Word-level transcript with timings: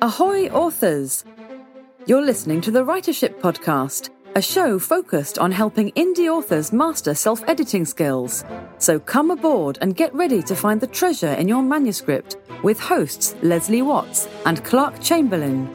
Ahoy, 0.00 0.46
authors! 0.50 1.24
You're 2.06 2.22
listening 2.22 2.60
to 2.60 2.70
the 2.70 2.84
Writership 2.84 3.40
Podcast, 3.40 4.10
a 4.36 4.40
show 4.40 4.78
focused 4.78 5.40
on 5.40 5.50
helping 5.50 5.90
indie 5.92 6.28
authors 6.28 6.72
master 6.72 7.16
self 7.16 7.42
editing 7.48 7.84
skills. 7.84 8.44
So 8.78 9.00
come 9.00 9.32
aboard 9.32 9.76
and 9.80 9.96
get 9.96 10.14
ready 10.14 10.40
to 10.44 10.54
find 10.54 10.80
the 10.80 10.86
treasure 10.86 11.32
in 11.32 11.48
your 11.48 11.64
manuscript 11.64 12.36
with 12.62 12.78
hosts 12.78 13.34
Leslie 13.42 13.82
Watts 13.82 14.28
and 14.46 14.64
Clark 14.64 15.00
Chamberlain. 15.00 15.68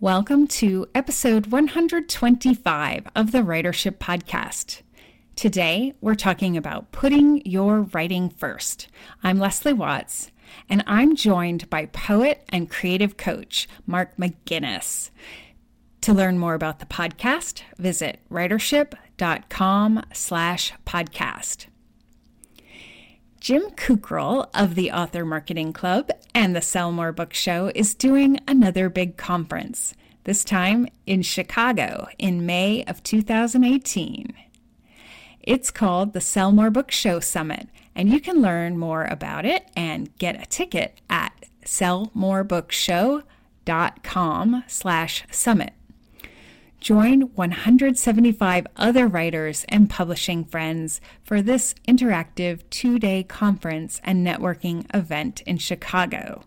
Welcome 0.00 0.46
to 0.46 0.86
episode 0.94 1.48
125 1.48 3.06
of 3.14 3.32
the 3.32 3.40
Writership 3.40 3.98
Podcast. 3.98 4.80
Today, 5.36 5.92
we're 6.00 6.14
talking 6.14 6.56
about 6.56 6.90
putting 6.90 7.44
your 7.44 7.82
writing 7.82 8.30
first. 8.30 8.88
I'm 9.22 9.38
Leslie 9.38 9.74
Watts 9.74 10.30
and 10.68 10.82
I'm 10.86 11.16
joined 11.16 11.68
by 11.70 11.86
poet 11.86 12.44
and 12.48 12.70
creative 12.70 13.16
coach 13.16 13.68
Mark 13.86 14.16
McGuinness. 14.16 15.10
To 16.02 16.14
learn 16.14 16.38
more 16.38 16.54
about 16.54 16.78
the 16.78 16.86
podcast, 16.86 17.62
visit 17.76 18.20
writership.com 18.30 20.02
slash 20.12 20.72
podcast. 20.86 21.66
Jim 23.40 23.70
Kukral 23.70 24.48
of 24.54 24.74
the 24.74 24.92
Author 24.92 25.24
Marketing 25.24 25.72
Club 25.72 26.10
and 26.34 26.54
the 26.54 26.60
Sell 26.60 26.92
More 26.92 27.12
Book 27.12 27.32
Show 27.32 27.72
is 27.74 27.94
doing 27.94 28.38
another 28.46 28.90
big 28.90 29.16
conference, 29.16 29.94
this 30.24 30.44
time 30.44 30.86
in 31.06 31.22
Chicago 31.22 32.06
in 32.18 32.44
May 32.44 32.84
of 32.84 33.02
2018. 33.02 34.34
It's 35.40 35.70
called 35.70 36.12
the 36.12 36.20
Sell 36.20 36.52
More 36.52 36.70
Book 36.70 36.90
Show 36.90 37.18
Summit, 37.20 37.68
and 37.94 38.08
you 38.08 38.18
can 38.20 38.40
learn 38.40 38.78
more 38.78 39.04
about 39.04 39.44
it 39.44 39.70
and 39.76 40.16
get 40.18 40.40
a 40.40 40.46
ticket 40.46 41.00
at 41.08 41.44
sellmorebookshow.com 41.64 44.64
slash 44.66 45.24
summit. 45.30 45.72
Join 46.80 47.20
175 47.34 48.66
other 48.76 49.06
writers 49.06 49.64
and 49.68 49.90
publishing 49.90 50.46
friends 50.46 51.02
for 51.22 51.42
this 51.42 51.74
interactive 51.86 52.62
two-day 52.70 53.24
conference 53.24 54.00
and 54.02 54.26
networking 54.26 54.86
event 54.94 55.42
in 55.42 55.58
Chicago. 55.58 56.42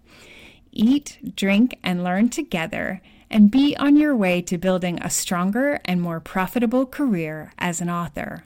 Eat, 0.72 1.20
drink, 1.36 1.78
and 1.84 2.04
learn 2.04 2.30
together 2.30 3.00
and 3.30 3.52
be 3.52 3.78
on 3.78 3.96
your 3.96 4.16
way 4.16 4.42
to 4.42 4.58
building 4.58 5.00
a 5.02 5.10
stronger 5.10 5.80
and 5.86 6.02
more 6.02 6.20
profitable 6.20 6.88
career 6.88 7.54
as 7.60 7.80
an 7.80 7.90
author. 7.90 8.46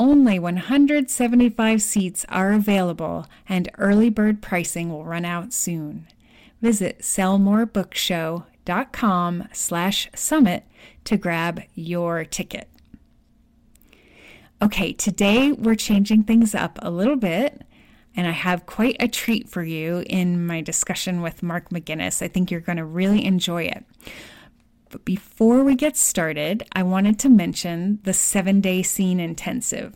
Only 0.00 0.38
175 0.38 1.82
seats 1.82 2.24
are 2.30 2.54
available, 2.54 3.26
and 3.46 3.68
early 3.76 4.08
bird 4.08 4.40
pricing 4.40 4.88
will 4.88 5.04
run 5.04 5.26
out 5.26 5.52
soon. 5.52 6.06
Visit 6.62 7.00
sellmorebookshow.com 7.00 9.48
slash 9.52 10.08
summit 10.14 10.64
to 11.04 11.18
grab 11.18 11.62
your 11.74 12.24
ticket. 12.24 12.70
Okay, 14.62 14.94
today 14.94 15.52
we're 15.52 15.74
changing 15.74 16.22
things 16.22 16.54
up 16.54 16.78
a 16.80 16.90
little 16.90 17.16
bit, 17.16 17.60
and 18.16 18.26
I 18.26 18.30
have 18.30 18.64
quite 18.64 18.96
a 19.00 19.06
treat 19.06 19.50
for 19.50 19.62
you 19.62 20.02
in 20.06 20.46
my 20.46 20.62
discussion 20.62 21.20
with 21.20 21.42
Mark 21.42 21.68
McGuinness. 21.68 22.22
I 22.22 22.28
think 22.28 22.50
you're 22.50 22.60
going 22.60 22.78
to 22.78 22.86
really 22.86 23.26
enjoy 23.26 23.64
it. 23.64 23.84
But 24.90 25.04
before 25.04 25.62
we 25.62 25.76
get 25.76 25.96
started, 25.96 26.64
I 26.72 26.82
wanted 26.82 27.18
to 27.20 27.28
mention 27.28 28.00
the 28.02 28.12
seven 28.12 28.60
day 28.60 28.82
scene 28.82 29.20
intensive. 29.20 29.94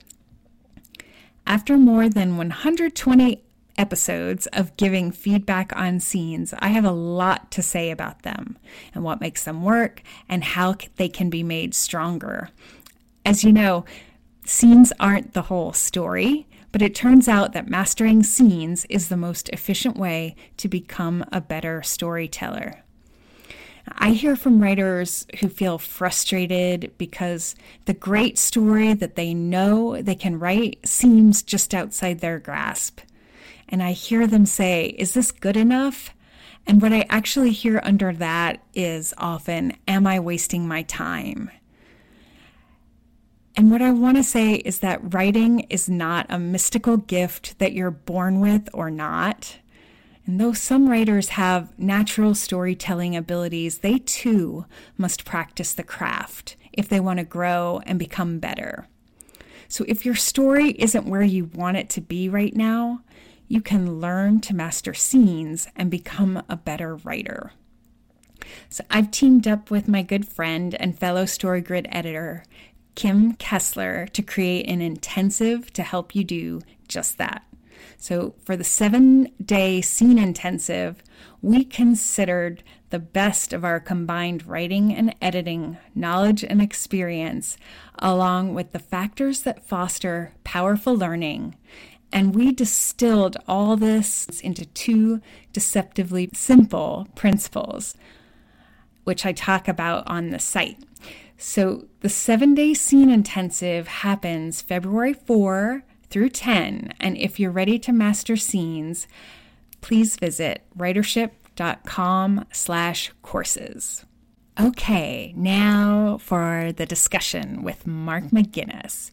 After 1.47 1.77
more 1.77 2.09
than 2.09 2.37
120 2.37 3.43
episodes 3.77 4.47
of 4.53 4.77
giving 4.77 5.11
feedback 5.11 5.77
on 5.77 5.99
scenes, 6.01 6.55
I 6.61 6.69
have 6.69 6.85
a 6.85 6.93
lot 6.93 7.51
to 7.51 7.63
say 7.63 7.91
about 7.91 8.23
them 8.23 8.57
and 8.95 9.03
what 9.03 9.21
makes 9.21 9.45
them 9.45 9.63
work 9.63 10.03
and 10.29 10.45
how 10.45 10.77
they 10.97 11.09
can 11.09 11.29
be 11.29 11.43
made 11.43 11.75
stronger. 11.75 12.51
As 13.27 13.43
you 13.43 13.53
know, 13.53 13.85
scenes 14.47 14.93
aren't 15.01 15.33
the 15.33 15.43
whole 15.43 15.73
story, 15.73 16.47
but 16.71 16.83
it 16.83 16.95
turns 16.95 17.29
out 17.29 17.53
that 17.53 17.69
mastering 17.69 18.23
scenes 18.23 18.85
is 18.87 19.09
the 19.09 19.17
most 19.17 19.49
efficient 19.51 19.97
way 19.97 20.37
to 20.57 20.69
become 20.69 21.25
a 21.33 21.41
better 21.41 21.83
storyteller. 21.83 22.85
I 23.89 24.11
hear 24.11 24.35
from 24.35 24.63
writers 24.63 25.27
who 25.41 25.49
feel 25.49 25.79
frustrated 25.79 26.93
because 26.97 27.55
the 27.85 27.95
great 27.95 28.39
story 28.39 28.95
that 28.95 29.15
they 29.15 29.35
know 29.35 30.01
they 30.01 30.15
can 30.15 30.39
write 30.39 30.79
seems 30.85 31.43
just 31.43 31.75
outside 31.75 32.21
their 32.21 32.39
grasp. 32.39 33.01
And 33.69 33.83
I 33.83 33.93
hear 33.93 34.27
them 34.27 34.47
say, 34.47 34.95
Is 34.99 35.15
this 35.15 35.31
good 35.31 35.57
enough? 35.57 36.15
And 36.67 36.81
what 36.81 36.93
I 36.93 37.05
actually 37.11 37.51
hear 37.51 37.81
under 37.85 38.13
that 38.15 38.63
is 38.75 39.13
often, 39.19 39.77
Am 39.87 40.07
I 40.07 40.19
wasting 40.19 40.67
my 40.67 40.83
time? 40.83 41.51
And 43.57 43.71
what 43.71 43.83
I 43.83 43.93
want 43.93 44.17
to 44.17 44.25
say 44.25 44.55
is 44.55 44.79
that 44.79 45.15
writing 45.15 45.61
is 45.71 45.89
not 45.89 46.27
a 46.29 46.39
mystical 46.39 46.97
gift 46.97 47.59
that 47.59 47.73
you're 47.73 47.91
born 47.91 48.41
with 48.41 48.69
or 48.73 48.91
not. 48.91 49.59
And 50.27 50.41
though 50.41 50.53
some 50.53 50.89
writers 50.89 51.31
have 51.31 51.79
natural 51.79 52.35
storytelling 52.35 53.15
abilities, 53.15 53.79
they 53.79 53.99
too 53.99 54.65
must 54.97 55.25
practice 55.25 55.73
the 55.73 55.83
craft 55.83 56.57
if 56.73 56.89
they 56.89 57.01
want 57.01 57.19
to 57.19 57.25
grow 57.25 57.81
and 57.87 57.99
become 57.99 58.39
better. 58.39 58.89
So 59.69 59.85
if 59.87 60.05
your 60.05 60.15
story 60.15 60.71
isn't 60.79 61.07
where 61.07 61.23
you 61.23 61.47
want 61.47 61.77
it 61.77 61.89
to 61.91 62.01
be 62.01 62.29
right 62.29 62.55
now, 62.55 63.03
you 63.49 63.61
can 63.61 64.01
learn 64.01 64.41
to 64.41 64.55
master 64.55 64.95
scenes 64.95 65.69
and 65.77 65.91
become 65.91 66.43
a 66.49 66.57
better 66.57 66.97
writer. 66.97 67.53
So 68.69 68.85
I've 68.91 69.11
teamed 69.11 69.47
up 69.47 69.71
with 69.71 69.89
my 69.89 70.03
good 70.03 70.27
friend 70.27 70.75
and 70.75 70.99
fellow 70.99 71.25
StoryGrid 71.25 71.87
editor, 71.91 72.45
Kim 72.95 73.35
Kessler, 73.35 74.07
to 74.13 74.23
create 74.23 74.69
an 74.69 74.81
intensive 74.81 75.73
to 75.75 75.83
help 75.83 76.15
you 76.15 76.25
do 76.25 76.61
just 76.89 77.19
that. 77.19 77.45
So, 78.07 78.35
for 78.45 78.55
the 78.55 78.65
seven 78.65 79.33
day 79.43 79.81
scene 79.81 80.19
intensive, 80.19 81.03
we 81.41 81.65
considered 81.65 82.63
the 82.91 82.99
best 82.99 83.55
of 83.55 83.65
our 83.65 83.81
combined 83.81 84.47
writing 84.47 84.95
and 84.95 85.17
editing 85.23 85.79
knowledge 85.95 86.45
and 86.45 86.61
experience, 86.61 87.57
along 87.99 88.53
with 88.53 88.73
the 88.73 88.79
factors 88.79 89.41
that 89.45 89.65
foster 89.65 90.35
powerful 90.45 90.95
learning. 90.95 91.57
And 92.13 92.35
we 92.35 92.53
distilled 92.53 93.39
all 93.49 93.75
this 93.75 94.27
into 94.41 94.67
two 94.67 95.23
deceptively 95.55 96.29
simple 96.35 97.09
principles, 97.15 97.97
which 99.05 99.25
I 99.25 99.33
talk 99.33 99.67
about 99.67 100.07
on 100.07 100.29
the 100.29 100.39
site. 100.39 100.77
So, 101.39 101.87
the 102.01 102.11
seven 102.11 102.55
day 102.55 102.75
scene 102.75 103.09
intensive 103.09 103.89
happens 103.89 104.61
February 104.61 105.15
4 105.15 105.85
through 106.15 106.31
10. 106.31 106.95
And 107.01 107.19
if 107.19 107.41
you're 107.41 107.51
ready 107.51 107.77
to 107.81 107.93
master 107.93 108.37
scenes, 108.37 109.09
please 109.81 110.15
visit 110.15 110.63
writership.com 110.79 112.45
slash 112.53 113.11
courses. 113.23 114.07
Okay, 114.61 115.35
now 115.37 116.19
for 116.21 116.71
the 116.71 116.87
discussion 116.87 117.65
with 117.65 117.85
Mark 117.85 118.27
McGuinness. 118.27 119.11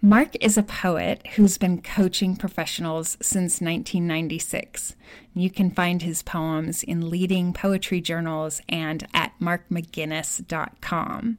Mark 0.00 0.36
is 0.40 0.56
a 0.56 0.62
poet 0.62 1.26
who's 1.34 1.58
been 1.58 1.82
coaching 1.82 2.36
professionals 2.36 3.18
since 3.20 3.60
1996. 3.60 4.94
You 5.34 5.50
can 5.50 5.72
find 5.72 6.00
his 6.00 6.22
poems 6.22 6.84
in 6.84 7.10
leading 7.10 7.52
poetry 7.52 8.00
journals 8.00 8.62
and 8.68 9.04
at 9.12 9.32
markmcguinness.com. 9.40 11.38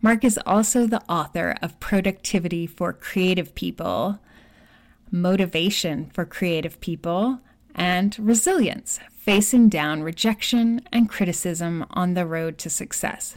Mark 0.00 0.22
is 0.22 0.38
also 0.46 0.86
the 0.86 1.02
author 1.10 1.56
of 1.60 1.80
Productivity 1.80 2.66
for 2.68 2.92
Creative 2.92 3.52
People, 3.56 4.20
Motivation 5.10 6.10
for 6.14 6.24
Creative 6.24 6.80
People, 6.80 7.40
and 7.74 8.16
Resilience 8.18 9.00
Facing 9.16 9.68
Down 9.68 10.02
Rejection 10.04 10.82
and 10.92 11.08
Criticism 11.08 11.84
on 11.90 12.14
the 12.14 12.26
Road 12.26 12.58
to 12.58 12.70
Success. 12.70 13.36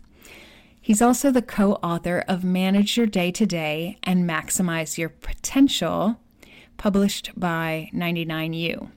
He's 0.80 1.02
also 1.02 1.32
the 1.32 1.42
co 1.42 1.74
author 1.84 2.24
of 2.28 2.44
Manage 2.44 2.96
Your 2.96 3.08
Day 3.08 3.32
to 3.32 3.46
Day 3.46 3.98
and 4.04 4.30
Maximize 4.30 4.98
Your 4.98 5.10
Potential, 5.10 6.20
published 6.78 7.32
by 7.36 7.90
99U. 7.94 8.92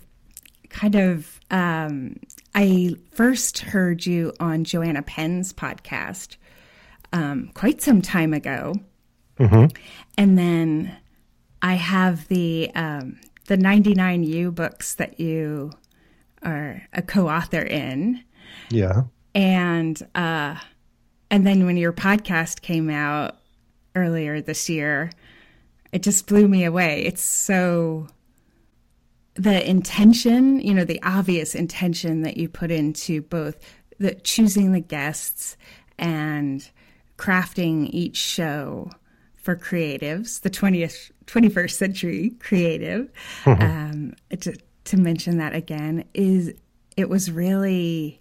kind 0.70 0.94
of, 0.94 1.40
um, 1.50 2.20
I 2.54 2.94
first 3.10 3.58
heard 3.58 4.06
you 4.06 4.34
on 4.38 4.62
Joanna 4.62 5.02
Penn's 5.02 5.52
podcast 5.52 6.36
um, 7.12 7.50
quite 7.54 7.82
some 7.82 8.02
time 8.02 8.32
ago. 8.32 8.76
Mm-hmm. 9.40 9.76
And 10.16 10.38
then 10.38 10.96
I 11.60 11.74
have 11.74 12.28
the 12.28 12.70
um, 12.76 13.18
the 13.46 13.56
99U 13.56 14.54
books 14.54 14.94
that 14.94 15.18
you 15.18 15.72
are 16.44 16.86
a 16.92 17.02
co-author 17.02 17.62
in. 17.62 18.22
Yeah. 18.70 19.02
And 19.34 20.00
uh, 20.14 20.60
and 21.32 21.44
then 21.44 21.66
when 21.66 21.76
your 21.76 21.92
podcast 21.92 22.60
came 22.60 22.88
out 22.90 23.40
earlier 23.96 24.40
this 24.40 24.68
year, 24.68 25.10
it 25.92 26.02
just 26.02 26.26
blew 26.26 26.46
me 26.46 26.64
away. 26.64 27.04
It's 27.04 27.22
so 27.22 28.06
the 29.34 29.68
intention, 29.68 30.60
you 30.60 30.74
know, 30.74 30.84
the 30.84 31.02
obvious 31.02 31.54
intention 31.54 32.22
that 32.22 32.36
you 32.36 32.48
put 32.48 32.70
into 32.70 33.22
both 33.22 33.56
the 33.98 34.14
choosing 34.14 34.72
the 34.72 34.80
guests 34.80 35.56
and 35.98 36.68
crafting 37.16 37.88
each 37.90 38.16
show 38.16 38.90
for 39.36 39.56
creatives, 39.56 40.40
the 40.40 40.50
20th, 40.50 41.10
21st 41.26 41.70
century 41.70 42.30
creative, 42.40 43.10
mm-hmm. 43.44 43.62
um, 43.62 44.14
to, 44.40 44.56
to 44.84 44.96
mention 44.96 45.38
that 45.38 45.54
again, 45.54 46.04
is 46.14 46.52
it 46.96 47.08
was 47.08 47.30
really, 47.30 48.18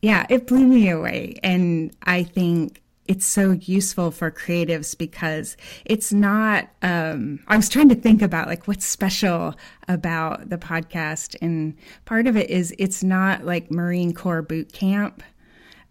yeah, 0.00 0.26
it 0.28 0.46
blew 0.46 0.66
me 0.66 0.88
away. 0.88 1.38
And 1.42 1.94
I 2.04 2.22
think 2.22 2.81
it's 3.08 3.26
so 3.26 3.52
useful 3.52 4.10
for 4.10 4.30
creatives 4.30 4.96
because 4.96 5.56
it's 5.84 6.12
not 6.12 6.68
um, 6.82 7.40
i 7.48 7.56
was 7.56 7.68
trying 7.68 7.88
to 7.88 7.94
think 7.94 8.22
about 8.22 8.46
like 8.46 8.68
what's 8.68 8.86
special 8.86 9.54
about 9.88 10.48
the 10.48 10.58
podcast 10.58 11.34
and 11.42 11.76
part 12.04 12.26
of 12.26 12.36
it 12.36 12.48
is 12.48 12.74
it's 12.78 13.02
not 13.02 13.44
like 13.44 13.70
marine 13.70 14.12
corps 14.12 14.42
boot 14.42 14.72
camp. 14.72 15.22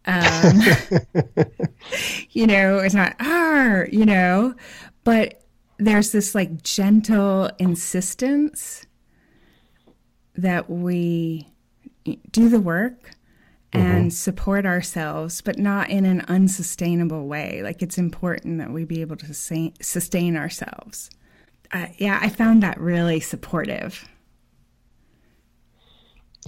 Um, 0.06 0.62
you 2.32 2.48
know, 2.48 2.80
it's 2.80 2.96
not 2.96 3.16
ah, 3.20 3.84
you 3.92 4.06
know, 4.06 4.56
but 5.04 5.44
there's 5.78 6.12
this 6.12 6.34
like 6.36 6.64
gentle 6.64 7.50
insistence 7.60 8.86
that 10.36 10.70
we 10.70 11.48
do 12.32 12.50
the 12.50 12.60
work 12.60 13.12
and 13.74 13.84
mm-hmm. 13.84 14.10
support 14.10 14.66
ourselves, 14.66 15.42
but 15.42 15.58
not 15.58 15.90
in 15.90 16.06
an 16.06 16.22
unsustainable 16.28 17.28
way. 17.28 17.62
Like 17.64 17.82
it's 17.82 17.98
important 17.98 18.58
that 18.58 18.72
we 18.72 18.84
be 18.84 19.02
able 19.02 19.16
to 19.18 19.28
sustain, 19.28 19.74
sustain 19.82 20.36
ourselves. 20.36 21.10
Uh, 21.72 21.88
yeah, 21.98 22.20
I 22.22 22.30
found 22.30 22.64
that 22.64 22.80
really 22.80 23.20
supportive. 23.22 24.08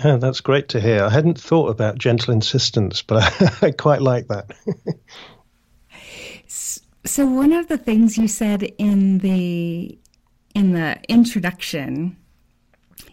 Yeah, 0.03 0.17
that's 0.17 0.41
great 0.41 0.69
to 0.69 0.81
hear. 0.81 1.03
I 1.03 1.09
hadn't 1.09 1.39
thought 1.39 1.69
about 1.69 1.97
gentle 1.97 2.33
insistence, 2.33 3.01
but 3.01 3.23
I, 3.23 3.51
I 3.67 3.71
quite 3.71 4.01
like 4.01 4.27
that. 4.27 4.51
so 6.47 7.25
one 7.27 7.53
of 7.53 7.67
the 7.67 7.77
things 7.77 8.17
you 8.17 8.27
said 8.27 8.63
in 8.77 9.19
the 9.19 9.97
in 10.55 10.73
the 10.73 10.97
introduction, 11.09 12.15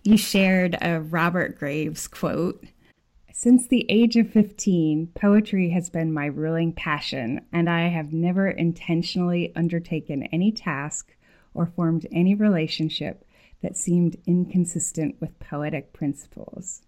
you 0.05 0.17
shared 0.17 0.77
a 0.83 1.01
Robert 1.01 1.59
Graves 1.59 2.07
quote. 2.07 2.65
Since 3.33 3.69
the 3.69 3.87
age 3.89 4.17
of 4.17 4.31
15, 4.31 5.13
poetry 5.15 5.71
has 5.71 5.89
been 5.89 6.13
my 6.13 6.27
ruling 6.27 6.73
passion, 6.73 7.41
and 7.53 7.71
I 7.71 7.89
have 7.89 8.13
never 8.13 8.49
intentionally 8.49 9.53
undertaken 9.55 10.25
any 10.25 10.53
task 10.53 11.15
or 11.55 11.67
formed 11.67 12.07
any 12.13 12.35
relationship 12.35 13.25
that 13.63 13.77
seemed 13.77 14.17
inconsistent 14.27 15.21
with 15.21 15.39
poetic 15.39 15.93
principles. 15.93 16.83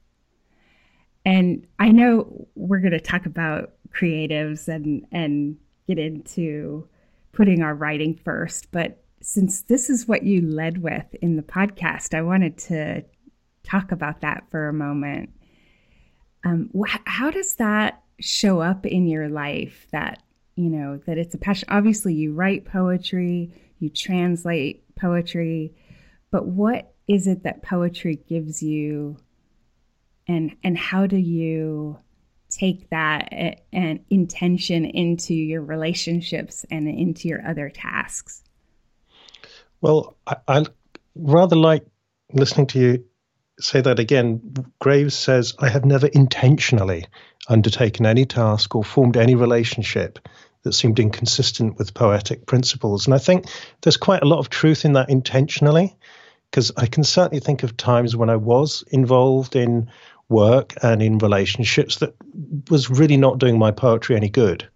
And 1.25 1.67
I 1.79 1.91
know 1.91 2.49
we're 2.55 2.81
going 2.81 2.93
to 2.93 3.00
talk 3.00 3.27
about 3.27 3.75
creatives 3.94 4.69
and 4.69 5.06
and 5.12 5.59
get 5.87 5.99
into 5.99 6.89
putting 7.33 7.62
our 7.62 7.75
writing 7.75 8.19
first, 8.25 8.71
but 8.73 9.03
since 9.21 9.62
this 9.62 9.89
is 9.89 10.09
what 10.09 10.25
you 10.25 10.41
led 10.41 10.79
with 10.83 11.15
in 11.23 11.37
the 11.37 11.43
podcast, 11.43 12.15
I 12.15 12.23
wanted 12.23 12.59
to 12.59 13.05
talk 13.62 13.93
about 13.93 14.21
that 14.23 14.44
for 14.50 14.69
a 14.69 14.73
moment. 14.73 15.31
Um, 16.44 16.71
wh- 16.79 16.97
how 17.05 17.31
does 17.31 17.55
that 17.56 18.03
show 18.21 18.61
up 18.61 18.87
in 18.87 19.06
your 19.06 19.29
life? 19.29 19.87
That 19.93 20.23
you 20.56 20.71
know 20.71 20.99
that 21.06 21.19
it's 21.19 21.35
a 21.35 21.39
passion. 21.39 21.69
Obviously, 21.71 22.15
you 22.15 22.35
write 22.35 22.65
poetry, 22.65 23.53
you 23.79 23.91
translate 23.91 24.85
poetry, 24.97 25.75
but 26.31 26.47
what 26.47 26.93
is 27.09 27.27
it 27.27 27.43
that 27.44 27.62
poetry 27.62 28.17
gives 28.29 28.62
you 28.62 29.17
and 30.27 30.56
and 30.62 30.77
how 30.79 31.06
do 31.06 31.17
you 31.17 31.99
take 32.49 32.89
that 32.91 33.29
and 33.73 34.00
intention 34.11 34.85
into 34.85 35.35
your 35.35 35.62
relationships 35.62 36.67
and 36.71 36.87
into 36.89 37.29
your 37.29 37.44
other 37.47 37.71
tasks 37.71 38.43
well 39.81 40.17
I, 40.27 40.37
I 40.49 40.67
rather 41.15 41.56
like 41.56 41.87
listening 42.33 42.67
to 42.69 42.79
you 42.79 43.05
say 43.60 43.81
that 43.81 43.99
again 43.99 44.40
graves 44.78 45.14
says 45.14 45.54
i 45.58 45.69
have 45.69 45.84
never 45.84 46.06
intentionally 46.08 47.06
undertaken 47.49 48.06
any 48.06 48.25
task 48.25 48.75
or 48.75 48.84
formed 48.84 49.16
any 49.16 49.34
relationship 49.34 50.19
that 50.62 50.72
seemed 50.72 50.99
inconsistent 50.99 51.76
with 51.76 51.94
poetic 51.94 52.46
principles 52.46 53.06
and 53.06 53.14
i 53.14 53.19
think 53.19 53.46
there's 53.82 53.96
quite 53.96 54.22
a 54.22 54.26
lot 54.26 54.38
of 54.38 54.49
truth 54.49 54.84
in 54.84 54.94
that 54.94 55.10
intentionally 55.10 55.94
because 56.52 56.70
I 56.76 56.84
can 56.84 57.02
certainly 57.02 57.40
think 57.40 57.62
of 57.62 57.78
times 57.78 58.14
when 58.14 58.28
I 58.28 58.37
was 58.37 58.84
involved 58.90 59.56
in 59.56 59.90
work 60.28 60.75
and 60.82 61.02
in 61.02 61.16
relationships 61.16 61.96
that 61.96 62.14
was 62.70 62.90
really 62.90 63.16
not 63.16 63.38
doing 63.38 63.58
my 63.58 63.70
poetry 63.70 64.16
any 64.16 64.28
good. 64.28 64.69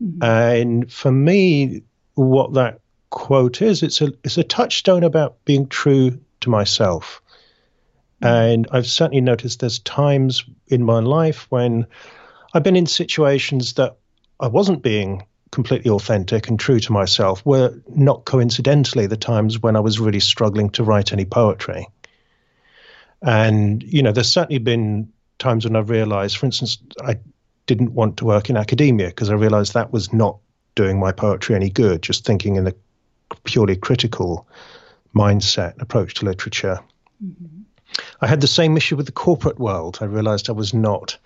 Mm-hmm. 0.00 0.22
And 0.22 0.92
for 0.92 1.10
me, 1.10 1.82
what 2.14 2.54
that 2.54 2.80
quote 3.10 3.60
is, 3.60 3.82
it's 3.82 4.00
a 4.00 4.12
it's 4.22 4.38
a 4.38 4.44
touchstone 4.44 5.02
about 5.02 5.44
being 5.44 5.66
true 5.66 6.20
to 6.42 6.50
myself. 6.50 7.20
Mm-hmm. 8.22 8.26
And 8.26 8.68
I've 8.70 8.86
certainly 8.86 9.20
noticed 9.20 9.60
there's 9.60 9.78
times 9.78 10.44
in 10.66 10.84
my 10.84 11.00
life 11.00 11.46
when 11.50 11.86
I've 12.52 12.62
been 12.62 12.76
in 12.76 12.86
situations 12.86 13.74
that 13.74 13.96
I 14.38 14.48
wasn't 14.48 14.82
being 14.82 15.26
completely 15.50 15.90
authentic 15.90 16.48
and 16.48 16.58
true 16.58 16.78
to 16.80 16.92
myself 16.92 17.44
were 17.44 17.74
not 17.88 18.24
coincidentally 18.24 19.06
the 19.06 19.16
times 19.16 19.60
when 19.60 19.76
I 19.76 19.80
was 19.80 19.98
really 19.98 20.20
struggling 20.20 20.70
to 20.70 20.84
write 20.84 21.12
any 21.12 21.24
poetry. 21.24 21.88
And, 23.22 23.82
you 23.82 24.02
know, 24.02 24.12
there's 24.12 24.32
certainly 24.32 24.58
been 24.58 25.12
times 25.38 25.64
when 25.64 25.76
I've 25.76 25.90
realized, 25.90 26.36
for 26.36 26.46
instance, 26.46 26.78
I 27.02 27.18
didn't 27.66 27.92
want 27.92 28.18
to 28.18 28.24
work 28.24 28.48
in 28.48 28.56
academia 28.56 29.08
because 29.08 29.30
I 29.30 29.34
realized 29.34 29.74
that 29.74 29.92
was 29.92 30.12
not 30.12 30.38
doing 30.74 30.98
my 30.98 31.12
poetry 31.12 31.56
any 31.56 31.70
good, 31.70 32.02
just 32.02 32.24
thinking 32.24 32.56
in 32.56 32.66
a 32.66 32.74
purely 33.44 33.76
critical 33.76 34.48
mindset 35.14 35.80
approach 35.80 36.14
to 36.14 36.24
literature. 36.24 36.80
Mm-hmm. 37.22 37.59
I 38.20 38.26
had 38.26 38.40
the 38.40 38.46
same 38.46 38.76
issue 38.76 38.96
with 38.96 39.06
the 39.06 39.12
corporate 39.12 39.58
world. 39.58 39.98
I 40.00 40.04
realized 40.04 40.48
I 40.48 40.52
was 40.52 40.74
not, 40.74 41.16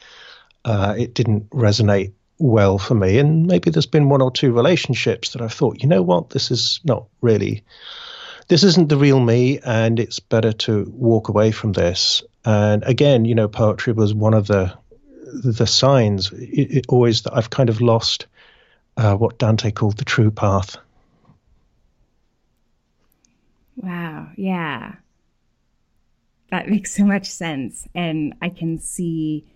uh, 0.64 0.94
it 0.96 1.14
didn't 1.14 1.50
resonate 1.50 2.12
well 2.38 2.78
for 2.78 2.94
me. 2.94 3.18
And 3.18 3.46
maybe 3.46 3.70
there's 3.70 3.86
been 3.86 4.08
one 4.08 4.22
or 4.22 4.30
two 4.30 4.52
relationships 4.52 5.30
that 5.30 5.42
I've 5.42 5.52
thought, 5.52 5.82
you 5.82 5.88
know 5.88 6.02
what, 6.02 6.30
this 6.30 6.50
is 6.50 6.80
not 6.84 7.06
really, 7.20 7.64
this 8.48 8.62
isn't 8.64 8.88
the 8.88 8.96
real 8.96 9.20
me, 9.20 9.58
and 9.64 9.98
it's 9.98 10.20
better 10.20 10.52
to 10.52 10.92
walk 10.94 11.28
away 11.28 11.52
from 11.52 11.72
this. 11.72 12.22
And 12.44 12.82
again, 12.84 13.24
you 13.24 13.34
know, 13.34 13.48
poetry 13.48 13.92
was 13.92 14.12
one 14.12 14.34
of 14.34 14.46
the 14.46 14.76
the 15.42 15.66
signs 15.66 16.30
it, 16.32 16.76
it 16.76 16.86
always 16.88 17.22
that 17.22 17.36
I've 17.36 17.50
kind 17.50 17.68
of 17.68 17.80
lost 17.80 18.26
uh, 18.96 19.16
what 19.16 19.38
Dante 19.38 19.72
called 19.72 19.96
the 19.96 20.04
true 20.04 20.30
path. 20.30 20.76
Wow. 23.76 24.28
Yeah. 24.36 24.94
That 26.50 26.68
makes 26.68 26.94
so 26.94 27.04
much 27.04 27.26
sense. 27.26 27.86
And 27.94 28.34
I 28.42 28.48
can 28.48 28.78
see 28.78 29.46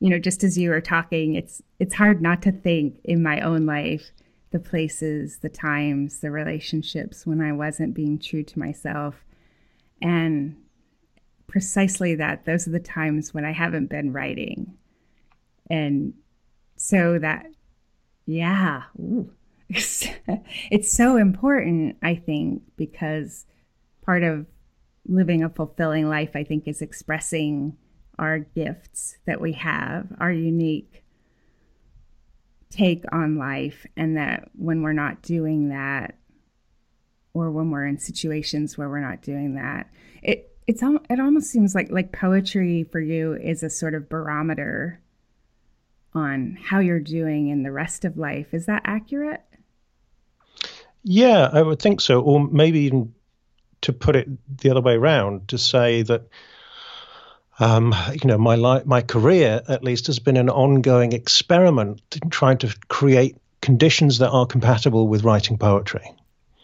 you 0.00 0.10
know, 0.10 0.18
just 0.18 0.44
as 0.44 0.56
you 0.56 0.70
were 0.70 0.80
talking, 0.80 1.34
it's 1.34 1.62
it's 1.78 1.94
hard 1.94 2.22
not 2.22 2.42
to 2.42 2.52
think 2.52 3.00
in 3.04 3.22
my 3.22 3.40
own 3.40 3.66
life 3.66 4.10
the 4.50 4.58
places, 4.58 5.38
the 5.38 5.48
times, 5.48 6.20
the 6.20 6.30
relationships 6.30 7.26
when 7.26 7.40
I 7.40 7.52
wasn't 7.52 7.94
being 7.94 8.18
true 8.18 8.42
to 8.42 8.58
myself. 8.58 9.16
And 10.00 10.56
precisely 11.48 12.14
that, 12.14 12.46
those 12.46 12.66
are 12.66 12.70
the 12.70 12.78
times 12.78 13.34
when 13.34 13.44
I 13.44 13.52
haven't 13.52 13.88
been 13.88 14.12
writing. 14.12 14.74
And 15.68 16.14
so 16.76 17.18
that, 17.18 17.46
yeah, 18.24 18.84
it's 19.68 20.90
so 20.90 21.16
important, 21.16 21.96
I 22.02 22.14
think, 22.14 22.62
because 22.76 23.44
part 24.06 24.22
of 24.22 24.46
living 25.08 25.42
a 25.42 25.48
fulfilling 25.48 26.08
life, 26.08 26.30
I 26.34 26.44
think, 26.44 26.68
is 26.68 26.82
expressing 26.82 27.76
our 28.18 28.38
gifts 28.38 29.16
that 29.26 29.40
we 29.40 29.52
have, 29.52 30.06
our 30.20 30.30
unique 30.30 31.02
take 32.70 33.04
on 33.12 33.38
life, 33.38 33.86
and 33.96 34.16
that 34.16 34.50
when 34.54 34.82
we're 34.82 34.92
not 34.92 35.22
doing 35.22 35.70
that, 35.70 36.16
or 37.32 37.50
when 37.50 37.70
we're 37.70 37.86
in 37.86 37.98
situations 37.98 38.76
where 38.76 38.88
we're 38.88 39.00
not 39.00 39.22
doing 39.22 39.54
that, 39.54 39.90
it 40.22 40.52
it's 40.66 40.82
it 40.82 41.20
almost 41.20 41.50
seems 41.50 41.74
like 41.74 41.90
like 41.90 42.12
poetry 42.12 42.84
for 42.84 43.00
you 43.00 43.32
is 43.34 43.62
a 43.62 43.70
sort 43.70 43.94
of 43.94 44.08
barometer 44.08 45.00
on 46.14 46.58
how 46.62 46.78
you're 46.78 47.00
doing 47.00 47.48
in 47.48 47.62
the 47.62 47.72
rest 47.72 48.04
of 48.04 48.18
life. 48.18 48.52
Is 48.52 48.66
that 48.66 48.82
accurate? 48.84 49.42
Yeah, 51.02 51.48
I 51.52 51.62
would 51.62 51.80
think 51.80 52.00
so. 52.00 52.20
Or 52.20 52.46
maybe 52.48 52.80
even 52.80 53.14
to 53.82 53.92
put 53.92 54.16
it 54.16 54.28
the 54.58 54.70
other 54.70 54.80
way 54.80 54.94
around, 54.94 55.48
to 55.48 55.58
say 55.58 56.02
that 56.02 56.22
um, 57.60 57.94
you 58.12 58.28
know 58.28 58.38
my 58.38 58.54
life, 58.54 58.86
my 58.86 59.02
career 59.02 59.62
at 59.68 59.82
least 59.82 60.06
has 60.06 60.18
been 60.18 60.36
an 60.36 60.48
ongoing 60.50 61.12
experiment 61.12 62.00
in 62.22 62.30
trying 62.30 62.58
to 62.58 62.74
create 62.88 63.36
conditions 63.60 64.18
that 64.18 64.30
are 64.30 64.46
compatible 64.46 65.08
with 65.08 65.24
writing 65.24 65.58
poetry. 65.58 66.14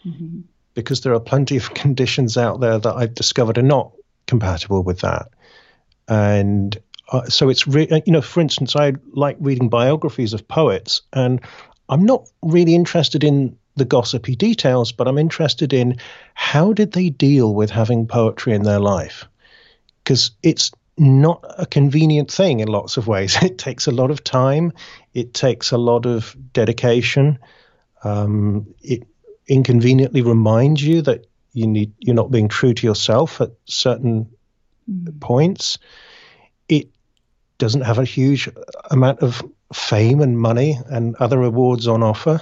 Mm-hmm. 0.05 0.41
Because 0.73 1.01
there 1.01 1.13
are 1.13 1.19
plenty 1.19 1.57
of 1.57 1.73
conditions 1.73 2.37
out 2.37 2.59
there 2.59 2.79
that 2.79 2.95
I've 2.95 3.13
discovered 3.13 3.57
are 3.57 3.63
not 3.63 3.91
compatible 4.27 4.83
with 4.83 4.99
that, 4.99 5.29
and 6.07 6.77
uh, 7.11 7.25
so 7.25 7.49
it's 7.49 7.67
re- 7.67 8.01
you 8.05 8.13
know, 8.13 8.21
for 8.21 8.41
instance, 8.41 8.75
I 8.75 8.93
like 9.11 9.37
reading 9.39 9.69
biographies 9.69 10.33
of 10.33 10.47
poets, 10.47 11.01
and 11.13 11.41
I'm 11.89 12.05
not 12.05 12.27
really 12.41 12.73
interested 12.73 13.23
in 13.23 13.57
the 13.75 13.85
gossipy 13.85 14.35
details, 14.35 14.91
but 14.91 15.07
I'm 15.07 15.17
interested 15.17 15.73
in 15.73 15.97
how 16.33 16.73
did 16.73 16.93
they 16.93 17.09
deal 17.09 17.53
with 17.53 17.69
having 17.69 18.07
poetry 18.07 18.53
in 18.53 18.63
their 18.63 18.79
life? 18.79 19.25
Because 20.03 20.31
it's 20.41 20.71
not 20.97 21.43
a 21.57 21.65
convenient 21.65 22.31
thing 22.31 22.61
in 22.61 22.67
lots 22.67 22.97
of 22.97 23.07
ways. 23.07 23.37
It 23.43 23.57
takes 23.57 23.87
a 23.87 23.91
lot 23.91 24.11
of 24.11 24.23
time, 24.23 24.71
it 25.13 25.33
takes 25.33 25.71
a 25.71 25.77
lot 25.77 26.05
of 26.05 26.35
dedication. 26.53 27.39
Um, 28.03 28.73
it 28.81 29.07
inconveniently 29.47 30.21
reminds 30.21 30.81
you 30.81 31.01
that 31.03 31.25
you 31.53 31.67
need 31.67 31.93
you're 31.99 32.15
not 32.15 32.31
being 32.31 32.49
true 32.49 32.73
to 32.73 32.87
yourself 32.87 33.41
at 33.41 33.51
certain 33.65 34.29
mm. 34.89 35.19
points. 35.19 35.79
It 36.67 36.89
doesn't 37.57 37.81
have 37.81 37.99
a 37.99 38.05
huge 38.05 38.49
amount 38.91 39.19
of 39.19 39.41
fame 39.73 40.21
and 40.21 40.37
money 40.37 40.77
and 40.87 41.15
other 41.15 41.41
awards 41.41 41.87
on 41.87 42.03
offer. 42.03 42.41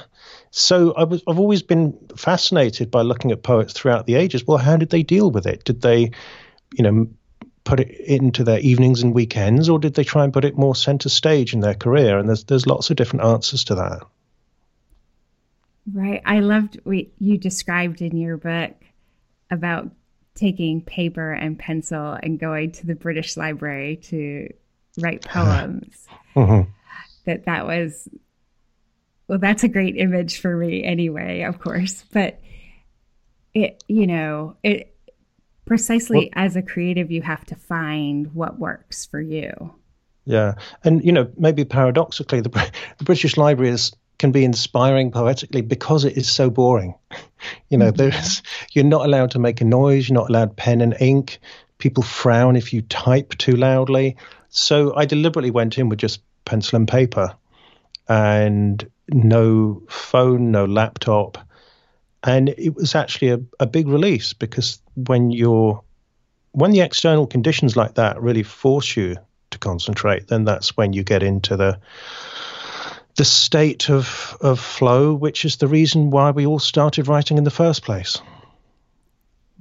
So 0.55 0.93
I 0.93 1.05
was, 1.05 1.23
I've 1.27 1.39
always 1.39 1.63
been 1.63 1.97
fascinated 2.15 2.91
by 2.91 3.01
looking 3.01 3.31
at 3.31 3.41
poets 3.41 3.73
throughout 3.73 4.05
the 4.05 4.13
ages. 4.13 4.45
Well, 4.45 4.59
how 4.59 4.77
did 4.77 4.91
they 4.91 5.01
deal 5.01 5.31
with 5.31 5.47
it? 5.47 5.63
Did 5.63 5.81
they, 5.81 6.11
you 6.73 6.83
know, 6.83 7.07
put 7.63 7.79
it 7.79 7.89
into 7.89 8.43
their 8.43 8.59
evenings 8.59 9.01
and 9.01 9.15
weekends, 9.15 9.67
or 9.67 9.79
did 9.79 9.95
they 9.95 10.03
try 10.03 10.23
and 10.23 10.31
put 10.31 10.45
it 10.45 10.55
more 10.55 10.75
center 10.75 11.09
stage 11.09 11.55
in 11.55 11.61
their 11.61 11.73
career? 11.73 12.19
And 12.19 12.29
there's 12.29 12.43
there's 12.43 12.67
lots 12.67 12.91
of 12.91 12.97
different 12.97 13.25
answers 13.25 13.63
to 13.63 13.75
that. 13.75 14.03
Right. 15.91 16.21
I 16.23 16.41
loved 16.41 16.79
what 16.83 17.05
you 17.17 17.39
described 17.39 18.03
in 18.03 18.15
your 18.15 18.37
book 18.37 18.75
about 19.49 19.89
taking 20.35 20.81
paper 20.81 21.31
and 21.31 21.57
pencil 21.57 22.15
and 22.21 22.39
going 22.39 22.73
to 22.73 22.85
the 22.85 22.95
British 22.95 23.37
Library 23.37 23.95
to 24.03 24.53
write 24.99 25.21
poems. 25.25 26.05
mm-hmm. 26.35 26.69
That 27.25 27.45
that 27.45 27.65
was 27.65 28.07
well, 29.27 29.39
that's 29.39 29.63
a 29.63 29.67
great 29.67 29.95
image 29.97 30.39
for 30.39 30.55
me 30.55 30.83
anyway, 30.83 31.41
of 31.43 31.59
course. 31.59 32.03
But 32.11 32.39
it, 33.53 33.83
you 33.87 34.07
know, 34.07 34.57
it 34.63 34.95
precisely 35.65 36.31
well, 36.35 36.45
as 36.45 36.55
a 36.55 36.61
creative, 36.61 37.11
you 37.11 37.21
have 37.21 37.45
to 37.45 37.55
find 37.55 38.33
what 38.33 38.59
works 38.59 39.05
for 39.05 39.21
you. 39.21 39.73
Yeah, 40.25 40.55
and 40.83 41.03
you 41.03 41.11
know, 41.11 41.31
maybe 41.37 41.65
paradoxically, 41.65 42.41
the, 42.41 42.49
the 42.97 43.03
British 43.03 43.37
Library 43.37 43.71
is 43.71 43.93
can 44.19 44.31
be 44.31 44.45
inspiring 44.45 45.11
poetically 45.11 45.61
because 45.61 46.05
it 46.05 46.17
is 46.17 46.29
so 46.29 46.49
boring. 46.49 46.95
You 47.67 47.77
know, 47.77 47.91
mm-hmm. 47.91 47.97
there's 47.97 48.41
you're 48.71 48.85
not 48.85 49.05
allowed 49.05 49.31
to 49.31 49.39
make 49.39 49.59
a 49.59 49.65
noise, 49.65 50.07
you're 50.07 50.17
not 50.17 50.29
allowed 50.29 50.55
pen 50.55 50.79
and 50.79 50.95
ink. 51.01 51.39
People 51.77 52.03
frown 52.03 52.55
if 52.55 52.71
you 52.71 52.81
type 52.83 53.37
too 53.37 53.57
loudly. 53.57 54.15
So 54.47 54.95
I 54.95 55.03
deliberately 55.03 55.51
went 55.51 55.77
in 55.77 55.89
with 55.89 55.99
just 55.99 56.21
pencil 56.45 56.77
and 56.77 56.87
paper 56.87 57.35
and 58.07 58.89
no 59.09 59.83
phone, 59.89 60.51
no 60.51 60.65
laptop. 60.65 61.37
And 62.23 62.49
it 62.49 62.75
was 62.75 62.95
actually 62.95 63.29
a, 63.29 63.39
a 63.59 63.65
big 63.65 63.87
release 63.87 64.33
because 64.33 64.81
when 64.95 65.31
you're 65.31 65.83
when 66.51 66.71
the 66.71 66.81
external 66.81 67.25
conditions 67.25 67.75
like 67.75 67.95
that 67.95 68.21
really 68.21 68.43
force 68.43 68.95
you 68.95 69.17
to 69.51 69.57
concentrate, 69.57 70.27
then 70.27 70.45
that's 70.45 70.77
when 70.77 70.93
you 70.93 71.03
get 71.03 71.23
into 71.23 71.57
the 71.57 71.79
the 73.15 73.25
state 73.25 73.89
of 73.89 74.37
of 74.41 74.59
flow, 74.59 75.13
which 75.13 75.45
is 75.45 75.57
the 75.57 75.67
reason 75.67 76.11
why 76.11 76.31
we 76.31 76.45
all 76.45 76.59
started 76.59 77.07
writing 77.07 77.37
in 77.37 77.43
the 77.43 77.51
first 77.51 77.83
place. 77.83 78.21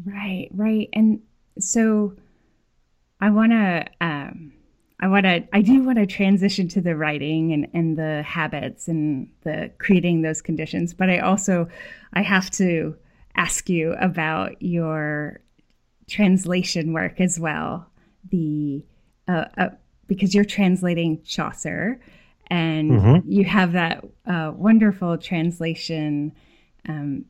Right, 0.05 0.49
right, 0.53 0.89
and 0.93 1.23
so 1.59 2.15
I 3.21 3.31
want 3.31 3.53
to 3.53 3.85
um, 4.01 4.53
I 5.03 5.09
want 5.09 5.25
to, 5.25 5.43
I 5.53 5.63
do 5.63 5.83
want 5.83 5.99
to 5.99 6.07
transition 6.07 6.69
to 6.69 6.81
the 6.81 6.95
writing 6.95 7.53
and, 7.53 7.67
and 7.75 7.99
the 7.99 8.23
habits 8.23 8.87
and 8.87 9.29
the 9.43 9.73
creating 9.79 10.23
those 10.23 10.41
conditions. 10.41 10.95
But 10.95 11.11
I 11.11 11.19
also, 11.19 11.69
I 12.13 12.23
have 12.23 12.51
to 12.53 12.97
ask 13.35 13.69
you 13.69 13.95
about 14.01 14.63
your 14.63 15.41
translation 16.09 16.93
work 16.93 17.21
as 17.21 17.41
well. 17.41 17.91
The, 18.31 18.85
uh, 19.27 19.47
uh, 19.59 19.69
because 20.07 20.37
you're 20.37 20.45
translating 20.45 21.21
Chaucer 21.25 22.01
and 22.47 22.93
mm-hmm. 22.93 23.29
you 23.29 23.45
have 23.45 23.73
that 23.73 24.05
uh, 24.25 24.53
wonderful 24.55 25.19
translation 25.19 26.33
um, 26.89 27.25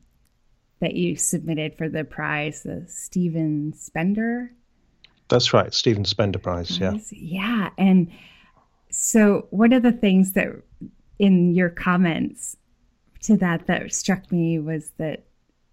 that 0.79 0.93
you 0.93 1.15
submitted 1.15 1.75
for 1.75 1.89
the 1.89 2.03
prize, 2.03 2.61
the 2.61 2.85
Stephen 2.87 3.73
Spender 3.73 4.51
that's 5.29 5.53
right, 5.53 5.73
Stephen 5.73 6.05
Spender 6.05 6.39
Prize. 6.39 6.77
Yeah. 6.77 6.93
Yeah. 7.11 7.69
And 7.77 8.11
so, 8.89 9.47
one 9.49 9.73
of 9.73 9.83
the 9.83 9.91
things 9.91 10.33
that 10.33 10.49
in 11.19 11.53
your 11.53 11.69
comments 11.69 12.57
to 13.21 13.37
that 13.37 13.67
that 13.67 13.93
struck 13.93 14.31
me 14.31 14.59
was 14.59 14.91
that 14.97 15.23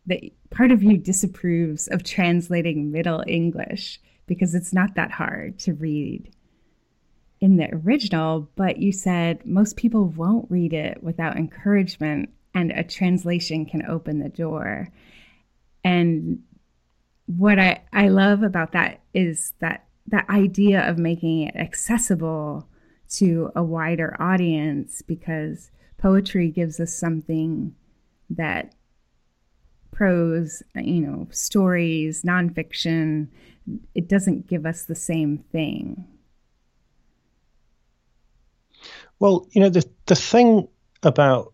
that 0.06 0.20
part 0.50 0.70
of 0.70 0.82
you 0.82 0.96
disapproves 0.96 1.88
of 1.88 2.02
translating 2.02 2.90
Middle 2.90 3.22
English 3.26 4.00
because 4.26 4.54
it's 4.54 4.72
not 4.72 4.94
that 4.94 5.10
hard 5.10 5.58
to 5.58 5.74
read 5.74 6.32
in 7.40 7.56
the 7.56 7.68
original, 7.74 8.48
but 8.54 8.78
you 8.78 8.92
said 8.92 9.44
most 9.46 9.76
people 9.76 10.04
won't 10.04 10.50
read 10.50 10.72
it 10.72 11.02
without 11.02 11.36
encouragement 11.36 12.30
and 12.54 12.70
a 12.72 12.84
translation 12.84 13.64
can 13.64 13.84
open 13.86 14.18
the 14.18 14.28
door. 14.28 14.88
And 15.84 16.42
what 17.36 17.58
I, 17.58 17.82
I 17.92 18.08
love 18.08 18.42
about 18.42 18.72
that 18.72 19.00
is 19.14 19.52
that 19.60 19.84
that 20.08 20.28
idea 20.28 20.88
of 20.88 20.98
making 20.98 21.42
it 21.42 21.54
accessible 21.54 22.68
to 23.10 23.52
a 23.54 23.62
wider 23.62 24.16
audience 24.20 25.02
because 25.02 25.70
poetry 25.98 26.50
gives 26.50 26.80
us 26.80 26.92
something 26.92 27.74
that 28.30 28.74
prose, 29.92 30.62
you 30.74 31.00
know, 31.00 31.28
stories, 31.30 32.22
nonfiction, 32.22 33.28
it 33.94 34.08
doesn't 34.08 34.48
give 34.48 34.66
us 34.66 34.84
the 34.84 34.94
same 34.94 35.38
thing. 35.52 36.04
Well, 39.20 39.46
you 39.52 39.60
know, 39.60 39.68
the 39.68 39.88
the 40.06 40.16
thing 40.16 40.66
about 41.02 41.52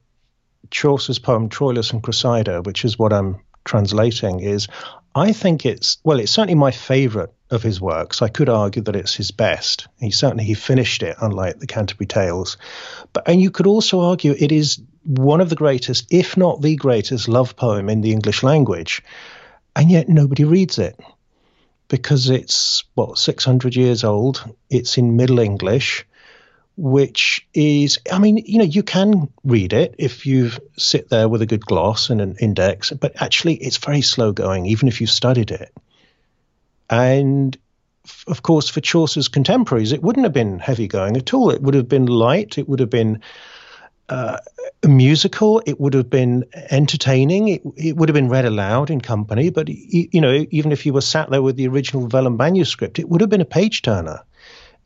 Chaucer's 0.70 1.18
poem 1.18 1.48
Troilus 1.48 1.92
and 1.92 2.02
Cressida, 2.02 2.62
which 2.62 2.84
is 2.84 2.98
what 2.98 3.12
I'm 3.12 3.40
translating, 3.64 4.40
is 4.40 4.68
I 5.16 5.32
think 5.32 5.64
it's 5.64 5.96
well, 6.04 6.20
it's 6.20 6.30
certainly 6.30 6.56
my 6.56 6.70
favourite 6.70 7.30
of 7.50 7.62
his 7.62 7.80
works. 7.80 8.20
I 8.20 8.28
could 8.28 8.50
argue 8.50 8.82
that 8.82 8.94
it's 8.94 9.14
his 9.14 9.30
best. 9.30 9.88
He 9.98 10.10
certainly 10.10 10.44
he 10.44 10.52
finished 10.52 11.02
it, 11.02 11.16
unlike 11.22 11.58
the 11.58 11.66
Canterbury 11.66 12.06
Tales. 12.06 12.58
But 13.14 13.26
and 13.26 13.40
you 13.40 13.50
could 13.50 13.66
also 13.66 14.00
argue 14.00 14.34
it 14.38 14.52
is 14.52 14.78
one 15.04 15.40
of 15.40 15.48
the 15.48 15.56
greatest, 15.56 16.06
if 16.10 16.36
not 16.36 16.60
the 16.60 16.76
greatest, 16.76 17.28
love 17.28 17.56
poem 17.56 17.88
in 17.88 18.02
the 18.02 18.12
English 18.12 18.42
language, 18.42 19.02
and 19.74 19.90
yet 19.90 20.06
nobody 20.06 20.44
reads 20.44 20.78
it 20.78 21.00
because 21.88 22.28
it's 22.28 22.84
what 22.94 23.16
600 23.16 23.74
years 23.74 24.04
old. 24.04 24.44
It's 24.68 24.98
in 24.98 25.16
Middle 25.16 25.38
English 25.38 26.04
which 26.76 27.46
is, 27.54 27.98
I 28.12 28.18
mean, 28.18 28.36
you 28.36 28.58
know, 28.58 28.64
you 28.64 28.82
can 28.82 29.28
read 29.44 29.72
it 29.72 29.94
if 29.98 30.26
you 30.26 30.50
sit 30.76 31.08
there 31.08 31.28
with 31.28 31.40
a 31.40 31.46
good 31.46 31.64
gloss 31.64 32.10
and 32.10 32.20
an 32.20 32.36
index, 32.38 32.90
but 32.90 33.20
actually 33.20 33.54
it's 33.54 33.78
very 33.78 34.02
slow 34.02 34.32
going, 34.32 34.66
even 34.66 34.88
if 34.88 35.00
you've 35.00 35.10
studied 35.10 35.50
it. 35.50 35.72
And 36.90 37.56
of 38.28 38.42
course, 38.42 38.68
for 38.68 38.80
Chaucer's 38.80 39.28
contemporaries, 39.28 39.92
it 39.92 40.02
wouldn't 40.02 40.24
have 40.24 40.34
been 40.34 40.58
heavy 40.58 40.86
going 40.86 41.16
at 41.16 41.32
all. 41.32 41.50
It 41.50 41.62
would 41.62 41.74
have 41.74 41.88
been 41.88 42.06
light. 42.06 42.58
It 42.58 42.68
would 42.68 42.80
have 42.80 42.90
been 42.90 43.22
uh, 44.08 44.38
musical. 44.86 45.62
It 45.66 45.80
would 45.80 45.94
have 45.94 46.10
been 46.10 46.44
entertaining. 46.70 47.48
It, 47.48 47.62
it 47.76 47.96
would 47.96 48.10
have 48.10 48.14
been 48.14 48.28
read 48.28 48.44
aloud 48.44 48.90
in 48.90 49.00
company. 49.00 49.50
But 49.50 49.68
you 49.68 50.20
know, 50.20 50.46
even 50.50 50.72
if 50.72 50.84
you 50.84 50.92
were 50.92 51.00
sat 51.00 51.30
there 51.30 51.42
with 51.42 51.56
the 51.56 51.68
original 51.68 52.06
vellum 52.06 52.36
manuscript, 52.36 52.98
it 52.98 53.08
would 53.08 53.22
have 53.22 53.30
been 53.30 53.40
a 53.40 53.46
page 53.46 53.82
turner 53.82 54.22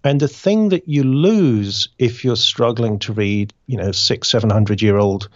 And 0.02 0.20
the 0.20 0.28
thing 0.28 0.70
that 0.70 0.88
you 0.88 1.02
lose 1.02 1.88
if 1.98 2.24
you're 2.24 2.36
struggling 2.36 2.98
to 3.00 3.12
read, 3.12 3.52
you 3.66 3.76
know, 3.76 3.92
six, 3.92 4.28
seven 4.28 4.50
hundred 4.50 4.80
year 4.82 4.96
old 4.96 5.28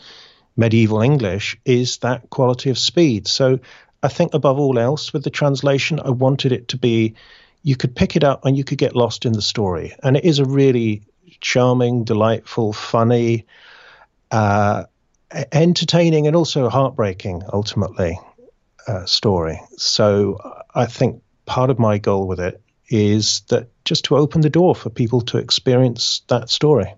medieval 0.56 1.02
English 1.02 1.59
is 1.64 1.99
that 1.99 2.30
quality 2.30 2.71
of 2.71 2.78
speed. 2.78 3.26
So 3.26 3.59
I 4.02 4.09
think 4.09 4.35
above 4.35 4.59
all 4.59 4.78
else 4.78 5.12
with 5.12 5.25
the 5.25 5.30
translation, 5.30 6.00
I 6.00 6.11
wanted 6.11 6.52
it 6.52 6.68
to 6.68 6.76
be 6.76 7.14
you 7.62 7.76
could 7.76 7.97
pick 7.97 8.16
it 8.16 8.25
up 8.25 8.44
and 8.44 8.56
you 8.56 8.64
could 8.64 8.78
get 8.78 8.94
lost 8.94 9.25
in 9.25 9.33
the 9.33 9.42
story. 9.42 9.94
And 10.02 10.16
it 10.16 10.25
is 10.25 10.38
a 10.38 10.44
really 10.44 11.02
charming, 11.40 12.04
delightful, 12.04 12.73
funny, 12.73 13.47
uh, 14.30 14.85
entertaining, 15.50 16.26
and 16.26 16.37
also 16.37 16.68
heartbreaking, 16.68 17.42
ultimately, 17.52 18.18
uh, 18.87 19.06
story. 19.06 19.61
So 19.76 20.38
I 20.75 20.87
think 20.87 21.23
part 21.47 21.71
of 21.71 21.78
my 21.78 21.99
goal 21.99 22.26
with 22.26 22.40
it 22.40 22.61
is 22.88 23.43
that 23.49 23.69
just 23.85 24.05
to 24.07 24.17
open 24.17 24.41
the 24.41 24.50
door 24.50 24.75
for 24.75 24.91
people 24.91 25.21
to 25.23 25.38
experience 25.38 26.23
that 26.29 26.50
story. 26.50 26.95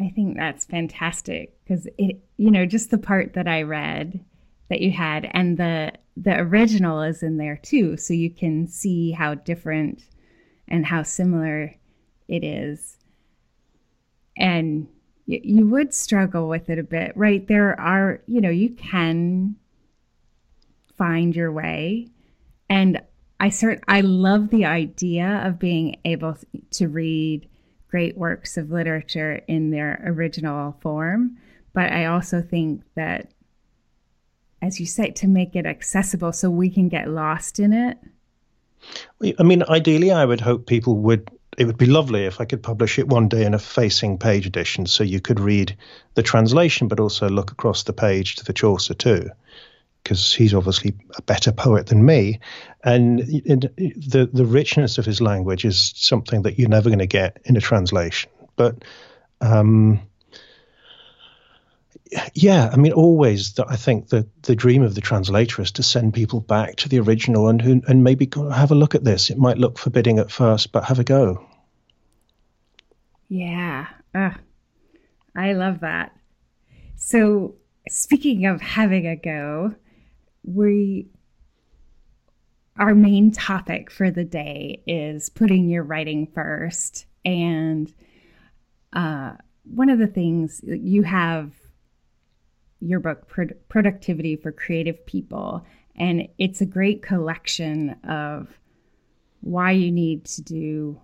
I 0.00 0.08
think 0.10 0.36
that's 0.36 0.64
fantastic 0.64 1.52
because 1.62 1.86
it, 1.98 2.20
you 2.36 2.50
know, 2.50 2.64
just 2.64 2.90
the 2.90 2.98
part 2.98 3.34
that 3.34 3.46
I 3.46 3.62
read 3.62 4.24
that 4.70 4.80
you 4.80 4.90
had 4.90 5.28
and 5.32 5.58
the 5.58 5.92
the 6.16 6.38
original 6.38 7.02
is 7.02 7.22
in 7.22 7.36
there 7.36 7.56
too, 7.56 7.96
so 7.96 8.14
you 8.14 8.30
can 8.30 8.66
see 8.66 9.10
how 9.10 9.34
different 9.34 10.04
and 10.68 10.86
how 10.86 11.02
similar 11.02 11.74
it 12.28 12.44
is. 12.44 12.96
And 14.36 14.88
y- 15.26 15.40
you 15.42 15.66
would 15.68 15.92
struggle 15.92 16.48
with 16.48 16.70
it 16.70 16.78
a 16.78 16.84
bit, 16.84 17.12
right? 17.16 17.46
There 17.46 17.78
are, 17.78 18.22
you 18.26 18.40
know, 18.40 18.50
you 18.50 18.70
can 18.70 19.56
find 20.96 21.34
your 21.34 21.52
way, 21.52 22.08
and 22.68 23.00
I 23.40 23.48
cert 23.48 23.80
I 23.88 24.02
love 24.02 24.50
the 24.50 24.66
idea 24.66 25.42
of 25.44 25.58
being 25.58 25.96
able 26.04 26.36
to 26.72 26.88
read 26.88 27.48
great 27.88 28.16
works 28.16 28.58
of 28.58 28.70
literature 28.70 29.40
in 29.48 29.70
their 29.70 30.00
original 30.04 30.76
form. 30.80 31.38
But 31.72 31.90
I 31.90 32.04
also 32.04 32.42
think 32.42 32.82
that, 32.96 33.32
as 34.60 34.78
you 34.78 34.86
say, 34.86 35.10
to 35.12 35.26
make 35.26 35.56
it 35.56 35.64
accessible 35.64 36.32
so 36.32 36.50
we 36.50 36.68
can 36.68 36.88
get 36.88 37.08
lost 37.08 37.58
in 37.58 37.72
it. 37.72 37.98
I 39.38 39.42
mean, 39.42 39.62
ideally, 39.64 40.10
I 40.12 40.24
would 40.24 40.40
hope 40.40 40.66
people 40.66 40.96
would. 40.96 41.30
It 41.58 41.64
would 41.64 41.78
be 41.78 41.86
lovely 41.86 42.26
if 42.26 42.40
I 42.40 42.44
could 42.44 42.62
publish 42.62 42.98
it 42.98 43.08
one 43.08 43.28
day 43.28 43.44
in 43.44 43.54
a 43.54 43.58
facing 43.58 44.18
page 44.18 44.46
edition 44.46 44.86
so 44.86 45.02
you 45.02 45.20
could 45.20 45.40
read 45.40 45.76
the 46.14 46.22
translation, 46.22 46.88
but 46.88 47.00
also 47.00 47.28
look 47.28 47.50
across 47.50 47.82
the 47.82 47.92
page 47.92 48.36
to 48.36 48.44
the 48.44 48.52
Chaucer 48.52 48.94
too 48.94 49.30
because 50.02 50.32
he's 50.32 50.54
obviously 50.54 50.94
a 51.16 51.22
better 51.22 51.52
poet 51.52 51.86
than 51.86 52.04
me, 52.04 52.40
and 52.84 53.18
the 53.18 54.28
the 54.32 54.46
richness 54.46 54.98
of 54.98 55.04
his 55.04 55.20
language 55.20 55.64
is 55.64 55.92
something 55.96 56.42
that 56.42 56.58
you're 56.58 56.68
never 56.68 56.88
going 56.88 56.98
to 56.98 57.06
get 57.06 57.40
in 57.44 57.56
a 57.56 57.60
translation. 57.60 58.30
But 58.56 58.84
um, 59.40 60.00
yeah, 62.34 62.70
I 62.72 62.76
mean, 62.76 62.92
always 62.92 63.58
I 63.58 63.76
think 63.76 64.08
that 64.08 64.42
the 64.42 64.56
dream 64.56 64.82
of 64.82 64.94
the 64.94 65.00
translator 65.00 65.62
is 65.62 65.72
to 65.72 65.82
send 65.82 66.14
people 66.14 66.40
back 66.40 66.76
to 66.76 66.88
the 66.88 66.98
original 66.98 67.48
and 67.48 67.62
who, 67.62 67.82
and 67.86 68.02
maybe 68.02 68.28
have 68.52 68.70
a 68.70 68.74
look 68.74 68.94
at 68.94 69.04
this. 69.04 69.30
It 69.30 69.38
might 69.38 69.58
look 69.58 69.78
forbidding 69.78 70.18
at 70.18 70.30
first, 70.30 70.72
but 70.72 70.84
have 70.84 70.98
a 70.98 71.04
go. 71.04 71.46
Yeah, 73.28 73.86
uh, 74.14 74.32
I 75.36 75.52
love 75.52 75.80
that. 75.80 76.12
So, 76.96 77.54
speaking 77.88 78.46
of 78.46 78.60
having 78.60 79.06
a 79.06 79.16
go, 79.16 79.74
we 80.44 81.06
our 82.78 82.94
main 82.94 83.30
topic 83.30 83.90
for 83.90 84.10
the 84.10 84.24
day 84.24 84.82
is 84.86 85.28
putting 85.28 85.68
your 85.68 85.82
writing 85.82 86.26
first. 86.26 87.04
And 87.26 87.92
uh, 88.94 89.32
one 89.64 89.90
of 89.90 89.98
the 89.98 90.06
things 90.06 90.62
you 90.64 91.02
have 91.02 91.52
your 92.80 93.00
book 93.00 93.30
productivity 93.68 94.36
for 94.36 94.50
creative 94.50 95.04
people. 95.04 95.66
And 95.96 96.28
it's 96.38 96.62
a 96.62 96.66
great 96.66 97.02
collection 97.02 97.96
of 98.08 98.58
why 99.42 99.72
you 99.72 99.90
need 99.90 100.24
to 100.24 100.42
do 100.42 101.00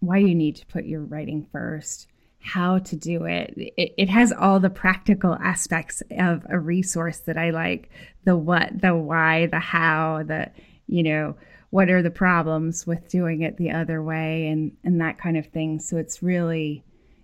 why 0.00 0.16
you 0.16 0.34
need 0.34 0.56
to 0.56 0.66
put 0.66 0.86
your 0.86 1.02
writing 1.02 1.46
first 1.52 2.06
how 2.40 2.78
to 2.78 2.96
do 2.96 3.24
it. 3.24 3.54
it. 3.56 3.94
It 3.96 4.08
has 4.08 4.32
all 4.32 4.60
the 4.60 4.70
practical 4.70 5.34
aspects 5.34 6.02
of 6.18 6.44
a 6.48 6.58
resource 6.58 7.18
that 7.20 7.36
I 7.36 7.50
like 7.50 7.90
the 8.24 8.36
what, 8.36 8.80
the 8.80 8.96
why, 8.96 9.46
the 9.46 9.60
how, 9.60 10.22
the, 10.26 10.50
you 10.86 11.02
know, 11.02 11.36
what 11.70 11.90
are 11.90 12.02
the 12.02 12.10
problems 12.10 12.86
with 12.86 13.08
doing 13.08 13.42
it 13.42 13.56
the 13.56 13.70
other 13.70 14.02
way 14.02 14.48
and, 14.48 14.72
and 14.82 15.00
that 15.00 15.18
kind 15.18 15.36
of 15.36 15.46
thing. 15.46 15.78
So 15.78 15.96
it's 15.96 16.22
really 16.22 16.82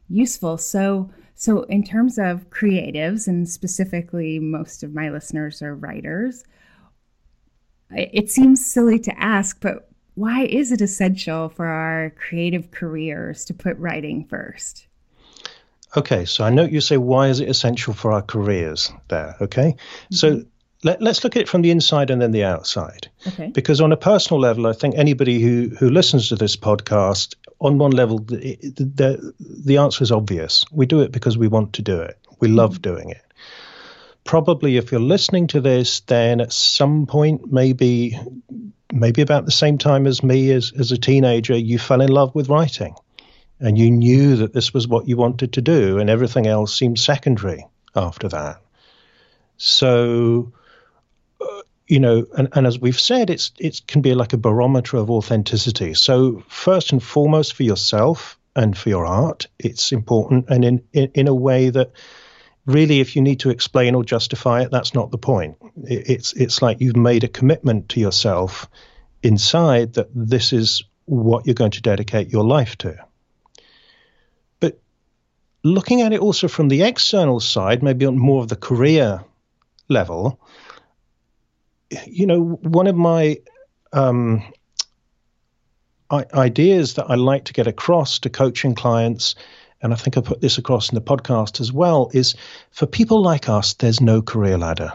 useful. 0.09 0.59
So, 0.59 1.11
so 1.35 1.63
in 1.65 1.83
terms 1.83 2.19
of 2.19 2.49
creatives, 2.51 3.27
and 3.27 3.49
specifically 3.49 4.39
most 4.39 4.83
of 4.83 4.95
my 4.95 5.11
listeners 5.11 5.63
are 5.63 5.75
writers, 5.75 6.45
it 7.91 8.31
seems 8.31 8.65
silly 8.65 8.99
to 9.01 9.21
ask, 9.21 9.61
but 9.61 9.89
why 10.15 10.45
is 10.45 10.73
it 10.73 10.81
essential 10.81 11.49
for 11.49 11.67
our 11.67 12.11
creative 12.11 12.71
careers 12.71 13.45
to 13.47 13.55
put 13.55 13.77
writing 13.79 14.27
first? 14.27 14.87
Okay, 15.97 16.25
so 16.25 16.45
I 16.45 16.51
know 16.51 16.65
you 16.65 16.81
say, 16.81 16.97
why 16.97 17.29
is 17.29 17.41
it 17.41 17.49
essential 17.49 17.95
for 17.95 18.13
our 18.13 18.23
careers 18.23 18.93
there? 19.09 19.37
Okay, 19.41 19.73
mm-hmm. 19.73 20.15
so 20.15 20.45
let, 20.83 21.03
us 21.03 21.25
look 21.25 21.37
at 21.37 21.43
it 21.43 21.49
from 21.49 21.63
the 21.63 21.71
inside 21.71 22.11
and 22.11 22.21
then 22.21 22.33
the 22.33 22.45
outside. 22.45 23.09
Okay. 23.27 23.49
Because 23.49 23.81
on 23.81 23.93
a 23.93 23.97
personal 23.97 24.41
level, 24.41 24.67
I 24.67 24.73
think 24.73 24.95
anybody 24.97 25.41
who, 25.41 25.71
who 25.79 25.91
listens 25.91 26.29
to 26.29 26.37
this 26.37 26.57
podcast, 26.57 27.35
on 27.61 27.79
one 27.79 27.93
level, 27.93 28.19
the, 28.19 28.59
the, 28.63 29.33
the 29.39 29.79
answer 29.79 30.03
is 30.03 30.13
obvious. 30.13 30.65
We 30.71 30.87
do 30.87 31.01
it 31.01 31.13
because 31.13 31.39
we 31.39 31.49
want 31.49 31.73
to 31.75 31.83
do 31.83 32.01
it, 32.01 32.19
we 32.41 32.49
love 32.49 32.75
mm-hmm. 32.75 32.95
doing 32.95 33.11
it. 33.11 33.23
Probably, 34.25 34.77
if 34.77 34.91
you're 34.91 35.01
listening 35.01 35.47
to 35.49 35.61
this, 35.61 36.01
then 36.01 36.41
at 36.41 36.53
some 36.53 37.07
point, 37.07 37.53
maybe 37.53 38.19
maybe 38.93 39.23
about 39.23 39.45
the 39.45 39.53
same 39.53 39.79
time 39.79 40.07
as 40.07 40.23
me 40.23 40.51
as, 40.51 40.73
as 40.79 40.93
a 40.93 40.99
teenager, 40.99 41.57
you 41.57 41.79
fell 41.79 42.01
in 42.01 42.09
love 42.09 42.35
with 42.35 42.49
writing 42.49 42.95
and 43.61 43.79
you 43.79 43.91
knew 43.91 44.37
that 44.37 44.53
this 44.53 44.75
was 44.75 44.87
what 44.87 45.09
you 45.09 45.17
wanted 45.17 45.55
to 45.55 45.63
do, 45.63 45.99
and 45.99 46.11
everything 46.11 46.47
else 46.47 46.77
seemed 46.77 46.99
secondary 46.99 47.67
after 47.95 48.29
that. 48.29 48.61
So, 49.57 50.53
uh, 51.41 51.63
you 51.89 52.01
know, 52.01 52.27
and, 52.37 52.49
and 52.53 52.67
as 52.67 52.79
we've 52.79 53.01
said, 53.01 53.31
it's 53.31 53.53
it 53.59 53.83
can 53.87 54.03
be 54.03 54.15
like 54.15 54.35
a 54.35 54.39
barometer 54.39 54.99
of 54.99 55.11
authenticity. 55.11 55.95
So, 55.95 56.43
first 56.49 56.93
and 56.93 57.03
foremost, 57.03 57.55
for 57.55 57.63
yourself 57.63 58.39
and 58.55 58.77
for 58.77 58.91
your 58.91 59.07
art, 59.07 59.47
it's 59.59 59.93
important, 59.93 60.47
and 60.51 60.65
in 60.65 60.85
in, 60.93 61.11
in 61.15 61.29
a 61.29 61.35
way 61.35 61.71
that 61.71 61.93
really, 62.67 63.01
if 63.01 63.17
you 63.17 63.23
need 63.23 63.41
to 63.41 63.51
explain 63.51 63.95
or 63.95 64.05
justify 64.05 64.63
it, 64.63 64.71
that's 64.71 64.93
not 64.93 65.11
the 65.11 65.19
point. 65.19 65.57
It, 65.85 66.11
it's 66.11 66.33
it's 66.35 66.61
like 66.61 66.81
you've 66.81 66.97
made 66.97 67.25
a 67.25 67.29
commitment 67.29 67.89
to 67.91 68.01
yourself 68.01 68.69
inside 69.23 69.95
that 69.95 70.09
this 70.15 70.53
is 70.53 70.85
what 71.07 71.47
you're 71.47 71.55
going 71.55 71.71
to 71.71 71.81
dedicate 71.81 72.31
your 72.31 72.45
life 72.45 72.77
to 72.77 72.99
looking 75.67 76.03
at 76.03 76.13
it 76.13 76.21
also 76.21 76.49
from 76.49 76.69
the 76.69 76.83
external 76.83 77.41
side, 77.41 77.83
maybe 77.83 78.07
on 78.07 78.19
more 78.19 78.43
of 78.43 78.49
the 78.49 78.57
career 78.57 79.25
level, 79.89 80.41
you 82.07 82.27
know, 82.27 82.41
one 82.63 82.87
of 82.87 82.97
my 82.97 83.39
um, 83.93 84.43
ideas 86.11 86.95
that 86.95 87.07
I 87.09 87.15
like 87.15 87.45
to 87.47 87.53
get 87.53 87.67
across 87.67 88.19
to 88.21 88.31
coaching 88.31 88.75
clients, 88.75 89.35
and 89.83 89.93
I 89.93 89.97
think 89.97 90.17
I 90.17 90.21
put 90.21 90.41
this 90.41 90.59
across 90.59 90.89
in 90.89 90.95
the 90.95 91.01
podcast 91.01 91.61
as 91.61 91.73
well, 91.73 92.11
is 92.13 92.35
for 92.71 92.87
people 92.87 93.23
like 93.23 93.49
us, 93.49 93.75
there's 93.75 94.01
no 94.01 94.23
career 94.23 94.59
ladder. 94.59 94.93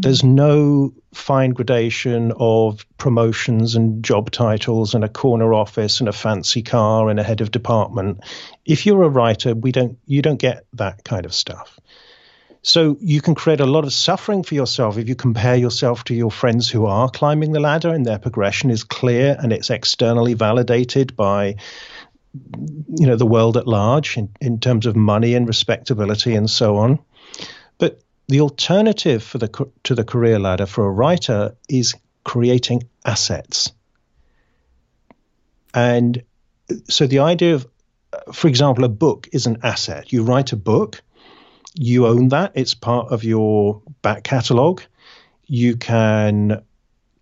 There's 0.00 0.22
no 0.22 0.92
fine 1.12 1.50
gradation 1.50 2.32
of 2.36 2.86
promotions 2.98 3.74
and 3.74 4.02
job 4.04 4.30
titles 4.30 4.94
and 4.94 5.02
a 5.02 5.08
corner 5.08 5.52
office 5.52 6.00
and 6.00 6.08
a 6.08 6.12
fancy 6.12 6.62
car 6.62 7.08
and 7.08 7.18
a 7.18 7.24
head 7.24 7.40
of 7.40 7.50
department. 7.50 8.20
If 8.64 8.86
you're 8.86 9.02
a 9.02 9.08
writer, 9.08 9.54
we 9.54 9.72
don't 9.72 9.98
you 10.06 10.22
don't 10.22 10.38
get 10.38 10.66
that 10.74 11.04
kind 11.04 11.24
of 11.24 11.34
stuff. 11.34 11.80
So 12.62 12.96
you 13.00 13.20
can 13.20 13.34
create 13.34 13.60
a 13.60 13.66
lot 13.66 13.84
of 13.84 13.92
suffering 13.92 14.42
for 14.42 14.54
yourself 14.54 14.98
if 14.98 15.08
you 15.08 15.14
compare 15.14 15.56
yourself 15.56 16.04
to 16.04 16.14
your 16.14 16.30
friends 16.30 16.68
who 16.68 16.86
are 16.86 17.08
climbing 17.08 17.52
the 17.52 17.60
ladder 17.60 17.92
and 17.92 18.04
their 18.04 18.18
progression 18.18 18.70
is 18.70 18.84
clear 18.84 19.36
and 19.40 19.52
it's 19.52 19.70
externally 19.70 20.34
validated 20.34 21.16
by 21.16 21.56
you 22.98 23.06
know 23.06 23.16
the 23.16 23.26
world 23.26 23.56
at 23.56 23.66
large 23.66 24.16
in, 24.16 24.28
in 24.40 24.60
terms 24.60 24.86
of 24.86 24.96
money 24.96 25.34
and 25.34 25.48
respectability 25.48 26.34
and 26.34 26.50
so 26.50 26.76
on. 26.76 26.98
But 27.78 28.00
the 28.28 28.40
alternative 28.40 29.22
for 29.22 29.38
the 29.38 29.70
to 29.84 29.94
the 29.94 30.04
career 30.04 30.38
ladder 30.38 30.66
for 30.66 30.86
a 30.86 30.90
writer 30.90 31.56
is 31.68 31.94
creating 32.24 32.84
assets. 33.04 33.72
And 35.74 36.22
so 36.88 37.06
the 37.06 37.20
idea 37.20 37.54
of, 37.54 37.66
for 38.32 38.48
example, 38.48 38.84
a 38.84 38.88
book 38.88 39.28
is 39.32 39.46
an 39.46 39.58
asset. 39.62 40.12
You 40.12 40.24
write 40.24 40.52
a 40.52 40.56
book, 40.56 41.02
you 41.74 42.06
own 42.06 42.28
that, 42.28 42.52
it's 42.54 42.74
part 42.74 43.12
of 43.12 43.24
your 43.24 43.82
back 44.02 44.24
catalogue. 44.24 44.82
You 45.46 45.76
can 45.76 46.62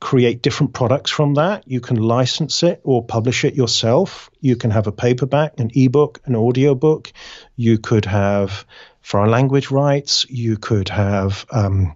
create 0.01 0.43
different 0.43 0.73
products 0.73 1.11
from 1.11 1.35
that. 1.35 1.65
You 1.67 1.81
can 1.81 1.97
license 1.97 2.63
it 2.63 2.81
or 2.85 3.05
publish 3.05 3.45
it 3.45 3.55
yourself. 3.55 4.31
You 4.41 4.57
can 4.57 4.71
have 4.71 4.87
a 4.87 4.93
paperback, 4.93 5.59
an 5.61 5.71
ebook, 5.75 6.21
an 6.25 6.37
audiobook. 6.37 7.13
You 7.57 7.79
could 7.79 8.05
have 8.05 8.67
foreign 9.07 9.31
language 9.31 9.71
rights. 9.71 10.27
You 10.29 10.57
could 10.57 10.89
have 10.89 11.47
um, 11.53 11.95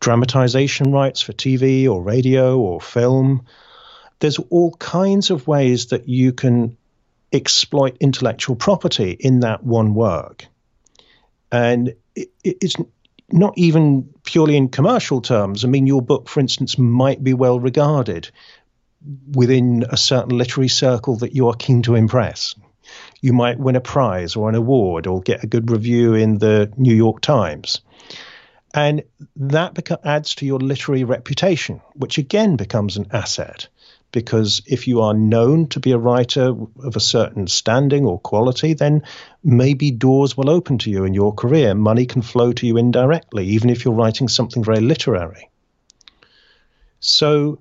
dramatization 0.00 0.90
rights 0.90 1.20
for 1.20 1.32
TV 1.32 1.88
or 1.88 2.02
radio 2.02 2.58
or 2.58 2.80
film. 2.80 3.46
There's 4.18 4.40
all 4.50 4.72
kinds 4.72 5.30
of 5.30 5.46
ways 5.46 5.86
that 5.86 6.08
you 6.08 6.32
can 6.32 6.76
exploit 7.32 7.98
intellectual 8.00 8.56
property 8.56 9.12
in 9.12 9.40
that 9.40 9.62
one 9.62 9.94
work. 9.94 10.46
And 11.52 11.94
it, 12.16 12.30
it's 12.42 12.74
not 13.30 13.56
even 13.56 14.12
purely 14.24 14.56
in 14.56 14.68
commercial 14.68 15.20
terms. 15.20 15.64
I 15.64 15.68
mean, 15.68 15.86
your 15.86 16.02
book, 16.02 16.28
for 16.28 16.40
instance, 16.40 16.76
might 16.76 17.22
be 17.22 17.34
well 17.34 17.60
regarded 17.60 18.32
within 19.32 19.84
a 19.88 19.96
certain 19.96 20.36
literary 20.36 20.68
circle 20.68 21.18
that 21.18 21.36
you 21.36 21.46
are 21.46 21.54
keen 21.54 21.82
to 21.82 21.94
impress. 21.94 22.56
You 23.20 23.32
might 23.32 23.58
win 23.58 23.76
a 23.76 23.80
prize 23.80 24.36
or 24.36 24.48
an 24.48 24.54
award 24.54 25.06
or 25.06 25.20
get 25.20 25.44
a 25.44 25.48
good 25.48 25.70
review 25.70 26.14
in 26.14 26.38
the 26.38 26.72
New 26.76 26.94
York 26.94 27.20
Times. 27.20 27.80
And 28.74 29.02
that 29.36 29.74
beca- 29.74 30.04
adds 30.04 30.34
to 30.36 30.46
your 30.46 30.60
literary 30.60 31.04
reputation, 31.04 31.80
which 31.94 32.18
again 32.18 32.56
becomes 32.56 32.96
an 32.96 33.06
asset 33.12 33.68
because 34.12 34.62
if 34.66 34.88
you 34.88 35.02
are 35.02 35.14
known 35.14 35.66
to 35.68 35.80
be 35.80 35.92
a 35.92 35.98
writer 35.98 36.54
of 36.82 36.96
a 36.96 37.00
certain 37.00 37.46
standing 37.46 38.06
or 38.06 38.18
quality, 38.18 38.72
then 38.72 39.02
maybe 39.44 39.90
doors 39.90 40.36
will 40.36 40.48
open 40.48 40.78
to 40.78 40.90
you 40.90 41.04
in 41.04 41.14
your 41.14 41.34
career. 41.34 41.74
Money 41.74 42.06
can 42.06 42.22
flow 42.22 42.52
to 42.52 42.66
you 42.66 42.76
indirectly, 42.76 43.46
even 43.48 43.70
if 43.70 43.84
you're 43.84 43.94
writing 43.94 44.28
something 44.28 44.64
very 44.64 44.80
literary. 44.80 45.50
So, 47.00 47.60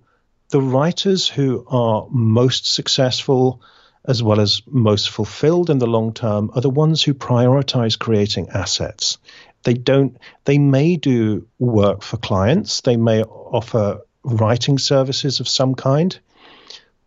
the 0.50 0.62
writers 0.62 1.28
who 1.28 1.66
are 1.68 2.08
most 2.10 2.74
successful 2.74 3.62
as 4.06 4.24
well 4.24 4.40
as 4.40 4.62
most 4.68 5.10
fulfilled 5.10 5.70
in 5.70 5.80
the 5.80 5.88
long 5.88 6.14
term 6.14 6.52
are 6.56 6.62
the 6.62 6.70
ones 6.70 7.04
who 7.04 7.14
prioritize 7.14 7.98
creating 7.98 8.50
assets. 8.50 9.18
They 9.64 9.74
don't, 9.74 10.18
they 10.46 10.58
may 10.58 10.96
do 10.96 11.48
work 11.60 12.04
for 12.04 12.18
clients, 12.18 12.82
they 12.82 12.98
may 12.98 13.24
offer 13.24 14.02
writing 14.24 14.78
services 14.78 15.40
of 15.40 15.48
some 15.48 15.76
kind, 15.76 16.18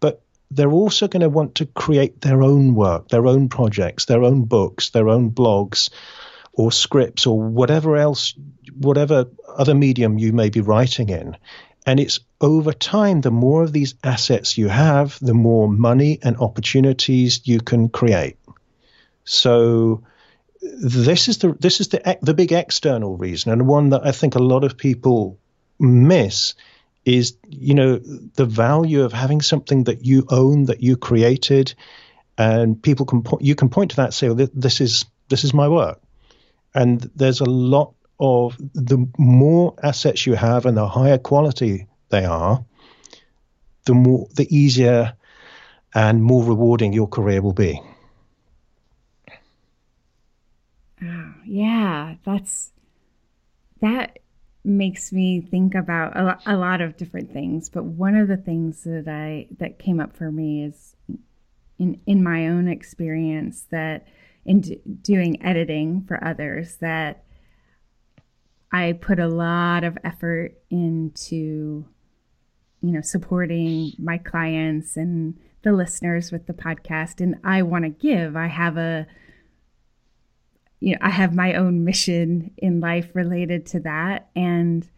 but 0.01 0.23
they're 0.51 0.73
also 0.73 1.09
going 1.09 1.23
to 1.23 1.29
want 1.29 1.57
to 1.57 1.67
create 1.67 2.21
their 2.21 2.43
own 2.43 2.75
work, 2.75 3.09
their 3.09 3.27
own 3.27 3.49
projects, 3.49 4.07
their 4.07 4.23
own 4.23 4.45
books, 4.45 4.91
their 4.91 5.09
own 5.09 5.31
blogs 5.31 5.91
or 6.53 6.73
scripts 6.73 7.27
or 7.27 7.41
whatever 7.41 7.97
else, 7.97 8.35
whatever 8.75 9.27
other 9.49 9.75
medium 9.75 10.19
you 10.19 10.33
may 10.33 10.51
be 10.51 10.61
writing 10.61 11.09
in. 11.09 11.37
And 11.87 11.99
it's 11.99 12.21
over 12.41 12.73
time, 12.73 13.21
the 13.23 13.31
more 13.31 13.63
of 13.63 13.73
these 13.73 13.95
assets 14.05 14.59
you 14.59 14.69
have, 14.69 15.19
the 15.21 15.35
more 15.35 15.69
money 15.69 16.19
and 16.23 16.37
opportunities 16.37 17.41
you 17.45 17.61
can 17.61 17.89
create. 17.89 18.37
So 19.25 20.03
this 20.61 21.29
is 21.29 21.39
the 21.39 21.53
this 21.53 21.81
is 21.81 21.89
the 21.89 22.19
the 22.21 22.35
big 22.35 22.53
external 22.53 23.17
reason, 23.17 23.53
and 23.53 23.67
one 23.67 23.91
that 23.91 24.07
I 24.07 24.13
think 24.13 24.35
a 24.35 24.43
lot 24.43 24.65
of 24.65 24.77
people 24.77 25.39
miss 25.79 26.55
is 27.05 27.37
you 27.49 27.75
know 27.75 27.97
the 27.97 28.45
value 28.45 29.03
of 29.03 29.13
having 29.13 29.41
something 29.41 29.85
that 29.85 30.05
you 30.05 30.27
own 30.29 30.67
that 30.67 30.83
you 30.83 30.97
created 30.97 31.75
and 32.37 32.83
people 32.83 33.07
can 33.07 33.23
point 33.23 33.43
you 33.43 33.55
can 33.55 33.71
point 33.71 33.91
to 33.93 33.97
that 33.97 34.07
and 34.07 34.15
say 34.15 34.29
well, 34.29 34.49
this 34.53 34.81
is 34.81 35.07
this 35.29 35.45
is 35.45 35.55
my 35.55 35.69
work 35.69 36.01
and 36.75 37.11
there's 37.17 37.41
a 37.41 37.49
lot 37.49 37.95
of 38.21 38.57
the 38.75 39.09
more 39.19 39.75
assets 39.83 40.27
you 40.27 40.35
have 40.35 40.67
and 40.67 40.77
the 40.77 40.87
higher 40.87 41.19
quality 41.19 41.87
they 42.11 42.25
are 42.25 42.65
the 43.87 43.95
more 43.95 44.29
the 44.37 44.47
easier 44.55 45.15
and 45.95 46.23
more 46.23 46.45
rewarding 46.45 46.93
your 46.93 47.09
career 47.09 47.43
will 47.43 47.53
be. 47.53 47.81
Oh, 51.03 51.35
yeah 51.47 52.17
that's 52.25 52.73
that 53.81 54.19
makes 54.63 55.11
me 55.11 55.41
think 55.41 55.75
about 55.75 56.15
a, 56.15 56.39
a 56.47 56.57
lot 56.57 56.83
of 56.83 56.99
different 56.99 57.33
things 57.33 57.71
but 57.71 57.85
one 57.85 58.15
of 58.15 58.29
the 58.29 58.37
things 58.37 58.85
that 58.85 59.09
i 59.09 59.47
that 59.59 59.79
came 59.79 59.99
up 59.99 60.15
for 60.15 60.31
me 60.31 60.63
is 60.63 60.95
in 61.79 61.99
in 62.05 62.23
my 62.23 62.49
own 62.49 62.69
experience 62.69 63.67
that 63.71 64.07
in 64.45 64.61
d- 64.61 64.81
doing 65.01 65.43
editing 65.43 66.03
for 66.03 66.23
others 66.23 66.77
that 66.77 67.25
i 68.73 68.93
put 68.93 69.19
a 69.19 69.29
lot 69.29 69.85
of 69.85 69.99
effort 70.05 70.55
into 70.71 71.85
you 72.83 72.93
know 72.93 73.01
supporting 73.01 73.93
my 73.99 74.19
clients 74.19 74.97
and 74.97 75.39
the 75.63 75.73
listeners 75.73 76.33
with 76.33 76.47
the 76.47 76.53
podcast 76.53 77.21
and 77.21 77.37
i 77.45 77.63
want 77.63 77.85
to 77.85 77.91
give 77.91 78.37
i 78.37 78.47
have 78.47 78.77
a 78.77 79.07
you 80.81 80.93
know, 80.93 80.99
I 81.03 81.11
have 81.11 81.35
my 81.35 81.55
own 81.55 81.85
mission 81.85 82.51
in 82.57 82.81
life 82.81 83.11
related 83.15 83.67
to 83.67 83.81
that. 83.81 84.31
And 84.35 84.89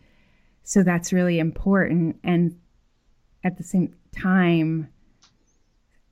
so 0.63 0.85
that's 0.85 1.13
really 1.13 1.41
important. 1.41 2.21
And 2.23 2.59
at 3.43 3.59
the 3.59 3.65
same 3.65 3.95
time, 4.17 4.89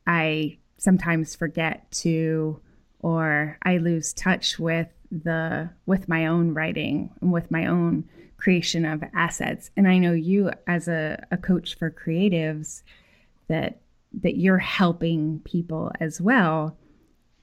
I 0.06 0.58
sometimes 0.76 1.36
forget 1.36 1.88
to, 1.92 2.60
or 2.98 3.58
I 3.62 3.76
lose 3.76 4.12
touch 4.12 4.58
with 4.58 4.88
the, 5.10 5.70
with 5.86 6.08
my 6.08 6.26
own 6.26 6.54
writing 6.54 7.10
and 7.20 7.32
with 7.32 7.50
my 7.50 7.66
own 7.66 8.04
creation 8.36 8.84
of 8.84 9.02
assets. 9.14 9.70
And 9.76 9.86
I 9.86 9.98
know 9.98 10.12
you 10.12 10.50
as 10.66 10.88
a, 10.88 11.24
a 11.30 11.36
coach 11.36 11.76
for 11.76 11.90
creatives 11.90 12.82
that, 13.48 13.80
that 14.22 14.36
you're 14.36 14.58
helping 14.58 15.40
people 15.40 15.92
as 16.00 16.20
well, 16.20 16.76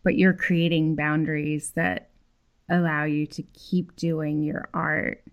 but 0.03 0.17
you're 0.17 0.33
creating 0.33 0.95
boundaries 0.95 1.71
that 1.71 2.09
allow 2.69 3.03
you 3.03 3.25
to 3.27 3.43
keep 3.53 3.95
doing 3.95 4.43
your 4.43 4.69
art. 4.73 5.23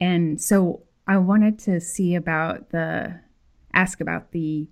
And 0.00 0.40
so 0.40 0.82
I 1.06 1.18
wanted 1.18 1.58
to 1.60 1.80
see 1.80 2.14
about 2.14 2.70
the 2.70 3.20
ask 3.72 4.00
about 4.00 4.32
the 4.32 4.68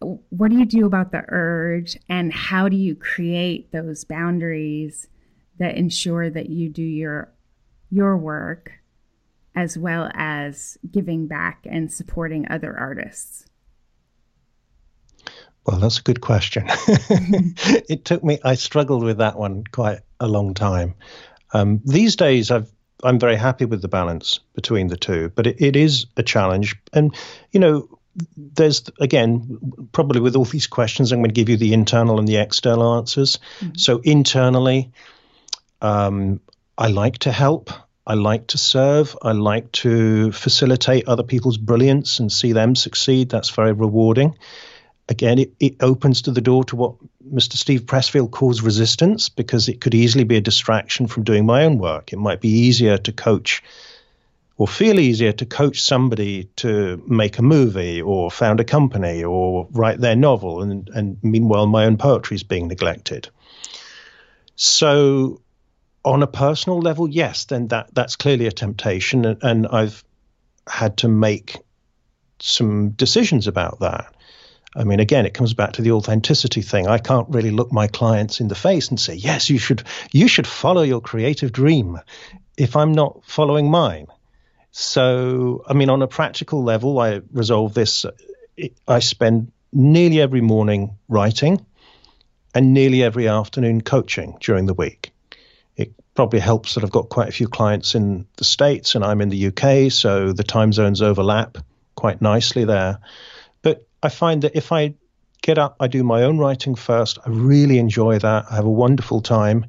what 0.00 0.50
do 0.50 0.58
you 0.58 0.64
do 0.64 0.86
about 0.86 1.12
the 1.12 1.22
urge 1.28 1.98
and 2.08 2.32
how 2.32 2.68
do 2.68 2.76
you 2.76 2.94
create 2.94 3.70
those 3.72 4.04
boundaries 4.04 5.08
that 5.58 5.76
ensure 5.76 6.30
that 6.30 6.48
you 6.48 6.68
do 6.68 6.82
your 6.82 7.32
your 7.90 8.16
work 8.16 8.72
as 9.54 9.76
well 9.76 10.10
as 10.14 10.78
giving 10.90 11.26
back 11.26 11.66
and 11.68 11.92
supporting 11.92 12.46
other 12.48 12.76
artists 12.76 13.46
well, 15.66 15.78
that's 15.78 15.98
a 15.98 16.02
good 16.02 16.20
question. 16.20 16.64
it 17.88 18.04
took 18.04 18.24
me, 18.24 18.38
I 18.42 18.54
struggled 18.54 19.04
with 19.04 19.18
that 19.18 19.38
one 19.38 19.64
quite 19.70 20.00
a 20.18 20.26
long 20.26 20.54
time. 20.54 20.94
Um, 21.52 21.82
these 21.84 22.16
days, 22.16 22.50
I've, 22.50 22.70
I'm 23.04 23.18
very 23.18 23.36
happy 23.36 23.66
with 23.66 23.82
the 23.82 23.88
balance 23.88 24.40
between 24.54 24.88
the 24.88 24.96
two, 24.96 25.30
but 25.34 25.46
it, 25.46 25.60
it 25.60 25.76
is 25.76 26.06
a 26.16 26.22
challenge. 26.22 26.76
And, 26.92 27.14
you 27.52 27.60
know, 27.60 27.99
there's, 28.36 28.84
again, 29.00 29.58
probably 29.92 30.20
with 30.20 30.36
all 30.36 30.44
these 30.44 30.66
questions, 30.66 31.12
I'm 31.12 31.20
going 31.20 31.30
to 31.30 31.34
give 31.34 31.48
you 31.48 31.56
the 31.56 31.72
internal 31.72 32.18
and 32.18 32.26
the 32.26 32.36
external 32.36 32.96
answers. 32.96 33.38
Mm-hmm. 33.60 33.76
So, 33.76 33.98
internally, 33.98 34.90
um, 35.80 36.40
I 36.76 36.88
like 36.88 37.18
to 37.18 37.32
help. 37.32 37.70
I 38.06 38.14
like 38.14 38.48
to 38.48 38.58
serve. 38.58 39.16
I 39.22 39.32
like 39.32 39.70
to 39.72 40.32
facilitate 40.32 41.06
other 41.06 41.22
people's 41.22 41.58
brilliance 41.58 42.18
and 42.18 42.32
see 42.32 42.52
them 42.52 42.74
succeed. 42.74 43.28
That's 43.28 43.50
very 43.50 43.72
rewarding 43.72 44.36
again, 45.10 45.40
it, 45.40 45.52
it 45.60 45.76
opens 45.80 46.22
to 46.22 46.30
the 46.30 46.40
door 46.40 46.64
to 46.64 46.76
what 46.76 46.94
Mr. 47.30 47.54
Steve 47.54 47.82
Pressfield 47.82 48.30
calls 48.30 48.62
resistance 48.62 49.28
because 49.28 49.68
it 49.68 49.80
could 49.80 49.94
easily 49.94 50.24
be 50.24 50.36
a 50.36 50.40
distraction 50.40 51.08
from 51.08 51.24
doing 51.24 51.44
my 51.44 51.64
own 51.64 51.78
work. 51.78 52.12
It 52.12 52.18
might 52.18 52.40
be 52.40 52.48
easier 52.48 52.96
to 52.96 53.12
coach 53.12 53.62
or 54.60 54.68
feel 54.68 55.00
easier 55.00 55.32
to 55.32 55.46
coach 55.46 55.80
somebody 55.80 56.44
to 56.54 57.02
make 57.06 57.38
a 57.38 57.42
movie 57.42 58.02
or 58.02 58.30
found 58.30 58.60
a 58.60 58.64
company 58.64 59.24
or 59.24 59.66
write 59.70 59.98
their 59.98 60.14
novel. 60.14 60.60
And, 60.60 60.86
and 60.90 61.16
meanwhile, 61.22 61.66
my 61.66 61.86
own 61.86 61.96
poetry 61.96 62.34
is 62.34 62.42
being 62.42 62.68
neglected. 62.68 63.30
So, 64.56 65.40
on 66.04 66.22
a 66.22 66.26
personal 66.26 66.78
level, 66.78 67.08
yes, 67.08 67.46
then 67.46 67.68
that, 67.68 67.94
that's 67.94 68.16
clearly 68.16 68.46
a 68.48 68.52
temptation. 68.52 69.24
And, 69.24 69.42
and 69.42 69.66
I've 69.66 70.04
had 70.68 70.98
to 70.98 71.08
make 71.08 71.56
some 72.38 72.90
decisions 72.90 73.46
about 73.46 73.80
that. 73.80 74.14
I 74.76 74.84
mean, 74.84 75.00
again, 75.00 75.24
it 75.24 75.32
comes 75.32 75.54
back 75.54 75.72
to 75.72 75.82
the 75.82 75.92
authenticity 75.92 76.60
thing. 76.60 76.86
I 76.86 76.98
can't 76.98 77.30
really 77.30 77.50
look 77.50 77.72
my 77.72 77.86
clients 77.86 78.40
in 78.40 78.48
the 78.48 78.54
face 78.54 78.88
and 78.90 79.00
say, 79.00 79.14
"Yes, 79.14 79.48
you 79.48 79.58
should 79.58 79.84
you 80.12 80.28
should 80.28 80.46
follow 80.46 80.82
your 80.82 81.00
creative 81.00 81.50
dream," 81.50 81.98
if 82.58 82.76
I'm 82.76 82.92
not 82.92 83.24
following 83.24 83.70
mine. 83.70 84.06
So, 84.72 85.64
I 85.66 85.72
mean, 85.72 85.90
on 85.90 86.02
a 86.02 86.06
practical 86.06 86.62
level, 86.62 86.98
I 87.00 87.22
resolve 87.32 87.74
this. 87.74 88.06
I 88.86 88.98
spend 89.00 89.52
nearly 89.72 90.20
every 90.20 90.40
morning 90.40 90.96
writing, 91.08 91.64
and 92.54 92.74
nearly 92.74 93.02
every 93.02 93.28
afternoon 93.28 93.80
coaching 93.80 94.36
during 94.40 94.66
the 94.66 94.74
week. 94.74 95.12
It 95.76 95.92
probably 96.14 96.40
helps 96.40 96.74
that 96.74 96.84
I've 96.84 96.90
got 96.90 97.08
quite 97.08 97.28
a 97.28 97.32
few 97.32 97.48
clients 97.48 97.94
in 97.94 98.26
the 98.36 98.44
States 98.44 98.94
and 98.94 99.04
I'm 99.04 99.20
in 99.20 99.28
the 99.28 99.46
UK, 99.46 99.90
so 99.92 100.32
the 100.32 100.44
time 100.44 100.72
zones 100.72 101.02
overlap 101.02 101.58
quite 101.94 102.20
nicely 102.20 102.64
there. 102.64 102.98
But 103.62 103.86
I 104.02 104.08
find 104.08 104.42
that 104.42 104.56
if 104.56 104.72
I 104.72 104.94
get 105.42 105.58
up, 105.58 105.76
I 105.80 105.86
do 105.86 106.02
my 106.02 106.24
own 106.24 106.38
writing 106.38 106.74
first. 106.74 107.18
I 107.24 107.30
really 107.30 107.78
enjoy 107.78 108.18
that. 108.18 108.46
I 108.50 108.56
have 108.56 108.66
a 108.66 108.70
wonderful 108.70 109.20
time, 109.20 109.66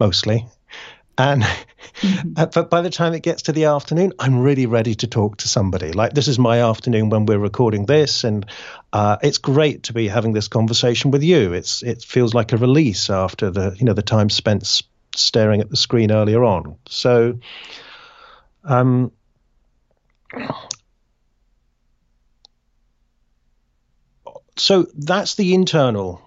mostly. 0.00 0.46
And 1.16 1.42
mm-hmm. 1.42 2.32
but 2.54 2.70
by 2.70 2.80
the 2.80 2.90
time 2.90 3.14
it 3.14 3.22
gets 3.22 3.42
to 3.42 3.52
the 3.52 3.66
afternoon, 3.66 4.12
I'm 4.18 4.40
really 4.40 4.66
ready 4.66 4.94
to 4.96 5.06
talk 5.06 5.38
to 5.38 5.48
somebody. 5.48 5.92
Like 5.92 6.12
this 6.12 6.28
is 6.28 6.38
my 6.38 6.62
afternoon 6.62 7.10
when 7.10 7.26
we're 7.26 7.38
recording 7.38 7.86
this, 7.86 8.24
and 8.24 8.46
uh, 8.92 9.18
it's 9.22 9.38
great 9.38 9.84
to 9.84 9.92
be 9.92 10.08
having 10.08 10.32
this 10.32 10.48
conversation 10.48 11.10
with 11.10 11.22
you. 11.22 11.52
It's 11.52 11.82
it 11.82 12.02
feels 12.02 12.34
like 12.34 12.52
a 12.52 12.56
release 12.56 13.10
after 13.10 13.50
the 13.50 13.76
you 13.78 13.84
know 13.84 13.92
the 13.92 14.02
time 14.02 14.30
spent 14.30 14.82
staring 15.14 15.60
at 15.60 15.70
the 15.70 15.76
screen 15.76 16.10
earlier 16.10 16.44
on. 16.44 16.76
So, 16.88 17.38
um, 18.64 19.12
so 24.56 24.86
that's 24.94 25.36
the 25.36 25.54
internal 25.54 26.23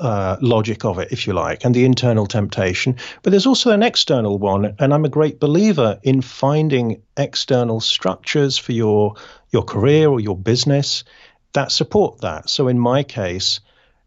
uh, 0.00 0.36
logic 0.40 0.84
of 0.84 0.98
it, 0.98 1.12
if 1.12 1.26
you 1.26 1.32
like, 1.32 1.64
and 1.64 1.74
the 1.74 1.84
internal 1.84 2.26
temptation. 2.26 2.96
But 3.22 3.30
there's 3.30 3.46
also 3.46 3.70
an 3.70 3.82
external 3.82 4.38
one, 4.38 4.74
and 4.78 4.92
I'm 4.92 5.04
a 5.04 5.08
great 5.08 5.38
believer 5.40 6.00
in 6.02 6.20
finding 6.20 7.02
external 7.16 7.80
structures 7.80 8.58
for 8.58 8.72
your 8.72 9.14
your 9.50 9.62
career 9.62 10.08
or 10.08 10.20
your 10.20 10.36
business 10.36 11.04
that 11.52 11.70
support 11.70 12.20
that. 12.20 12.50
So 12.50 12.68
in 12.68 12.78
my 12.78 13.04
case, 13.04 13.60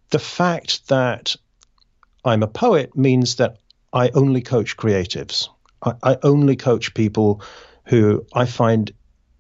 the 0.10 0.20
fact 0.20 0.88
that 0.90 1.36
I'm 2.24 2.44
a 2.44 2.48
poet 2.48 2.96
means 2.96 3.38
that 3.38 3.58
I 3.94 4.10
only 4.10 4.42
coach 4.42 4.78
creatives. 4.78 5.48
I, 5.82 5.94
I 6.04 6.18
only 6.24 6.58
coach 6.58 6.94
people 6.94 7.42
who 7.86 8.26
I 8.34 8.46
find 8.46 8.92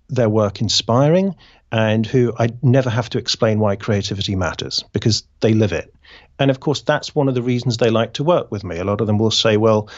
their 0.09 0.29
work 0.29 0.61
inspiring 0.61 1.35
and 1.71 2.05
who 2.05 2.33
I 2.37 2.49
never 2.61 2.89
have 2.89 3.09
to 3.09 3.17
explain 3.17 3.59
why 3.59 3.75
creativity 3.75 4.35
matters 4.35 4.83
because 4.93 5.23
they 5.41 5.53
live 5.53 5.73
it. 5.73 5.93
And 6.39 6.49
of 6.49 6.59
course, 6.59 6.81
that's 6.81 7.13
one 7.13 7.27
of 7.27 7.35
the 7.35 7.41
reasons 7.41 7.77
they 7.77 7.89
like 7.89 8.13
to 8.13 8.23
work 8.23 8.51
with 8.51 8.63
me. 8.63 8.77
A 8.77 8.85
lot 8.85 9.01
of 9.01 9.07
them 9.07 9.17
will 9.17 9.31
say, 9.31 9.57
well, 9.57 9.89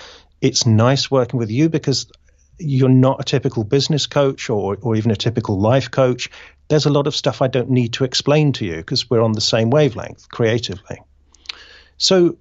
it's 0.41 0.65
nice 0.65 1.11
working 1.11 1.37
with 1.37 1.51
you 1.51 1.69
because 1.69 2.11
you're 2.57 2.89
not 2.89 3.21
a 3.21 3.23
typical 3.23 3.63
business 3.63 4.07
coach 4.07 4.49
or, 4.49 4.77
or 4.81 4.95
even 4.95 5.11
a 5.11 5.15
typical 5.15 5.59
life 5.59 5.91
coach. 5.91 6.29
There's 6.69 6.85
a 6.85 6.91
lot 6.91 7.07
of 7.07 7.15
stuff 7.15 7.41
I 7.41 7.47
don't 7.47 7.69
need 7.69 7.93
to 7.93 8.03
explain 8.03 8.53
to 8.53 8.65
you 8.65 8.77
because 8.77 9.09
we're 9.09 9.21
on 9.21 9.33
the 9.33 9.41
same 9.41 9.69
wavelength 9.69 10.29
creatively. 10.29 11.01
So 11.97 12.37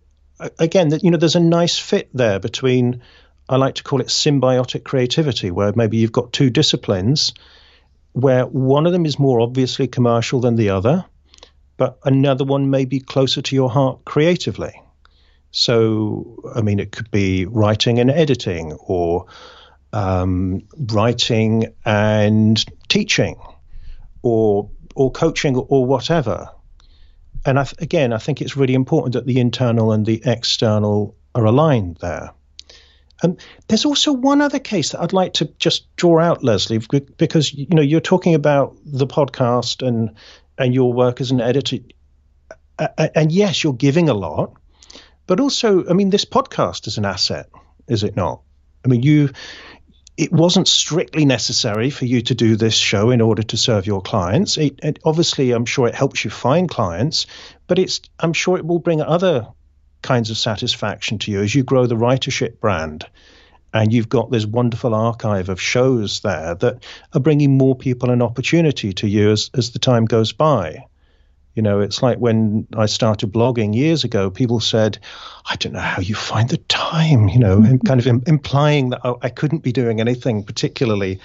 again, 0.59 0.91
you 1.03 1.11
know, 1.11 1.19
there's 1.19 1.37
a 1.37 1.41
nice 1.41 1.79
fit 1.79 2.09
there 2.15 2.39
between, 2.39 3.03
I 3.49 3.57
like 3.57 3.77
to 3.77 3.83
call 3.83 4.01
it 4.01 4.09
symbiotic 4.09 4.85
creativity, 4.85 5.51
where 5.51 5.73
maybe 5.75 5.99
you've 5.99 6.13
got 6.13 6.33
two 6.33 6.51
disciplines 6.51 7.35
where 8.13 8.47
one 8.47 8.87
of 8.87 8.93
them 8.93 9.07
is 9.07 9.19
more 9.19 9.41
obviously 9.41 9.87
commercial 9.87 10.41
than 10.41 10.57
the 10.57 10.71
other, 10.71 11.05
but 11.77 11.99
another 12.05 12.45
one 12.45 12.71
may 12.71 12.85
be 12.85 13.01
closer 13.01 13.41
to 13.43 13.55
your 13.55 13.71
heart 13.71 14.05
creatively. 14.05 14.83
So, 15.51 16.43
I 16.55 16.61
mean, 16.61 16.79
it 16.79 16.93
could 16.93 17.11
be 17.11 17.47
writing 17.47 17.99
and 17.99 18.11
editing, 18.11 18.73
or 18.73 19.27
um, 19.93 20.63
writing 20.93 21.73
and 21.85 22.63
teaching, 22.89 23.37
or 24.23 24.69
or 24.95 25.11
coaching, 25.11 25.57
or 25.57 25.87
whatever. 25.87 26.51
And 27.47 27.59
I 27.59 27.65
th- 27.65 27.81
again, 27.81 28.13
I 28.13 28.19
think 28.19 28.43
it's 28.43 28.57
really 28.57 28.75
important 28.75 29.15
that 29.15 29.27
the 29.27 29.41
internal 29.41 29.93
and 29.93 30.05
the 30.05 30.21
external 30.25 31.17
are 31.35 31.45
aligned 31.45 31.99
there. 32.01 32.33
And 33.23 33.41
there's 33.67 33.85
also 33.85 34.13
one 34.13 34.41
other 34.41 34.59
case 34.59 34.93
that 34.93 35.01
I'd 35.01 35.13
like 35.13 35.35
to 35.35 35.47
just 35.59 35.95
draw 35.97 36.21
out, 36.21 36.45
Leslie, 36.45 36.81
because 37.17 37.53
you 37.53 37.67
know 37.71 37.83
you're 37.83 38.01
talking 38.01 38.35
about 38.35 38.77
the 38.85 39.07
podcast 39.07 39.87
and 39.87 40.15
and 40.57 40.75
your 40.75 40.93
work 40.93 41.21
as 41.21 41.31
an 41.31 41.41
editor, 41.41 41.79
and 42.97 43.33
yes, 43.33 43.63
you're 43.63 43.73
giving 43.73 44.09
a 44.09 44.15
lot, 44.15 44.55
but 45.27 45.41
also, 45.41 45.89
I 45.89 45.93
mean, 45.93 46.11
this 46.11 46.25
podcast 46.25 46.87
is 46.87 46.99
an 46.99 47.05
asset, 47.05 47.49
is 47.87 48.03
it 48.03 48.17
not? 48.17 48.43
I 48.85 48.89
mean, 48.89 49.03
you 49.03 49.31
it 50.17 50.33
wasn't 50.33 50.67
strictly 50.67 51.25
necessary 51.25 51.91
for 51.91 52.05
you 52.05 52.23
to 52.23 52.35
do 52.35 52.57
this 52.57 52.75
show 52.75 53.11
in 53.11 53.21
order 53.21 53.45
to 53.45 53.57
serve 53.57 53.87
your 53.87 54.03
clients. 54.03 54.59
It, 54.59 54.81
it, 54.83 54.99
obviously, 55.05 55.53
I'm 55.53 55.65
sure 55.65 55.87
it 55.87 55.95
helps 55.95 56.25
you 56.25 56.31
find 56.31 56.69
clients, 56.69 57.27
but 57.69 57.79
it's 57.79 58.01
I'm 58.19 58.33
sure 58.33 58.59
it 58.59 58.67
will 58.67 58.81
bring 58.81 59.01
other 59.01 59.47
kinds 60.03 60.31
of 60.31 60.39
satisfaction 60.39 61.19
to 61.19 61.31
you 61.31 61.43
as 61.43 61.55
you 61.55 61.63
grow 61.63 61.87
the 61.87 61.97
writership 61.97 62.61
brand. 62.61 63.07
And 63.73 63.93
you've 63.93 64.09
got 64.09 64.31
this 64.31 64.47
wonderful 64.47 64.95
archive 64.95 65.51
of 65.51 65.61
shows 65.61 66.21
there 66.21 66.55
that 66.55 66.85
are 67.13 67.21
bringing 67.21 67.59
more 67.59 67.77
people 67.77 68.11
an 68.11 68.23
opportunity 68.23 68.93
to 68.95 69.07
you 69.07 69.31
as, 69.31 69.51
as 69.55 69.73
the 69.73 69.79
time 69.79 70.07
goes 70.07 70.33
by. 70.33 70.87
You 71.55 71.63
know, 71.63 71.81
it's 71.81 72.03
like 72.03 72.19
when 72.19 72.67
I 72.77 72.87
started 72.87 73.33
blogging 73.33 73.75
years 73.75 74.05
ago, 74.05 74.31
people 74.31 74.61
said, 74.61 74.99
I 75.45 75.57
don't 75.57 75.73
know 75.73 75.81
how 75.81 76.01
you 76.01 76.15
find 76.15 76.49
the 76.49 76.59
time, 76.69 77.29
you 77.29 77.39
know, 77.39 77.59
mm-hmm. 77.59 77.79
kind 77.79 78.01
of 78.01 78.07
Im- 78.07 78.23
implying 78.27 78.91
that 78.91 79.01
I 79.23 79.29
couldn't 79.29 79.65
be 79.65 79.73
doing 79.73 80.01
anything 80.01 80.45
particularly 80.45 81.21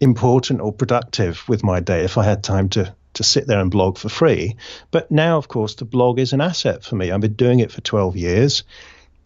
important 0.00 0.60
or 0.60 0.72
productive 0.72 1.42
with 1.48 1.64
my 1.64 1.80
day 1.80 2.04
if 2.04 2.18
I 2.18 2.24
had 2.24 2.44
time 2.44 2.68
to 2.70 2.94
to 3.18 3.24
sit 3.24 3.46
there 3.46 3.60
and 3.60 3.70
blog 3.70 3.98
for 3.98 4.08
free. 4.08 4.56
But 4.90 5.10
now, 5.10 5.38
of 5.38 5.48
course, 5.48 5.74
the 5.74 5.84
blog 5.84 6.18
is 6.20 6.32
an 6.32 6.40
asset 6.40 6.84
for 6.84 6.94
me. 6.94 7.10
I've 7.10 7.20
been 7.20 7.34
doing 7.34 7.58
it 7.58 7.72
for 7.72 7.80
12 7.80 8.16
years. 8.16 8.62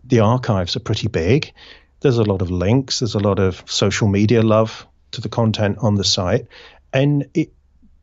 The 0.04 0.20
archives 0.20 0.76
are 0.76 0.80
pretty 0.80 1.08
big. 1.08 1.52
There's 2.00 2.18
a 2.18 2.24
lot 2.24 2.42
of 2.42 2.50
links, 2.50 3.00
there's 3.00 3.14
a 3.14 3.20
lot 3.20 3.38
of 3.38 3.62
social 3.66 4.08
media 4.08 4.42
love 4.42 4.86
to 5.12 5.20
the 5.20 5.28
content 5.28 5.78
on 5.80 5.94
the 5.94 6.04
site. 6.04 6.46
And 6.92 7.28
it 7.34 7.52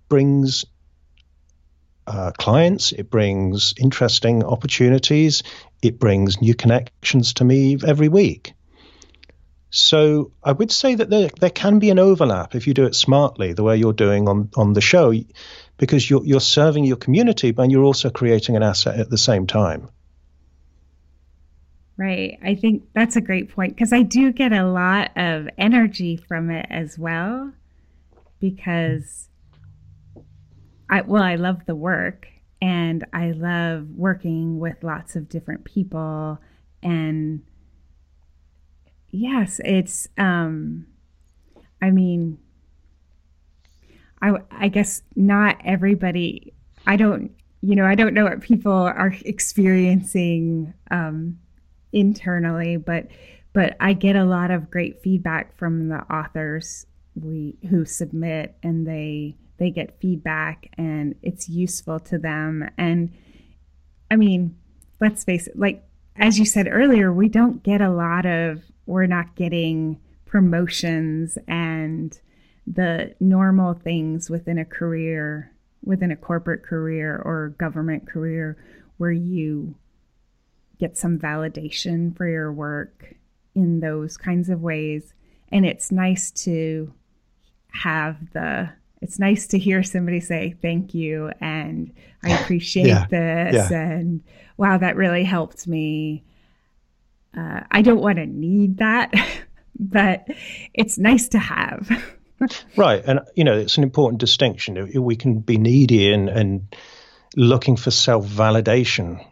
brings 0.08 0.66
uh, 2.06 2.32
clients, 2.38 2.92
it 2.92 3.10
brings 3.10 3.74
interesting 3.78 4.44
opportunities, 4.44 5.42
it 5.82 6.00
brings 6.00 6.40
new 6.40 6.54
connections 6.54 7.34
to 7.34 7.44
me 7.44 7.78
every 7.86 8.10
week. 8.10 8.54
So 9.72 10.32
I 10.44 10.52
would 10.52 10.72
say 10.72 10.96
that 10.96 11.10
there, 11.10 11.30
there 11.40 11.50
can 11.50 11.80
be 11.80 11.92
an 11.92 12.00
overlap 12.00 12.56
if 12.56 12.68
you 12.68 12.74
do 12.74 12.86
it 12.86 12.96
smartly, 12.96 13.54
the 13.54 13.64
way 13.64 13.78
you're 13.78 13.94
doing 13.94 14.28
on, 14.28 14.50
on 14.56 14.74
the 14.74 14.82
show, 14.82 15.14
because 15.80 16.08
you're, 16.08 16.24
you're 16.26 16.42
serving 16.42 16.84
your 16.84 16.98
community, 16.98 17.52
but 17.52 17.72
you're 17.72 17.86
also 17.86 18.12
creating 18.12 18.56
an 18.56 18.62
asset 18.62 19.00
at 19.00 19.10
the 19.10 19.18
same 19.18 19.48
time. 19.48 19.90
Right. 21.98 22.38
I 22.44 22.56
think 22.56 22.84
that's 22.94 23.16
a 23.16 23.22
great 23.22 23.50
point 23.50 23.76
because 23.76 23.92
I 23.92 24.04
do 24.04 24.32
get 24.32 24.54
a 24.54 24.66
lot 24.66 25.12
of 25.18 25.50
energy 25.58 26.16
from 26.16 26.50
it 26.50 26.66
as 26.70 26.98
well 26.98 27.52
because 28.40 29.28
I 30.90 31.02
well, 31.02 31.24
I 31.24 31.36
love 31.36 31.66
the 31.66 31.76
work 31.76 32.28
and 32.62 33.06
I 33.12 33.32
love 33.32 33.90
working 33.90 34.60
with 34.60 34.82
lots 34.82 35.18
of 35.18 35.28
different 35.28 35.66
people 35.66 36.40
and 36.82 37.44
yes, 39.12 39.60
it's 39.66 40.08
um 40.18 40.88
I 41.82 41.92
mean 41.92 42.38
I 44.22 44.34
I 44.52 44.68
guess 44.68 45.02
not 45.16 45.58
everybody 45.64 46.54
I 46.88 46.96
don't 46.96 47.32
you 47.62 47.76
know, 47.76 47.86
I 47.86 47.96
don't 47.96 48.14
know 48.14 48.24
what 48.24 48.42
people 48.42 48.72
are 48.72 49.14
experiencing 49.26 50.74
um 50.92 51.40
internally, 51.92 52.78
but 52.78 53.08
but 53.54 53.76
I 53.80 53.94
get 53.94 54.16
a 54.16 54.26
lot 54.26 54.52
of 54.52 54.70
great 54.70 55.02
feedback 55.02 55.58
from 55.58 55.90
the 55.90 56.02
authors 56.14 56.86
we 57.16 57.58
who 57.70 57.86
submit 57.86 58.56
and 58.64 58.88
they 58.88 59.36
they 59.58 59.70
get 59.72 60.00
feedback 60.00 60.70
and 60.78 61.16
it's 61.22 61.50
useful 61.50 62.00
to 62.00 62.18
them. 62.18 62.70
And 62.78 63.12
I 64.10 64.16
mean, 64.16 64.58
let's 65.00 65.24
face 65.24 65.48
it, 65.48 65.60
like 65.60 65.84
as 66.16 66.40
you 66.40 66.46
said 66.46 66.68
earlier, 66.70 67.14
we 67.14 67.30
don't 67.30 67.64
get 67.64 67.82
a 67.82 67.90
lot 67.90 68.26
of, 68.26 68.62
we're 68.86 69.06
not 69.06 69.36
getting 69.36 70.00
promotions 70.26 71.38
and 71.48 72.20
the 72.72 73.16
normal 73.20 73.74
things 73.74 74.30
within 74.30 74.60
a 74.60 74.66
career, 74.66 75.52
within 75.84 76.12
a 76.12 76.16
corporate 76.16 76.64
career 76.64 77.20
or 77.24 77.56
government 77.58 78.08
career 78.08 78.58
where 78.98 79.12
you 79.12 79.76
get 80.80 80.98
some 80.98 81.18
validation 81.18 82.16
for 82.16 82.28
your 82.28 82.54
work 82.54 83.16
in 83.56 83.80
those 83.80 84.18
kinds 84.18 84.50
of 84.50 84.62
ways. 84.62 85.14
And 85.52 85.66
it's 85.66 85.92
nice 85.92 86.32
to 86.44 86.94
have 87.72 88.18
the 88.34 88.70
it's 89.02 89.18
nice 89.18 89.48
to 89.48 89.58
hear 89.58 89.82
somebody 89.82 90.20
say 90.20 90.56
thank 90.62 90.94
you 90.94 91.32
and 91.40 91.94
I 92.22 92.32
appreciate 92.32 92.88
yeah, 92.88 93.08
this 93.10 93.72
yeah. 93.72 93.80
and 93.80 94.22
wow, 94.58 94.78
that 94.78 94.98
really 94.98 95.24
helped 95.24 95.68
me. 95.68 96.26
Uh, 97.36 97.62
I 97.72 97.82
don't 97.82 98.02
want 98.02 98.18
to 98.18 98.26
need 98.26 98.78
that, 98.78 99.14
but 99.80 100.28
it's 100.74 100.98
nice 100.98 101.30
to 101.30 101.40
have. 101.40 101.90
right. 102.76 103.04
And, 103.06 103.22
you 103.36 103.44
know, 103.44 103.58
it's 103.58 103.78
an 103.78 103.84
important 103.84 104.20
distinction. 104.20 104.92
We 105.02 105.16
can 105.16 105.40
be 105.40 105.58
needy 105.58 106.14
and, 106.14 106.30
and 106.30 106.76
looking 107.36 107.76
for 107.76 107.92
self 107.92 108.26
validation 108.26 109.26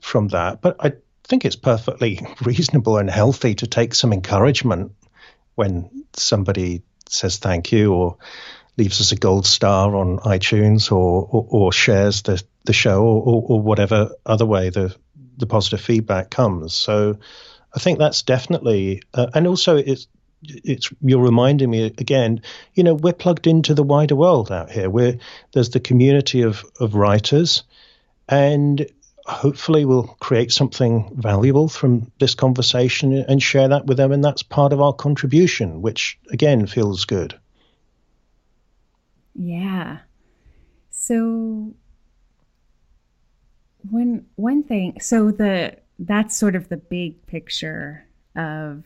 from 0.00 0.28
that. 0.28 0.60
But 0.60 0.76
I, 0.80 0.92
think 1.32 1.44
it's 1.46 1.56
perfectly 1.56 2.20
reasonable 2.42 2.98
and 2.98 3.08
healthy 3.08 3.54
to 3.54 3.66
take 3.66 3.94
some 3.94 4.12
encouragement 4.12 4.92
when 5.54 6.04
somebody 6.14 6.82
says 7.08 7.38
thank 7.38 7.72
you 7.72 7.94
or 7.94 8.16
leaves 8.76 9.00
us 9.00 9.12
a 9.12 9.16
gold 9.16 9.46
star 9.46 9.96
on 9.96 10.18
iTunes 10.18 10.90
or 10.92 11.28
or, 11.30 11.46
or 11.48 11.72
shares 11.72 12.22
the 12.22 12.42
the 12.64 12.72
show 12.72 13.02
or, 13.02 13.42
or, 13.48 13.60
whatever 13.60 14.10
other 14.24 14.46
way 14.46 14.70
the 14.70 14.94
the 15.38 15.46
positive 15.46 15.80
feedback 15.80 16.30
comes. 16.30 16.74
So 16.74 17.18
I 17.74 17.78
think 17.78 17.98
that's 17.98 18.22
definitely 18.22 19.02
uh, 19.14 19.28
and 19.34 19.46
also 19.46 19.76
it's 19.76 20.06
it's 20.42 20.90
you're 21.00 21.22
reminding 21.22 21.70
me 21.70 21.84
again 21.84 22.42
you 22.74 22.82
know 22.82 22.94
we're 22.94 23.12
plugged 23.12 23.46
into 23.46 23.74
the 23.74 23.82
wider 23.82 24.16
world 24.16 24.50
out 24.50 24.70
here 24.70 24.90
where 24.90 25.18
there's 25.52 25.70
the 25.70 25.80
community 25.80 26.42
of 26.42 26.64
of 26.80 26.94
writers 26.94 27.62
and 28.28 28.86
hopefully 29.26 29.84
we'll 29.84 30.16
create 30.18 30.50
something 30.50 31.08
valuable 31.14 31.68
from 31.68 32.10
this 32.18 32.34
conversation 32.34 33.12
and 33.12 33.40
share 33.40 33.68
that 33.68 33.86
with 33.86 33.96
them 33.96 34.10
and 34.10 34.24
that's 34.24 34.42
part 34.42 34.72
of 34.72 34.80
our 34.80 34.92
contribution 34.92 35.80
which 35.80 36.18
again 36.30 36.66
feels 36.66 37.04
good 37.04 37.38
yeah. 39.34 39.98
So 40.90 41.74
one 43.90 44.26
one 44.36 44.62
thing, 44.62 45.00
so 45.00 45.30
the 45.30 45.76
that's 45.98 46.36
sort 46.36 46.56
of 46.56 46.68
the 46.68 46.76
big 46.76 47.26
picture 47.26 48.06
of 48.36 48.84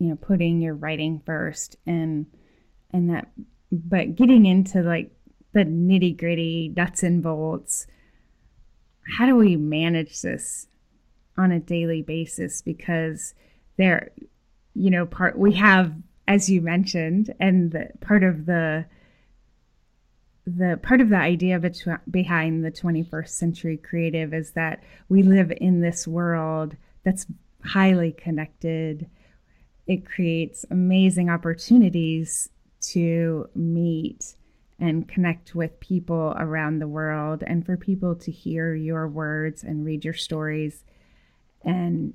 you 0.00 0.08
know 0.08 0.16
putting 0.16 0.60
your 0.60 0.74
writing 0.74 1.22
first 1.24 1.76
and 1.86 2.26
and 2.92 3.10
that 3.10 3.30
but 3.70 4.16
getting 4.16 4.46
into 4.46 4.82
like 4.82 5.12
the 5.52 5.64
nitty 5.64 6.16
gritty 6.18 6.72
nuts 6.76 7.04
and 7.04 7.22
bolts 7.22 7.86
how 9.16 9.26
do 9.26 9.36
we 9.36 9.54
manage 9.54 10.22
this 10.22 10.66
on 11.38 11.52
a 11.52 11.60
daily 11.60 12.02
basis 12.02 12.60
because 12.62 13.34
there 13.76 14.10
you 14.74 14.90
know 14.90 15.06
part 15.06 15.38
we 15.38 15.52
have 15.52 15.94
as 16.30 16.48
you 16.48 16.62
mentioned, 16.62 17.34
and 17.40 17.72
the, 17.72 17.88
part 18.00 18.22
of 18.22 18.46
the 18.46 18.86
the 20.46 20.78
part 20.82 21.00
of 21.00 21.08
the 21.08 21.16
idea 21.16 21.60
behind 22.10 22.64
the 22.64 22.70
21st 22.70 23.28
century 23.28 23.76
creative 23.76 24.32
is 24.32 24.52
that 24.52 24.82
we 25.08 25.22
live 25.22 25.52
in 25.60 25.80
this 25.80 26.08
world 26.08 26.76
that's 27.04 27.26
highly 27.64 28.12
connected. 28.12 29.08
It 29.86 30.06
creates 30.06 30.64
amazing 30.70 31.30
opportunities 31.30 32.48
to 32.82 33.48
meet 33.54 34.34
and 34.78 35.08
connect 35.08 35.54
with 35.54 35.80
people 35.80 36.34
around 36.38 36.78
the 36.78 36.88
world 36.88 37.42
and 37.46 37.66
for 37.66 37.76
people 37.76 38.14
to 38.14 38.30
hear 38.30 38.74
your 38.74 39.06
words 39.08 39.62
and 39.62 39.84
read 39.84 40.04
your 40.04 40.14
stories 40.14 40.84
and 41.62 42.14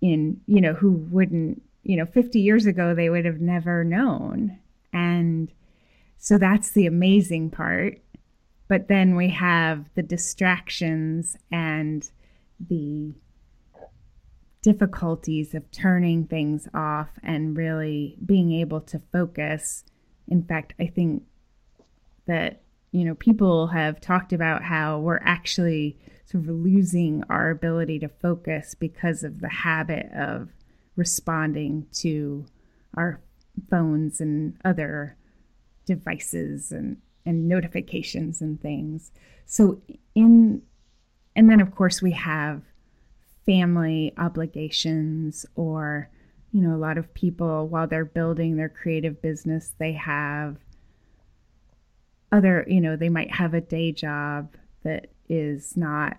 in 0.00 0.40
you 0.46 0.60
know 0.60 0.72
who 0.72 0.92
wouldn't 0.92 1.62
you 1.86 1.96
know, 1.96 2.06
50 2.06 2.40
years 2.40 2.66
ago, 2.66 2.94
they 2.94 3.08
would 3.08 3.24
have 3.24 3.40
never 3.40 3.84
known. 3.84 4.58
And 4.92 5.52
so 6.18 6.36
that's 6.36 6.72
the 6.72 6.86
amazing 6.86 7.50
part. 7.50 8.00
But 8.68 8.88
then 8.88 9.14
we 9.14 9.28
have 9.28 9.88
the 9.94 10.02
distractions 10.02 11.36
and 11.52 12.10
the 12.58 13.14
difficulties 14.66 15.54
of 15.54 15.70
turning 15.70 16.26
things 16.26 16.66
off 16.74 17.10
and 17.22 17.56
really 17.56 18.18
being 18.26 18.50
able 18.50 18.80
to 18.80 19.00
focus. 19.12 19.84
In 20.26 20.42
fact, 20.42 20.74
I 20.80 20.88
think 20.88 21.22
that, 22.26 22.62
you 22.90 23.04
know, 23.04 23.14
people 23.14 23.68
have 23.68 24.00
talked 24.00 24.32
about 24.32 24.64
how 24.64 24.98
we're 24.98 25.20
actually 25.22 25.96
sort 26.24 26.42
of 26.42 26.50
losing 26.50 27.22
our 27.30 27.50
ability 27.50 28.00
to 28.00 28.08
focus 28.08 28.74
because 28.74 29.22
of 29.22 29.40
the 29.40 29.48
habit 29.48 30.10
of 30.12 30.48
responding 30.96 31.86
to 31.98 32.44
our 32.96 33.20
phones 33.70 34.20
and 34.20 34.58
other 34.64 35.16
devices 35.84 36.72
and, 36.72 36.96
and 37.24 37.46
notifications 37.46 38.40
and 38.40 38.60
things. 38.60 39.12
So 39.44 39.80
in 40.16 40.60
and 41.36 41.48
then 41.48 41.60
of 41.60 41.72
course 41.72 42.02
we 42.02 42.10
have 42.10 42.62
family 43.46 44.12
obligations 44.18 45.46
or 45.54 46.10
you 46.52 46.60
know 46.60 46.74
a 46.74 46.78
lot 46.78 46.98
of 46.98 47.14
people 47.14 47.68
while 47.68 47.86
they're 47.86 48.04
building 48.04 48.56
their 48.56 48.68
creative 48.68 49.22
business 49.22 49.72
they 49.78 49.92
have 49.92 50.56
other 52.32 52.64
you 52.68 52.80
know 52.80 52.96
they 52.96 53.08
might 53.08 53.32
have 53.32 53.54
a 53.54 53.60
day 53.60 53.92
job 53.92 54.54
that 54.82 55.08
is 55.28 55.76
not 55.76 56.16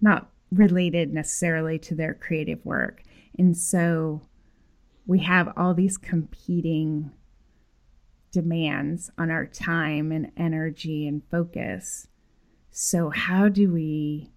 not 0.00 0.30
related 0.52 1.12
necessarily 1.12 1.78
to 1.78 1.94
their 1.94 2.14
creative 2.14 2.64
work 2.64 3.02
and 3.38 3.56
so 3.56 4.20
we 5.06 5.20
have 5.20 5.52
all 5.56 5.72
these 5.72 5.96
competing 5.96 7.10
demands 8.30 9.10
on 9.18 9.30
our 9.30 9.46
time 9.46 10.12
and 10.12 10.30
energy 10.36 11.08
and 11.08 11.22
focus. 11.30 12.08
So 12.70 13.10
how 13.10 13.48
do 13.48 13.72
we 13.72 14.30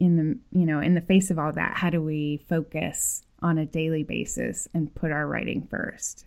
in 0.00 0.16
the 0.16 0.58
you 0.58 0.66
know 0.66 0.80
in 0.80 0.94
the 0.94 1.00
face 1.00 1.30
of 1.30 1.38
all 1.38 1.52
that 1.52 1.76
how 1.76 1.90
do 1.90 2.02
we 2.02 2.44
focus 2.48 3.22
on 3.42 3.58
a 3.58 3.66
daily 3.66 4.02
basis 4.02 4.66
and 4.74 4.92
put 4.94 5.12
our 5.12 5.26
writing 5.26 5.66
first? 5.70 6.26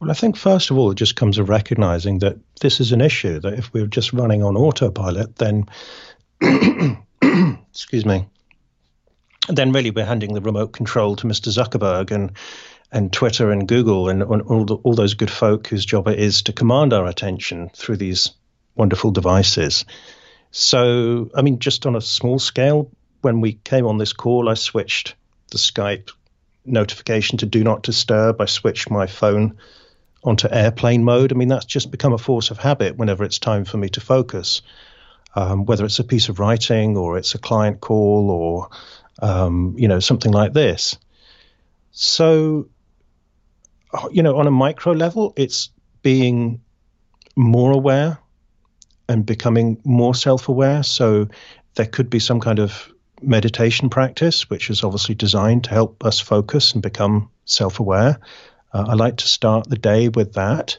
Well, 0.00 0.10
I 0.10 0.14
think 0.14 0.36
first 0.36 0.70
of 0.70 0.78
all, 0.78 0.90
it 0.90 0.96
just 0.96 1.16
comes 1.16 1.38
of 1.38 1.48
recognizing 1.48 2.18
that 2.18 2.36
this 2.60 2.80
is 2.80 2.92
an 2.92 3.00
issue, 3.00 3.40
that 3.40 3.54
if 3.54 3.72
we're 3.72 3.86
just 3.86 4.12
running 4.12 4.42
on 4.42 4.56
autopilot, 4.56 5.36
then, 5.36 5.66
excuse 7.70 8.04
me, 8.04 8.26
then 9.48 9.72
really 9.72 9.90
we're 9.90 10.04
handing 10.04 10.34
the 10.34 10.40
remote 10.40 10.72
control 10.72 11.16
to 11.16 11.26
Mr. 11.26 11.48
Zuckerberg 11.50 12.10
and 12.10 12.32
and 12.92 13.12
Twitter 13.12 13.50
and 13.50 13.66
Google 13.66 14.08
and, 14.08 14.22
and 14.22 14.42
all, 14.42 14.64
the, 14.64 14.76
all 14.76 14.94
those 14.94 15.14
good 15.14 15.30
folk 15.30 15.66
whose 15.66 15.84
job 15.84 16.06
it 16.06 16.20
is 16.20 16.42
to 16.42 16.52
command 16.52 16.92
our 16.92 17.06
attention 17.06 17.68
through 17.70 17.96
these 17.96 18.30
wonderful 18.76 19.10
devices. 19.10 19.84
So, 20.56 21.30
I 21.34 21.42
mean, 21.42 21.58
just 21.58 21.84
on 21.84 21.96
a 21.96 22.00
small 22.00 22.38
scale, 22.38 22.88
when 23.22 23.40
we 23.40 23.54
came 23.54 23.86
on 23.86 23.98
this 23.98 24.12
call, 24.12 24.48
I 24.48 24.54
switched 24.54 25.16
the 25.50 25.58
Skype 25.58 26.12
notification 26.64 27.38
to 27.38 27.46
do 27.46 27.64
not 27.64 27.82
disturb. 27.82 28.40
I 28.40 28.44
switched 28.44 28.88
my 28.88 29.08
phone 29.08 29.58
onto 30.22 30.48
airplane 30.48 31.02
mode. 31.02 31.32
I 31.32 31.34
mean, 31.34 31.48
that's 31.48 31.64
just 31.64 31.90
become 31.90 32.12
a 32.12 32.18
force 32.18 32.52
of 32.52 32.58
habit 32.58 32.96
whenever 32.96 33.24
it's 33.24 33.40
time 33.40 33.64
for 33.64 33.78
me 33.78 33.88
to 33.88 34.00
focus, 34.00 34.62
um, 35.34 35.66
whether 35.66 35.84
it's 35.84 35.98
a 35.98 36.04
piece 36.04 36.28
of 36.28 36.38
writing 36.38 36.96
or 36.96 37.18
it's 37.18 37.34
a 37.34 37.38
client 37.38 37.80
call 37.80 38.30
or 38.30 38.68
um, 39.18 39.74
you 39.76 39.88
know, 39.88 39.98
something 39.98 40.30
like 40.30 40.52
this. 40.52 40.96
So, 41.90 42.68
you 44.12 44.22
know, 44.22 44.36
on 44.36 44.46
a 44.46 44.52
micro 44.52 44.92
level, 44.92 45.32
it's 45.36 45.70
being 46.02 46.60
more 47.34 47.72
aware 47.72 48.20
and 49.08 49.24
becoming 49.26 49.80
more 49.84 50.14
self 50.14 50.48
aware. 50.48 50.82
So, 50.82 51.28
there 51.74 51.86
could 51.86 52.10
be 52.10 52.20
some 52.20 52.40
kind 52.40 52.58
of 52.58 52.92
meditation 53.22 53.88
practice, 53.88 54.48
which 54.48 54.70
is 54.70 54.84
obviously 54.84 55.14
designed 55.14 55.64
to 55.64 55.70
help 55.70 56.04
us 56.04 56.20
focus 56.20 56.72
and 56.72 56.82
become 56.82 57.30
self 57.44 57.80
aware. 57.80 58.18
Uh, 58.72 58.86
I 58.88 58.94
like 58.94 59.18
to 59.18 59.28
start 59.28 59.68
the 59.68 59.78
day 59.78 60.08
with 60.08 60.34
that. 60.34 60.78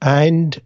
And 0.00 0.60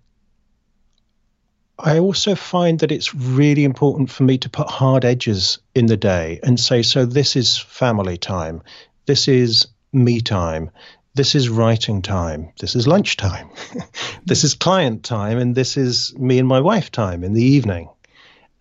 I 1.79 2.01
also 2.01 2.35
find 2.35 2.81
that 2.81 2.91
it's 2.91 3.15
really 3.15 3.65
important 3.65 4.11
for 4.11 4.25
me 4.25 4.39
to 4.39 4.51
put 4.51 4.69
hard 4.69 5.05
edges 5.05 5.59
in 5.75 5.87
the 5.87 5.97
day 5.97 6.41
and 6.43 6.59
say, 6.59 6.83
so 6.83 7.07
this 7.07 7.37
is 7.37 7.57
family 7.57 8.17
time, 8.17 8.63
this 9.07 9.29
is 9.29 9.69
me 9.93 10.21
time, 10.21 10.71
this 11.19 11.35
is 11.35 11.49
writing 11.49 12.01
time, 12.01 12.53
this 12.61 12.77
is 12.77 12.87
lunch 12.87 13.17
time, 13.17 13.51
this 14.25 14.45
is 14.45 14.55
client 14.55 15.03
time, 15.03 15.37
and 15.37 15.53
this 15.53 15.77
is 15.77 16.17
me 16.17 16.39
and 16.39 16.47
my 16.47 16.61
wife 16.61 16.93
time 16.93 17.25
in 17.25 17.33
the 17.33 17.43
evening. 17.43 17.89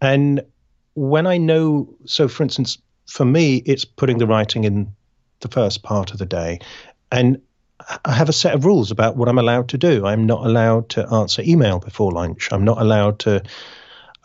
And 0.01 0.41
when 0.95 1.27
I 1.27 1.37
know, 1.37 1.93
so 2.05 2.27
for 2.27 2.41
instance, 2.41 2.79
for 3.05 3.23
me, 3.25 3.57
it's 3.57 3.85
putting 3.85 4.17
the 4.17 4.25
writing 4.25 4.63
in 4.63 4.95
the 5.41 5.49
first 5.49 5.83
part 5.83 6.13
of 6.13 6.17
the 6.17 6.25
day. 6.25 6.57
And 7.11 7.43
I 8.03 8.13
have 8.13 8.27
a 8.27 8.33
set 8.33 8.55
of 8.55 8.65
rules 8.65 8.89
about 8.89 9.15
what 9.15 9.29
I'm 9.29 9.37
allowed 9.37 9.69
to 9.69 9.77
do. 9.77 10.07
I'm 10.07 10.25
not 10.25 10.43
allowed 10.43 10.89
to 10.89 11.07
answer 11.13 11.43
email 11.45 11.77
before 11.77 12.11
lunch. 12.11 12.49
I'm 12.51 12.63
not 12.63 12.81
allowed 12.81 13.19
to 13.19 13.43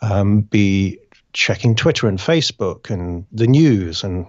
um, 0.01 0.41
be 0.41 0.97
checking 1.33 1.75
Twitter 1.75 2.07
and 2.07 2.17
Facebook 2.17 2.89
and 2.89 3.27
the 3.31 3.45
news 3.45 4.03
and 4.03 4.25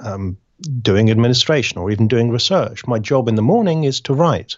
um, 0.00 0.38
doing 0.60 1.10
administration 1.10 1.78
or 1.78 1.90
even 1.90 2.08
doing 2.08 2.30
research. 2.30 2.86
My 2.86 2.98
job 2.98 3.28
in 3.28 3.34
the 3.34 3.42
morning 3.42 3.84
is 3.84 4.00
to 4.02 4.14
write. 4.14 4.56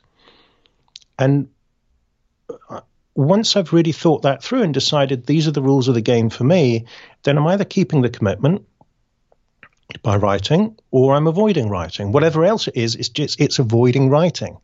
And 1.19 1.49
uh, 2.69 2.81
once 3.15 3.57
I've 3.57 3.73
really 3.73 3.93
thought 3.93 4.23
that 4.23 4.43
through 4.43 4.63
and 4.63 4.73
decided 4.73 5.27
these 5.27 5.47
are 5.47 5.53
the 5.53 5.63
rules 5.63 5.89
of 5.89 5.95
the 5.95 6.01
game 6.01 6.31
for 6.31 6.45
me, 6.45 6.87
then 7.23 7.37
I'm 7.37 7.47
either 7.47 7.65
keeping 7.65 8.01
the 8.01 8.09
commitment 8.09 8.67
by 10.03 10.17
writing 10.17 10.79
or 10.91 11.15
I'm 11.15 11.27
avoiding 11.27 11.69
writing. 11.69 12.13
Whatever 12.13 12.45
else 12.45 12.69
it 12.69 12.77
is, 12.77 12.95
it's 12.95 13.09
just 13.09 13.41
it's 13.41 13.59
avoiding 13.59 14.09
writing, 14.09 14.59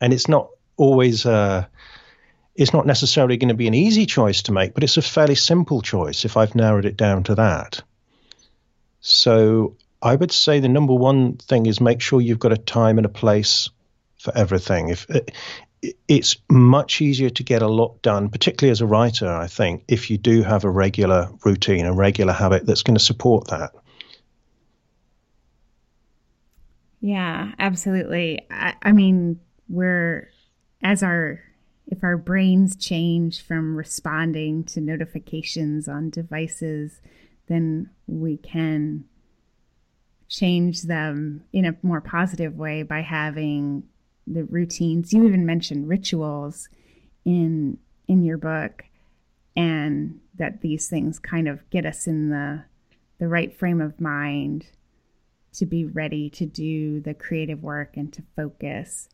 and 0.00 0.12
it's 0.12 0.28
not 0.28 0.50
always. 0.76 1.26
Uh, 1.26 1.66
is 2.56 2.72
not 2.74 2.84
necessarily 2.84 3.38
going 3.38 3.48
to 3.48 3.54
be 3.54 3.68
an 3.68 3.74
easy 3.74 4.04
choice 4.04 4.42
to 4.42 4.52
make, 4.52 4.74
but 4.74 4.84
it's 4.84 4.98
a 4.98 5.02
fairly 5.02 5.36
simple 5.36 5.80
choice 5.80 6.26
if 6.26 6.36
I've 6.36 6.54
narrowed 6.54 6.84
it 6.84 6.96
down 6.96 7.22
to 7.22 7.36
that. 7.36 7.80
So 9.00 9.76
I 10.02 10.14
would 10.14 10.32
say 10.32 10.60
the 10.60 10.68
number 10.68 10.94
one 10.94 11.36
thing 11.36 11.66
is 11.66 11.80
make 11.80 12.00
sure 12.00 12.20
you've 12.20 12.38
got 12.38 12.52
a 12.52 12.56
time 12.56 12.98
and 12.98 13.04
a 13.04 13.10
place 13.10 13.68
for 14.18 14.36
everything. 14.36 14.88
If 14.88 15.08
it, 15.10 15.32
it's 16.08 16.36
much 16.50 17.00
easier 17.00 17.30
to 17.30 17.42
get 17.42 17.62
a 17.62 17.68
lot 17.68 18.02
done, 18.02 18.28
particularly 18.28 18.70
as 18.70 18.80
a 18.80 18.86
writer, 18.86 19.28
I 19.28 19.46
think, 19.46 19.84
if 19.88 20.10
you 20.10 20.18
do 20.18 20.42
have 20.42 20.64
a 20.64 20.70
regular 20.70 21.30
routine, 21.44 21.86
a 21.86 21.92
regular 21.92 22.32
habit 22.32 22.66
that's 22.66 22.82
going 22.82 22.96
to 22.96 23.04
support 23.04 23.48
that. 23.48 23.72
Yeah, 27.00 27.52
absolutely. 27.58 28.46
I, 28.50 28.74
I 28.82 28.92
mean, 28.92 29.40
we're 29.68 30.30
as 30.82 31.02
our 31.02 31.40
if 31.86 32.04
our 32.04 32.16
brains 32.16 32.76
change 32.76 33.42
from 33.42 33.74
responding 33.74 34.64
to 34.64 34.80
notifications 34.80 35.88
on 35.88 36.10
devices, 36.10 37.00
then 37.48 37.90
we 38.06 38.36
can 38.36 39.04
change 40.30 40.82
them 40.82 41.42
in 41.52 41.66
a 41.66 41.76
more 41.82 42.00
positive 42.00 42.56
way 42.56 42.82
by 42.82 43.00
having 43.00 43.82
the 44.26 44.44
routines. 44.44 45.12
You 45.12 45.26
even 45.26 45.44
mentioned 45.44 45.88
rituals 45.88 46.68
in 47.24 47.76
in 48.08 48.24
your 48.24 48.38
book 48.38 48.84
and 49.54 50.20
that 50.36 50.62
these 50.62 50.88
things 50.88 51.18
kind 51.18 51.48
of 51.48 51.68
get 51.70 51.84
us 51.84 52.06
in 52.06 52.30
the 52.30 52.64
the 53.18 53.28
right 53.28 53.54
frame 53.54 53.80
of 53.80 54.00
mind 54.00 54.66
to 55.52 55.66
be 55.66 55.84
ready 55.84 56.30
to 56.30 56.46
do 56.46 57.00
the 57.00 57.12
creative 57.12 57.62
work 57.62 57.96
and 57.96 58.12
to 58.12 58.22
focus. 58.36 59.08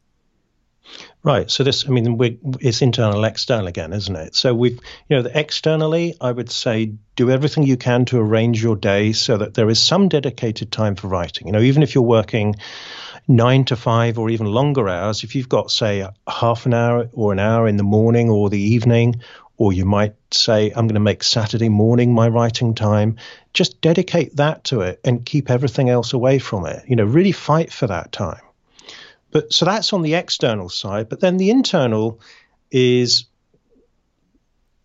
Right. 1.22 1.50
So 1.50 1.64
this, 1.64 1.86
I 1.86 1.90
mean, 1.90 2.18
it's 2.60 2.82
internal, 2.82 3.24
external 3.24 3.66
again, 3.66 3.92
isn't 3.92 4.14
it? 4.14 4.36
So 4.36 4.54
we've, 4.54 4.78
you 5.08 5.20
know, 5.20 5.28
externally, 5.34 6.14
I 6.20 6.30
would 6.30 6.50
say, 6.50 6.92
do 7.16 7.30
everything 7.30 7.64
you 7.64 7.76
can 7.76 8.04
to 8.06 8.18
arrange 8.18 8.62
your 8.62 8.76
day 8.76 9.12
so 9.12 9.36
that 9.36 9.54
there 9.54 9.68
is 9.68 9.82
some 9.82 10.08
dedicated 10.08 10.70
time 10.70 10.94
for 10.94 11.08
writing. 11.08 11.48
You 11.48 11.52
know, 11.52 11.60
even 11.60 11.82
if 11.82 11.94
you're 11.94 12.04
working 12.04 12.54
nine 13.26 13.64
to 13.64 13.76
five 13.76 14.18
or 14.18 14.30
even 14.30 14.46
longer 14.46 14.88
hours, 14.88 15.24
if 15.24 15.34
you've 15.34 15.48
got, 15.48 15.72
say, 15.72 16.08
half 16.28 16.64
an 16.64 16.74
hour 16.74 17.08
or 17.12 17.32
an 17.32 17.40
hour 17.40 17.66
in 17.66 17.76
the 17.76 17.82
morning 17.82 18.30
or 18.30 18.48
the 18.48 18.60
evening, 18.60 19.20
or 19.56 19.72
you 19.72 19.84
might 19.84 20.14
say, 20.32 20.70
I'm 20.70 20.86
going 20.86 20.94
to 20.94 21.00
make 21.00 21.22
Saturday 21.22 21.70
morning 21.70 22.14
my 22.14 22.28
writing 22.28 22.74
time, 22.74 23.16
just 23.52 23.80
dedicate 23.80 24.36
that 24.36 24.64
to 24.64 24.82
it 24.82 25.00
and 25.02 25.24
keep 25.24 25.50
everything 25.50 25.88
else 25.88 26.12
away 26.12 26.38
from 26.38 26.66
it. 26.66 26.84
You 26.86 26.94
know, 26.94 27.04
really 27.04 27.32
fight 27.32 27.72
for 27.72 27.86
that 27.86 28.12
time. 28.12 28.40
But 29.30 29.52
so 29.52 29.64
that's 29.64 29.92
on 29.92 30.02
the 30.02 30.14
external 30.14 30.68
side. 30.68 31.08
But 31.08 31.20
then 31.20 31.36
the 31.36 31.50
internal 31.50 32.20
is 32.70 33.26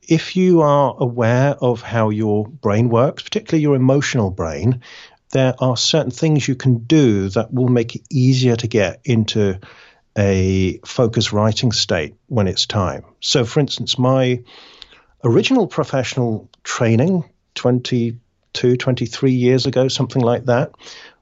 if 0.07 0.35
you 0.35 0.61
are 0.61 0.95
aware 0.97 1.55
of 1.61 1.81
how 1.81 2.09
your 2.09 2.47
brain 2.47 2.89
works, 2.89 3.23
particularly 3.23 3.61
your 3.61 3.75
emotional 3.75 4.29
brain, 4.29 4.81
there 5.31 5.55
are 5.59 5.77
certain 5.77 6.11
things 6.11 6.47
you 6.47 6.55
can 6.55 6.79
do 6.79 7.29
that 7.29 7.53
will 7.53 7.69
make 7.69 7.95
it 7.95 8.01
easier 8.09 8.55
to 8.57 8.67
get 8.67 8.99
into 9.05 9.59
a 10.17 10.79
focus 10.85 11.31
writing 11.31 11.71
state 11.71 12.15
when 12.27 12.47
it's 12.47 12.65
time. 12.65 13.05
So, 13.21 13.45
for 13.45 13.61
instance, 13.61 13.97
my 13.97 14.43
original 15.23 15.67
professional 15.67 16.49
training 16.63 17.23
22, 17.55 18.75
23 18.75 19.31
years 19.31 19.65
ago, 19.65 19.87
something 19.87 20.21
like 20.21 20.45
that, 20.45 20.71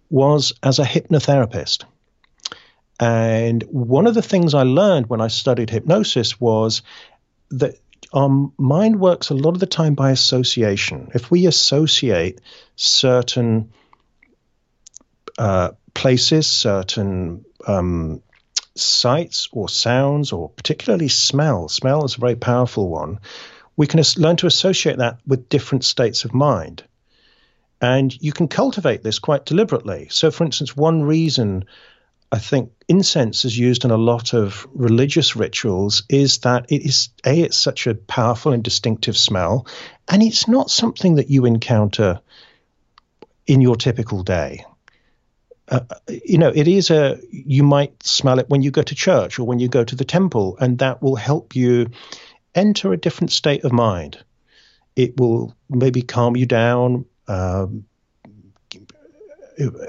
was 0.09 0.53
as 0.63 0.79
a 0.79 0.83
hypnotherapist. 0.83 1.83
And 2.99 3.63
one 3.63 4.07
of 4.07 4.13
the 4.13 4.21
things 4.21 4.53
I 4.53 4.63
learned 4.63 5.07
when 5.09 5.21
I 5.21 5.29
studied 5.29 5.69
hypnosis 5.69 6.39
was 6.39 6.81
that 7.51 7.75
our 8.11 8.51
mind 8.57 8.99
works 8.99 9.29
a 9.29 9.35
lot 9.35 9.53
of 9.53 9.59
the 9.59 9.65
time 9.65 9.95
by 9.95 10.11
association. 10.11 11.11
If 11.13 11.31
we 11.31 11.45
associate 11.45 12.41
certain 12.75 13.71
uh, 15.37 15.71
places, 15.93 16.47
certain 16.47 17.45
um, 17.65 18.21
sights 18.75 19.47
or 19.51 19.69
sounds, 19.69 20.31
or 20.31 20.49
particularly 20.49 21.07
smell, 21.07 21.69
smell 21.69 22.03
is 22.03 22.15
a 22.15 22.19
very 22.19 22.35
powerful 22.35 22.89
one, 22.89 23.19
we 23.77 23.87
can 23.87 24.01
learn 24.17 24.35
to 24.37 24.47
associate 24.47 24.97
that 24.97 25.19
with 25.25 25.47
different 25.47 25.85
states 25.85 26.25
of 26.25 26.33
mind. 26.33 26.83
And 27.81 28.13
you 28.21 28.33
can 28.33 28.49
cultivate 28.49 29.03
this 29.03 29.19
quite 29.19 29.45
deliberately. 29.45 30.07
So, 30.09 30.31
for 30.31 30.43
instance, 30.43 30.75
one 30.75 31.03
reason 31.03 31.63
I 32.31 32.37
think 32.37 32.71
incense 32.87 33.43
is 33.43 33.57
used 33.57 33.85
in 33.85 33.91
a 33.91 33.97
lot 33.97 34.33
of 34.33 34.67
religious 34.73 35.35
rituals 35.35 36.03
is 36.09 36.39
that 36.39 36.71
it 36.71 36.83
is 36.83 37.09
a 37.25 37.41
it's 37.41 37.57
such 37.57 37.87
a 37.87 37.95
powerful 37.95 38.53
and 38.53 38.63
distinctive 38.63 39.17
smell, 39.17 39.65
and 40.07 40.21
it's 40.21 40.47
not 40.47 40.69
something 40.69 41.15
that 41.15 41.29
you 41.29 41.45
encounter 41.45 42.21
in 43.47 43.61
your 43.61 43.75
typical 43.75 44.21
day. 44.21 44.65
Uh, 45.67 45.81
you 46.23 46.37
know, 46.37 46.51
it 46.53 46.67
is 46.67 46.91
a 46.91 47.19
you 47.31 47.63
might 47.63 48.03
smell 48.03 48.37
it 48.37 48.49
when 48.49 48.61
you 48.61 48.69
go 48.69 48.83
to 48.83 48.95
church 48.95 49.39
or 49.39 49.45
when 49.45 49.59
you 49.59 49.67
go 49.67 49.83
to 49.83 49.95
the 49.95 50.05
temple, 50.05 50.55
and 50.59 50.77
that 50.79 51.01
will 51.01 51.15
help 51.15 51.55
you 51.55 51.89
enter 52.53 52.93
a 52.93 52.97
different 52.97 53.31
state 53.31 53.63
of 53.63 53.71
mind. 53.71 54.23
It 54.95 55.19
will 55.19 55.55
maybe 55.67 56.03
calm 56.03 56.35
you 56.35 56.45
down, 56.45 57.05
um, 57.27 57.85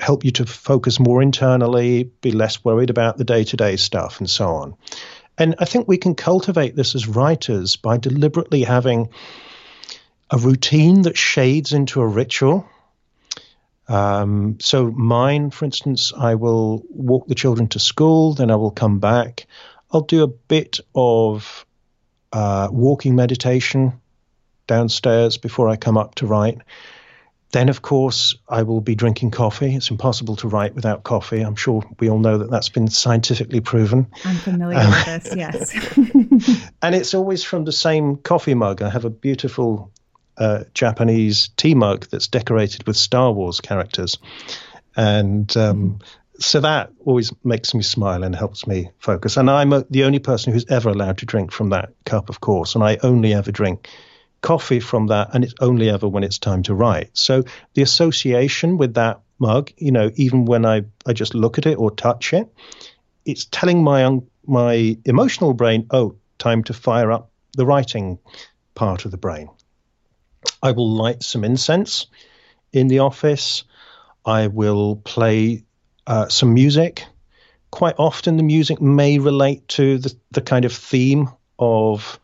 help 0.01 0.25
you 0.25 0.31
to 0.33 0.47
focus 0.47 0.99
more 0.99 1.23
internally, 1.23 2.05
be 2.05 2.33
less 2.33 2.65
worried 2.65 2.91
about 2.91 3.17
the 3.17 3.25
day 3.25 3.45
to 3.45 3.57
day 3.57 3.77
stuff, 3.77 4.19
and 4.19 4.29
so 4.29 4.49
on. 4.49 4.75
And 5.39 5.55
I 5.59 5.65
think 5.65 5.89
we 5.89 5.99
can 5.99 6.15
cultivate 6.15 6.77
this 6.77 6.95
as 6.95 7.07
writers 7.09 7.77
by 7.77 7.97
deliberately 7.97 8.63
having 8.63 9.09
a 10.31 10.39
routine 10.39 11.03
that 11.03 11.17
shades 11.17 11.73
into 11.73 12.01
a 12.01 12.07
ritual. 12.07 12.69
Um, 13.89 14.59
so, 14.61 14.91
mine, 14.91 15.51
for 15.51 15.65
instance, 15.65 16.13
I 16.17 16.37
will 16.37 16.85
walk 16.91 17.27
the 17.27 17.35
children 17.35 17.69
to 17.69 17.79
school, 17.81 18.35
then 18.35 18.51
I 18.51 18.57
will 18.57 18.71
come 18.71 19.01
back. 19.01 19.47
I'll 19.91 20.03
do 20.03 20.23
a 20.23 20.29
bit 20.29 20.79
of 20.95 21.67
uh, 22.33 22.69
walking 22.71 23.17
meditation 23.17 24.01
downstairs 24.69 25.37
before 25.37 25.69
I 25.69 25.77
come 25.77 25.97
up 25.97 26.15
to 26.17 26.27
write. 26.27 26.59
Then, 27.53 27.69
of 27.69 27.83
course, 27.83 28.37
I 28.49 28.63
will 28.63 28.81
be 28.81 28.95
drinking 28.95 29.33
coffee. 29.33 29.75
It's 29.75 29.91
impossible 29.91 30.37
to 30.37 30.49
write 30.49 30.75
without 30.75 31.03
coffee. 31.03 31.41
I'm 31.41 31.57
sure 31.57 31.83
we 31.99 32.09
all 32.09 32.21
know 32.21 32.39
that 32.39 32.51
that's 32.51 32.69
been 32.69 32.89
scientifically 32.89 33.61
proven. 33.61 34.07
I'm 34.25 34.37
familiar 34.37 34.79
um, 34.79 34.91
with 34.91 35.05
this, 35.07 35.37
yes. 35.37 36.71
and 36.83 36.95
it's 36.95 37.13
always 37.15 37.43
from 37.43 37.65
the 37.65 37.73
same 37.73 38.17
coffee 38.17 38.55
mug. 38.55 38.83
I 38.83 38.91
have 38.91 39.05
a 39.05 39.11
beautiful 39.11 39.91
uh, 40.39 40.65
Japanese 40.75 41.49
tea 41.57 41.75
mug 41.75 42.07
that's 42.11 42.29
decorated 42.29 42.87
with 42.87 42.97
Star 42.97 43.33
Wars 43.33 43.61
characters. 43.61 44.17
And 44.97 45.55
um, 45.57 45.99
so 46.39 46.61
that 46.61 46.91
always 47.05 47.33
makes 47.45 47.75
me 47.75 47.83
smile 47.83 48.23
and 48.23 48.35
helps 48.35 48.67
me 48.67 48.91
focus. 48.99 49.37
And 49.37 49.51
I'm 49.51 49.73
a, 49.73 49.85
the 49.91 50.05
only 50.05 50.21
person 50.21 50.53
who's 50.53 50.67
ever 50.67 50.89
allowed 50.89 51.19
to 51.19 51.27
drink 51.27 51.51
from 51.51 51.71
that 51.71 51.91
cup, 52.05 52.29
of 52.29 52.41
course. 52.41 52.75
And 52.75 52.85
I 52.85 52.99
only 53.03 53.35
ever 53.35 53.51
drink 53.53 53.89
coffee 54.41 54.81
from 54.81 55.09
that, 55.09 55.31
and 55.33 55.45
it's 55.45 55.55
only 55.61 55.91
ever 55.91 56.09
when 56.09 56.25
it's 56.25 56.39
time 56.39 56.63
to 56.65 56.75
write. 56.75 57.11
So 57.17 57.45
the 57.75 57.83
association 57.83 58.79
with 58.79 58.95
that 58.95 59.21
mug, 59.39 59.73
you 59.77 59.91
know, 59.91 60.11
even 60.15 60.45
when 60.45 60.65
I, 60.65 60.85
I 61.07 61.13
just 61.13 61.35
look 61.35 61.59
at 61.59 61.67
it 61.67 61.79
or 61.79 61.91
touch 61.91 62.33
it, 62.33 62.49
it's 63.25 63.47
telling 63.47 63.83
my 63.83 64.19
my 64.47 64.97
emotional 65.05 65.55
brain, 65.55 65.87
oh, 65.91 66.17
time 66.39 66.65
to 66.65 66.73
fire 66.73 67.13
up 67.13 67.31
the 67.57 67.67
writing 67.67 68.19
part 68.75 69.05
of 69.05 69.11
the 69.11 69.19
brain. 69.19 69.49
I 70.63 70.73
will 70.73 70.91
light 70.91 71.23
some 71.23 71.45
incense 71.45 72.07
in 72.73 72.89
the 72.89 73.01
office. 73.01 73.65
I 74.25 74.47
will 74.47 74.97
play 74.97 75.65
uh, 76.07 76.29
some 76.29 76.55
music. 76.55 77.05
Quite 77.71 77.97
often, 77.99 78.37
the 78.37 78.43
music 78.43 78.81
may 78.81 79.19
relate 79.19 79.69
to 79.69 79.99
the, 79.99 80.15
the 80.33 80.41
kind 80.41 80.65
of 80.65 80.73
theme 80.73 81.29
of 81.59 82.19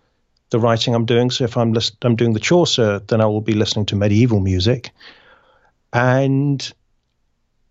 the 0.56 0.60
writing 0.66 0.94
I'm 0.94 1.04
doing. 1.04 1.30
So 1.30 1.44
if 1.44 1.56
I'm 1.56 1.74
I'm 2.02 2.16
doing 2.16 2.32
the 2.32 2.40
Chaucer, 2.40 3.00
then 3.00 3.20
I 3.20 3.26
will 3.26 3.42
be 3.42 3.52
listening 3.52 3.86
to 3.86 3.96
medieval 3.96 4.40
music, 4.40 4.90
and 5.92 6.72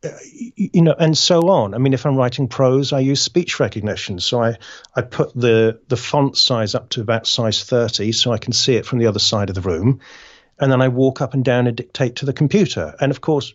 uh, 0.04 0.10
you 0.56 0.84
know, 0.84 0.96
and 0.98 1.18
so 1.18 1.50
on. 1.50 1.74
I 1.74 1.80
mean, 1.80 1.94
if 1.94 2.06
I'm 2.06 2.16
writing 2.16 2.48
prose, 2.48 2.94
I 2.94 3.00
use 3.00 3.22
speech 3.22 3.60
recognition. 3.60 4.20
So 4.20 4.44
I 4.44 4.58
I 4.96 5.02
put 5.02 5.34
the 5.34 5.80
the 5.88 5.98
font 5.98 6.38
size 6.38 6.76
up 6.76 6.90
to 6.90 7.02
about 7.02 7.26
size 7.26 7.64
30, 7.64 8.12
so 8.12 8.32
I 8.32 8.38
can 8.38 8.54
see 8.54 8.76
it 8.76 8.86
from 8.86 9.00
the 9.00 9.08
other 9.08 9.20
side 9.20 9.50
of 9.50 9.56
the 9.56 9.62
room, 9.62 10.02
and 10.60 10.72
then 10.72 10.82
I 10.82 10.90
walk 10.90 11.22
up 11.22 11.34
and 11.34 11.44
down 11.44 11.66
and 11.66 11.76
dictate 11.76 12.18
to 12.18 12.26
the 12.26 12.34
computer. 12.34 12.96
And 13.02 13.12
of 13.12 13.20
course, 13.20 13.54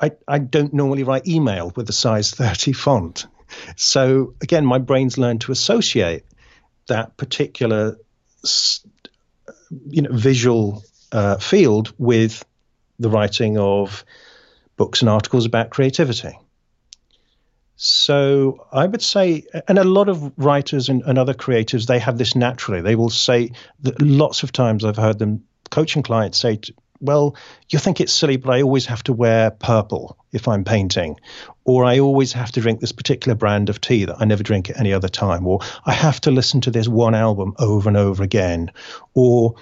I 0.00 0.12
I 0.28 0.38
don't 0.38 0.74
normally 0.74 1.04
write 1.04 1.26
email 1.26 1.72
with 1.74 1.86
the 1.86 1.94
size 1.94 2.30
30 2.32 2.72
font. 2.72 3.26
So 3.76 4.34
again, 4.42 4.66
my 4.66 4.78
brain's 4.78 5.16
learned 5.16 5.40
to 5.42 5.52
associate 5.52 6.24
that 6.88 7.16
particular 7.16 7.96
you 9.88 10.02
know 10.02 10.10
visual 10.12 10.82
uh, 11.12 11.36
field 11.38 11.92
with 11.98 12.44
the 12.98 13.10
writing 13.10 13.58
of 13.58 14.04
books 14.76 15.02
and 15.02 15.08
articles 15.08 15.46
about 15.46 15.70
creativity. 15.70 16.38
So 17.76 18.66
I 18.70 18.86
would 18.86 19.00
say, 19.00 19.44
and 19.66 19.78
a 19.78 19.84
lot 19.84 20.10
of 20.10 20.32
writers 20.36 20.90
and, 20.90 21.02
and 21.06 21.18
other 21.18 21.32
creatives, 21.32 21.86
they 21.86 21.98
have 21.98 22.18
this 22.18 22.36
naturally. 22.36 22.82
They 22.82 22.94
will 22.94 23.08
say 23.08 23.52
that 23.80 24.02
lots 24.02 24.42
of 24.42 24.52
times 24.52 24.84
I've 24.84 24.98
heard 24.98 25.18
them 25.18 25.44
coaching 25.70 26.02
clients 26.02 26.36
say, 26.36 26.56
to, 26.56 26.74
well, 27.00 27.36
you 27.70 27.78
think 27.78 28.00
it's 28.00 28.12
silly, 28.12 28.36
but 28.36 28.50
I 28.50 28.62
always 28.62 28.86
have 28.86 29.02
to 29.04 29.12
wear 29.12 29.50
purple 29.50 30.16
if 30.32 30.46
I'm 30.46 30.64
painting, 30.64 31.18
or 31.64 31.84
I 31.84 31.98
always 31.98 32.32
have 32.34 32.52
to 32.52 32.60
drink 32.60 32.80
this 32.80 32.92
particular 32.92 33.34
brand 33.34 33.68
of 33.68 33.80
tea 33.80 34.04
that 34.04 34.20
I 34.20 34.24
never 34.24 34.42
drink 34.42 34.70
at 34.70 34.78
any 34.78 34.92
other 34.92 35.08
time, 35.08 35.46
or 35.46 35.60
I 35.84 35.92
have 35.92 36.20
to 36.22 36.30
listen 36.30 36.60
to 36.62 36.70
this 36.70 36.88
one 36.88 37.14
album 37.14 37.54
over 37.58 37.88
and 37.88 37.96
over 37.96 38.22
again, 38.22 38.70
or 39.14 39.54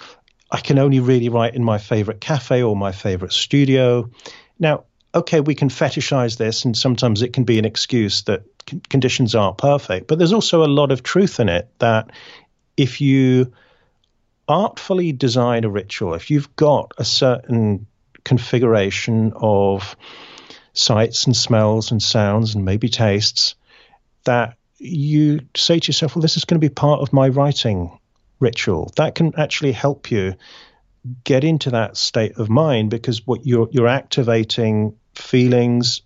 I 0.51 0.61
can 0.61 0.79
only 0.79 1.01
really 1.01 1.29
write 1.29 1.55
in 1.55 1.65
my 1.65 1.79
favorite 1.79 2.21
cafe 2.21 2.63
or 2.63 2.75
my 2.75 2.93
favorite 2.93 3.33
studio. 3.33 4.11
Now, 4.59 4.85
okay, 5.15 5.41
we 5.41 5.55
can 5.55 5.69
fetishize 5.69 6.39
this, 6.39 6.65
and 6.65 6.77
sometimes 6.77 7.23
it 7.23 7.33
can 7.33 7.45
be 7.45 7.59
an 7.59 7.65
excuse 7.65 8.23
that 8.23 8.43
conditions 8.89 9.35
aren't 9.35 9.59
perfect. 9.59 10.09
But 10.09 10.19
there's 10.19 10.33
also 10.33 10.65
a 10.65 10.67
lot 10.67 10.91
of 10.93 11.03
truth 11.03 11.41
in 11.41 11.49
it 11.49 11.69
that 11.79 12.11
if 12.77 13.01
you 13.01 13.53
artfully 14.49 15.13
design 15.13 15.65
a 15.65 15.69
ritual, 15.71 16.15
if 16.15 16.31
you've 16.31 16.55
got 16.57 16.93
a 16.99 17.05
certain 17.05 17.87
configuration 18.25 19.33
of 19.37 19.97
sights 20.73 21.27
and 21.27 21.37
smells 21.37 21.91
and 21.91 22.03
sounds 22.03 22.55
and 22.55 22.65
maybe 22.65 22.89
tastes, 22.89 23.55
that 24.25 24.57
you 24.79 25.41
say 25.57 25.79
to 25.79 25.89
yourself, 25.89 26.15
well, 26.15 26.23
this 26.23 26.37
is 26.37 26.45
going 26.45 26.61
to 26.61 26.67
be 26.67 26.73
part 26.73 27.01
of 27.01 27.13
my 27.13 27.29
writing 27.29 27.99
ritual. 28.41 28.93
That 28.97 29.15
can 29.15 29.35
actually 29.37 29.73
help 29.73 30.11
you 30.11 30.35
get 31.25 31.45
into 31.45 31.71
that 31.71 31.97
state 31.97 32.37
of 32.39 32.49
mind 32.49 32.91
because 32.91 33.27
what 33.27 33.47
you're 33.47 33.69
you're 33.71 33.89
activating 33.89 34.97
feelings 35.15 36.03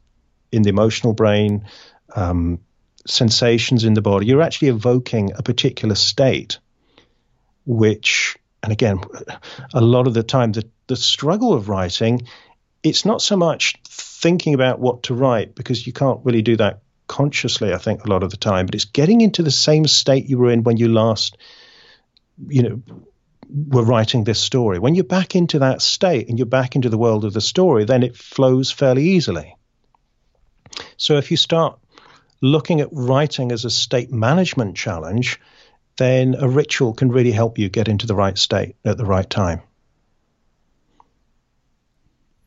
in 0.50 0.62
the 0.62 0.68
emotional 0.68 1.12
brain, 1.12 1.66
um, 2.14 2.60
sensations 3.06 3.84
in 3.84 3.94
the 3.94 4.02
body. 4.02 4.26
You're 4.26 4.42
actually 4.42 4.68
evoking 4.68 5.32
a 5.34 5.42
particular 5.42 5.94
state, 5.94 6.58
which, 7.66 8.36
and 8.62 8.72
again, 8.72 9.00
a 9.74 9.80
lot 9.80 10.06
of 10.06 10.14
the 10.14 10.22
time, 10.22 10.52
the, 10.52 10.68
the 10.86 10.96
struggle 10.96 11.52
of 11.52 11.68
writing, 11.68 12.26
it's 12.82 13.04
not 13.04 13.22
so 13.22 13.36
much 13.36 13.76
thinking 13.88 14.54
about 14.54 14.80
what 14.80 15.04
to 15.04 15.14
write 15.14 15.54
because 15.54 15.86
you 15.86 15.92
can't 15.92 16.20
really 16.24 16.42
do 16.42 16.56
that 16.56 16.80
consciously, 17.06 17.72
I 17.72 17.78
think, 17.78 18.04
a 18.04 18.08
lot 18.08 18.22
of 18.22 18.30
the 18.30 18.36
time, 18.36 18.66
but 18.66 18.74
it's 18.74 18.86
getting 18.86 19.20
into 19.20 19.42
the 19.42 19.50
same 19.50 19.86
state 19.86 20.28
you 20.28 20.38
were 20.38 20.50
in 20.50 20.62
when 20.62 20.76
you 20.76 20.88
last, 20.88 21.36
you 22.48 22.62
know, 22.62 22.82
were 23.68 23.84
writing 23.84 24.24
this 24.24 24.40
story. 24.40 24.78
When 24.78 24.94
you're 24.94 25.04
back 25.04 25.36
into 25.36 25.58
that 25.58 25.82
state 25.82 26.28
and 26.28 26.38
you're 26.38 26.46
back 26.46 26.74
into 26.74 26.88
the 26.88 26.98
world 26.98 27.24
of 27.24 27.34
the 27.34 27.40
story, 27.40 27.84
then 27.84 28.02
it 28.02 28.16
flows 28.16 28.70
fairly 28.70 29.04
easily. 29.10 29.56
So 30.96 31.18
if 31.18 31.30
you 31.30 31.36
start 31.36 31.78
looking 32.40 32.80
at 32.80 32.88
writing 32.92 33.52
as 33.52 33.64
a 33.64 33.70
state 33.70 34.10
management 34.10 34.76
challenge, 34.76 35.38
then 35.98 36.34
a 36.38 36.48
ritual 36.48 36.94
can 36.94 37.10
really 37.10 37.32
help 37.32 37.58
you 37.58 37.68
get 37.68 37.88
into 37.88 38.06
the 38.06 38.14
right 38.14 38.36
state 38.36 38.76
at 38.84 38.96
the 38.96 39.04
right 39.04 39.28
time. 39.28 39.60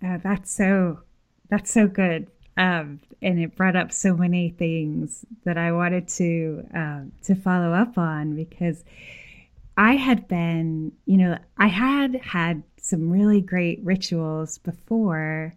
Uh, 0.06 0.18
that's 0.24 0.52
so 0.52 1.00
that's 1.50 1.72
so 1.72 1.88
good, 1.88 2.28
um, 2.58 3.00
and 3.22 3.40
it 3.40 3.56
brought 3.56 3.76
up 3.76 3.92
so 3.92 4.16
many 4.16 4.50
things 4.50 5.26
that 5.46 5.58
I 5.58 5.72
wanted 5.72 6.08
to 6.10 6.68
um, 6.74 7.12
to 7.24 7.36
follow 7.36 7.74
up 7.74 7.98
on 7.98 8.36
because 8.36 8.84
I 9.78 9.96
had 9.96 10.28
been, 10.28 10.92
you 11.06 11.18
know, 11.18 11.38
I 11.58 11.68
had 11.68 12.16
had 12.16 12.64
some 12.80 13.10
really 13.10 13.42
great 13.42 13.80
rituals 13.84 14.60
before. 14.60 15.56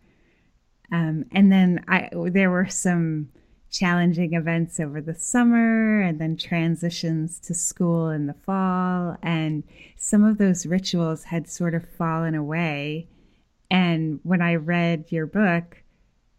Um, 0.91 1.27
and 1.33 1.53
then 1.53 1.85
I 1.87 2.09
there 2.13 2.51
were 2.51 2.69
some 2.69 3.29
challenging 3.71 4.35
events 4.35 4.81
over 4.81 5.01
the 5.01 5.15
summer 5.15 6.01
and 6.01 6.21
then 6.21 6.37
transitions 6.37 7.39
to 7.39 7.55
school 7.55 8.09
in 8.09 8.27
the 8.27 8.35
fall 8.35 9.17
and 9.23 9.63
some 9.97 10.25
of 10.25 10.39
those 10.39 10.67
rituals 10.67 11.25
had 11.25 11.49
sort 11.49 11.75
of 11.75 11.89
fallen 11.97 12.35
away 12.35 13.07
and 13.71 14.21
when 14.23 14.41
i 14.41 14.55
read 14.55 15.05
your 15.11 15.27
book 15.27 15.83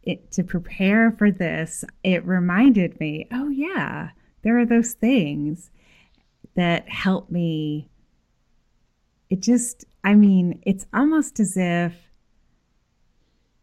it, 0.03 0.31
to 0.31 0.43
prepare 0.43 1.11
for 1.11 1.29
this 1.29 1.83
it 2.03 2.25
reminded 2.25 2.99
me 2.99 3.27
oh 3.31 3.49
yeah 3.49 4.09
there 4.41 4.57
are 4.57 4.65
those 4.65 4.93
things 4.93 5.71
that 6.55 6.89
help 6.89 7.29
me. 7.29 7.89
It 9.29 9.41
just, 9.41 9.85
I 10.03 10.15
mean, 10.15 10.61
it's 10.63 10.85
almost 10.93 11.39
as 11.39 11.55
if 11.55 11.93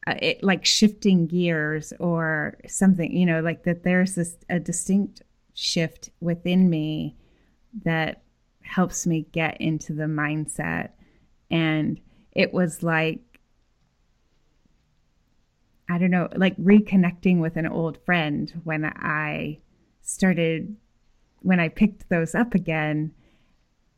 it 0.07 0.43
like 0.43 0.65
shifting 0.65 1.27
gears 1.27 1.93
or 1.99 2.59
something, 2.67 3.15
you 3.15 3.27
know, 3.27 3.41
like 3.41 3.65
that 3.65 3.83
there's 3.83 4.15
this 4.15 4.37
a 4.49 4.61
distinct 4.61 5.23
shift 5.55 6.11
within 6.21 6.71
me 6.71 7.17
that 7.85 8.23
helps 8.63 9.07
me 9.07 9.27
get 9.33 9.61
into 9.61 9.93
the 9.93 10.05
mindset. 10.05 10.91
And 11.51 12.01
it 12.33 12.53
was 12.53 12.83
like, 12.83 13.21
I 15.89 15.99
don't 15.99 16.11
know, 16.11 16.29
like 16.35 16.57
reconnecting 16.57 17.39
with 17.41 17.57
an 17.57 17.67
old 17.67 17.99
friend 18.05 18.53
when 18.65 18.85
I 18.85 19.61
started 20.03 20.77
when 21.41 21.61
I 21.61 21.69
picked 21.69 22.09
those 22.09 22.35
up 22.35 22.55
again, 22.55 23.13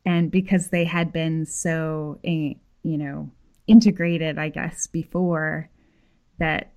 and 0.05 0.29
because 0.29 0.69
they 0.69 0.85
had 0.85 1.11
been 1.11 1.45
so, 1.47 2.19
eh, 2.23 2.53
you 2.83 2.97
know, 2.97 3.31
integrated, 3.65 4.37
I 4.37 4.49
guess, 4.49 4.85
before 4.85 5.69
that 6.39 6.73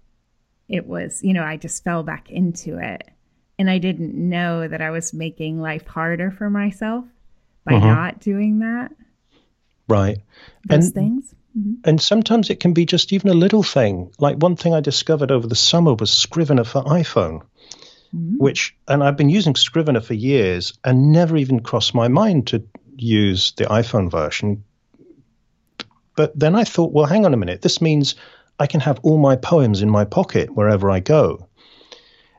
it 0.69 0.87
was, 0.87 1.23
you 1.23 1.33
know, 1.33 1.43
I 1.43 1.57
just 1.57 1.85
fell 1.85 2.03
back 2.03 2.31
into 2.31 2.79
it. 2.79 3.09
And 3.59 3.71
I 3.71 3.79
didn't 3.79 4.15
know 4.15 4.67
that 4.67 4.81
I 4.81 4.91
was 4.91 5.13
making 5.13 5.61
life 5.61 5.87
harder 5.87 6.31
for 6.31 6.51
myself 6.51 7.05
by 7.65 7.73
mm-hmm. 7.73 7.87
not 7.87 8.21
doing 8.21 8.61
that. 8.61 8.93
Right. 9.89 10.19
Those 10.67 10.87
and, 10.87 10.95
things. 10.95 11.35
Mm-hmm. 11.57 11.75
And 11.85 12.01
sometimes 12.01 12.51
it 12.51 12.61
can 12.61 12.73
be 12.73 12.87
just 12.87 13.13
even 13.13 13.31
a 13.31 13.35
little 13.35 13.63
thing. 13.63 14.13
Like 14.19 14.37
one 14.37 14.57
thing 14.57 14.75
I 14.75 14.81
discovered 14.81 15.31
over 15.31 15.47
the 15.47 15.55
summer 15.55 15.95
was 15.95 16.11
Scrivener 16.13 16.65
for 16.65 16.83
iPhone 16.83 17.43
mm-hmm. 18.15 18.37
which, 18.37 18.77
and 18.87 19.03
I've 19.03 19.17
been 19.17 19.31
using 19.31 19.55
Scrivener 19.55 20.01
for 20.01 20.15
years 20.15 20.79
and 20.85 21.13
never 21.13 21.37
even 21.37 21.61
crossed 21.61 21.95
my 21.95 22.09
mind 22.09 22.49
to 22.49 22.65
use 22.97 23.53
the 23.53 23.65
iPhone 23.65 24.11
version. 24.11 24.65
But 26.15 26.39
then 26.39 26.55
I 26.55 26.65
thought, 26.65 26.93
well, 26.93 27.07
hang 27.07 27.25
on 27.25 27.35
a 27.35 27.39
minute. 27.39 27.63
This 27.63 27.81
means 27.81 28.15
I 28.59 28.67
can 28.67 28.81
have 28.81 29.01
all 29.03 29.19
my 29.19 29.37
poems 29.37 29.83
in 29.83 29.91
my 29.91 30.05
pocket 30.05 30.55
wherever 30.55 30.91
I 30.91 31.01
go. 31.01 31.49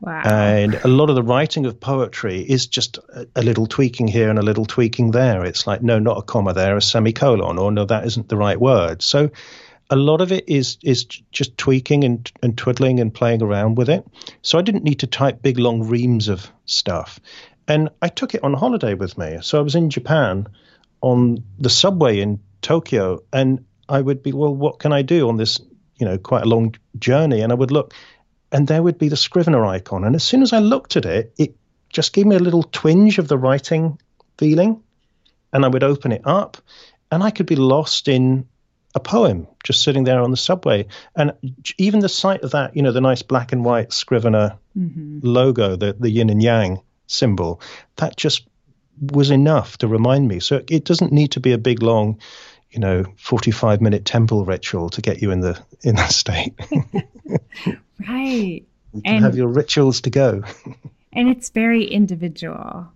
Wow. 0.02 0.22
And 0.26 0.76
a 0.76 0.90
lot 0.90 1.10
of 1.10 1.16
the 1.16 1.24
writing 1.24 1.66
of 1.66 1.80
poetry 1.80 2.42
is 2.42 2.68
just 2.68 2.98
a, 2.98 3.26
a, 3.38 3.42
little 3.42 3.68
tweaking 3.68 4.10
here 4.10 4.30
and 4.30 4.38
a 4.38 4.42
little 4.42 4.66
tweaking 4.66 5.12
there. 5.12 5.46
It's 5.46 5.66
like, 5.66 5.82
no, 5.82 5.98
not 5.98 6.18
a 6.18 6.22
comma 6.22 6.54
there, 6.54 6.76
a 6.76 6.82
semicolon, 6.82 7.58
or 7.58 7.72
no, 7.72 7.86
that 7.86 8.06
isn't 8.06 8.28
the 8.28 8.36
right 8.36 8.60
word. 8.60 9.02
So 9.02 9.32
a 9.90 9.96
lot 9.96 10.20
of 10.20 10.32
it 10.32 10.50
is 10.50 10.78
is 10.84 11.06
just 11.06 11.58
tweaking 11.58 12.04
and, 12.04 12.30
and 12.42 12.58
twiddling 12.58 13.00
and 13.00 13.14
playing 13.14 13.42
around 13.42 13.76
with 13.78 13.90
it. 13.90 14.06
So 14.42 14.58
I 14.58 14.62
didn't 14.62 14.84
need 14.84 15.00
to 15.00 15.08
type 15.08 15.42
big 15.42 15.58
long 15.58 15.88
reams 15.88 16.28
of 16.28 16.52
stuff. 16.66 17.20
And 17.68 17.90
I 18.02 18.10
took 18.10 18.36
it 18.36 18.44
on 18.44 18.54
holiday 18.54 18.94
with 18.94 19.18
me. 19.18 19.38
So 19.42 19.58
I 19.58 19.62
was 19.62 19.76
in 19.76 19.90
Japan 19.90 20.48
on 21.02 21.44
the 21.60 21.70
subway 21.70 22.20
in 22.20 22.40
Tokyo 22.62 23.24
and 23.32 23.64
I 23.88 24.02
would 24.02 24.24
be, 24.24 24.34
well, 24.34 24.54
what 24.54 24.80
can 24.80 24.92
I 24.92 25.02
do 25.02 25.30
on 25.30 25.38
this, 25.38 25.62
you 26.04 26.10
know, 26.10 26.18
quite 26.18 26.44
a 26.44 26.50
long 26.50 26.76
journey? 27.00 27.40
And 27.40 27.52
I 27.54 27.56
would 27.56 27.72
look 27.72 27.94
and 28.52 28.68
there 28.68 28.84
would 28.84 28.98
be 28.98 29.08
the 29.08 29.16
Scrivener 29.16 29.66
icon. 29.66 30.04
And 30.04 30.16
as 30.16 30.24
soon 30.24 30.42
as 30.42 30.52
I 30.52 30.60
looked 30.60 30.98
at 30.98 31.06
it, 31.06 31.34
it 31.38 31.56
just 31.90 32.12
gave 32.12 32.26
me 32.26 32.36
a 32.36 32.40
little 32.40 32.64
twinge 32.64 33.18
of 33.18 33.30
the 33.30 33.38
writing 33.38 34.00
feeling. 34.38 34.84
And 35.54 35.64
I 35.64 35.70
would 35.70 35.84
open 35.84 36.12
it 36.12 36.24
up 36.26 36.58
and 37.10 37.24
I 37.24 37.32
could 37.32 37.46
be 37.46 37.56
lost 37.56 38.10
in 38.10 38.48
a 38.96 39.00
poem 39.00 39.48
just 39.64 39.82
sitting 39.82 40.04
there 40.04 40.20
on 40.20 40.32
the 40.32 40.38
subway. 40.38 40.88
And 41.16 41.32
even 41.78 42.02
the 42.02 42.10
sight 42.10 42.44
of 42.44 42.52
that, 42.52 42.76
you 42.76 42.82
know, 42.82 42.92
the 42.92 43.02
nice 43.02 43.22
black 43.22 43.54
and 43.54 43.64
white 43.64 43.94
Scrivener 43.94 44.58
mm-hmm. 44.78 45.20
logo, 45.24 45.78
the, 45.78 45.94
the 45.94 46.10
yin 46.10 46.30
and 46.30 46.44
yang 46.44 46.82
symbol, 47.08 47.62
that 47.96 48.18
just 48.18 48.46
was 49.00 49.32
enough 49.32 49.78
to 49.78 49.88
remind 49.88 50.28
me. 50.28 50.42
So 50.42 50.62
it 50.68 50.84
doesn't 50.84 51.14
need 51.14 51.32
to 51.32 51.40
be 51.40 51.54
a 51.54 51.58
big, 51.58 51.82
long, 51.82 52.20
you 52.74 52.80
know, 52.80 53.06
45 53.18 53.82
minute 53.82 54.04
temple 54.04 54.46
ritual 54.46 54.90
to 54.90 55.02
get 55.02 55.22
you 55.22 55.32
in 55.32 55.42
the 55.42 55.62
in 55.82 55.96
that 55.96 56.12
state. 56.12 56.60
right. 58.08 58.66
You 58.94 59.02
can 59.02 59.16
and, 59.16 59.24
have 59.24 59.36
your 59.36 59.48
rituals 59.48 60.02
to 60.02 60.10
go. 60.10 60.44
and 61.14 61.30
it's 61.30 61.50
very 61.50 61.86
individual. 61.86 62.88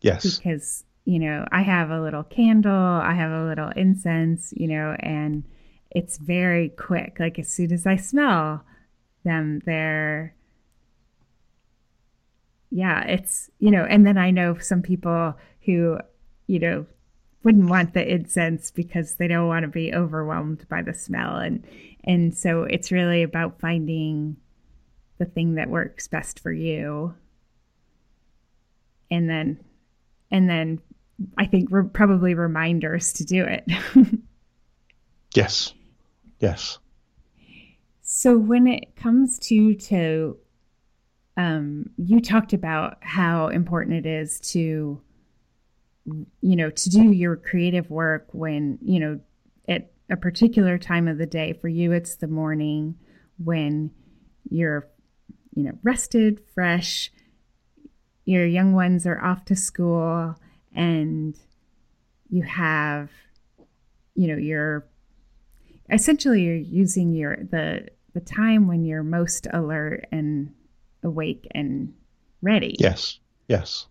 Yes. 0.00 0.38
Because 0.38 0.84
you 1.04 1.18
know, 1.18 1.46
I 1.50 1.62
have 1.62 1.90
a 1.90 2.00
little 2.00 2.22
candle, 2.22 2.72
I 2.72 3.14
have 3.14 3.30
a 3.30 3.46
little 3.46 3.70
incense, 3.70 4.52
you 4.54 4.68
know, 4.68 4.94
and 5.00 5.42
it's 5.90 6.18
very 6.18 6.68
quick. 6.68 7.16
Like 7.18 7.38
as 7.38 7.48
soon 7.48 7.72
as 7.72 7.86
I 7.86 7.96
smell 7.96 8.62
them, 9.24 9.62
they're, 9.64 10.34
yeah, 12.70 13.04
it's, 13.04 13.50
you 13.58 13.70
know, 13.70 13.84
and 13.84 14.06
then 14.06 14.18
I 14.18 14.30
know 14.30 14.58
some 14.58 14.82
people 14.82 15.34
who, 15.64 15.98
you 16.46 16.58
know, 16.58 16.86
wouldn't 17.44 17.70
want 17.70 17.94
the 17.94 18.06
incense 18.06 18.70
because 18.70 19.14
they 19.14 19.28
don't 19.28 19.46
want 19.46 19.62
to 19.62 19.68
be 19.68 19.94
overwhelmed 19.94 20.66
by 20.68 20.82
the 20.82 20.94
smell. 20.94 21.36
And, 21.36 21.64
and 22.04 22.36
so 22.36 22.62
it's 22.64 22.92
really 22.92 23.22
about 23.22 23.60
finding 23.60 24.36
the 25.18 25.24
thing 25.24 25.54
that 25.54 25.68
works 25.70 26.08
best 26.08 26.40
for 26.40 26.52
you. 26.52 27.14
and 29.10 29.28
then 29.28 29.58
and 30.30 30.48
then 30.48 30.80
I 31.36 31.46
think 31.46 31.68
re- 31.70 31.88
probably 31.92 32.34
reminders 32.34 33.12
to 33.14 33.24
do 33.24 33.44
it. 33.44 33.64
yes. 35.34 35.72
Yes. 36.38 36.78
So 38.02 38.36
when 38.38 38.66
it 38.66 38.94
comes 38.96 39.38
to 39.40 39.74
to 39.74 40.36
um, 41.36 41.90
you 41.96 42.20
talked 42.20 42.52
about 42.52 42.98
how 43.00 43.48
important 43.48 44.04
it 44.04 44.06
is 44.06 44.40
to 44.52 45.00
you 46.40 46.56
know 46.56 46.70
to 46.70 46.90
do 46.90 47.10
your 47.12 47.36
creative 47.36 47.90
work 47.90 48.26
when 48.32 48.78
you 48.82 49.00
know 49.00 49.20
at 49.68 49.90
a 50.10 50.16
particular 50.16 50.78
time 50.78 51.08
of 51.08 51.18
the 51.18 51.26
day 51.26 51.52
for 51.52 51.68
you 51.68 51.92
it's 51.92 52.16
the 52.16 52.26
morning 52.26 52.94
when 53.42 53.90
you're 54.50 54.88
you 55.54 55.62
know 55.64 55.72
rested 55.82 56.40
fresh 56.54 57.10
your 58.24 58.46
young 58.46 58.72
ones 58.74 59.06
are 59.06 59.22
off 59.22 59.44
to 59.44 59.56
school 59.56 60.34
and 60.74 61.38
you 62.30 62.42
have 62.42 63.10
you 64.14 64.28
know 64.28 64.36
you're 64.36 64.86
essentially 65.90 66.42
you're 66.42 66.54
using 66.54 67.14
your 67.14 67.36
the 67.36 67.88
the 68.14 68.20
time 68.20 68.66
when 68.66 68.84
you're 68.84 69.02
most 69.02 69.46
alert 69.52 70.06
and 70.10 70.52
awake 71.02 71.46
and 71.52 71.94
ready. 72.42 72.76
Yes. 72.78 73.18
Yes. 73.48 73.86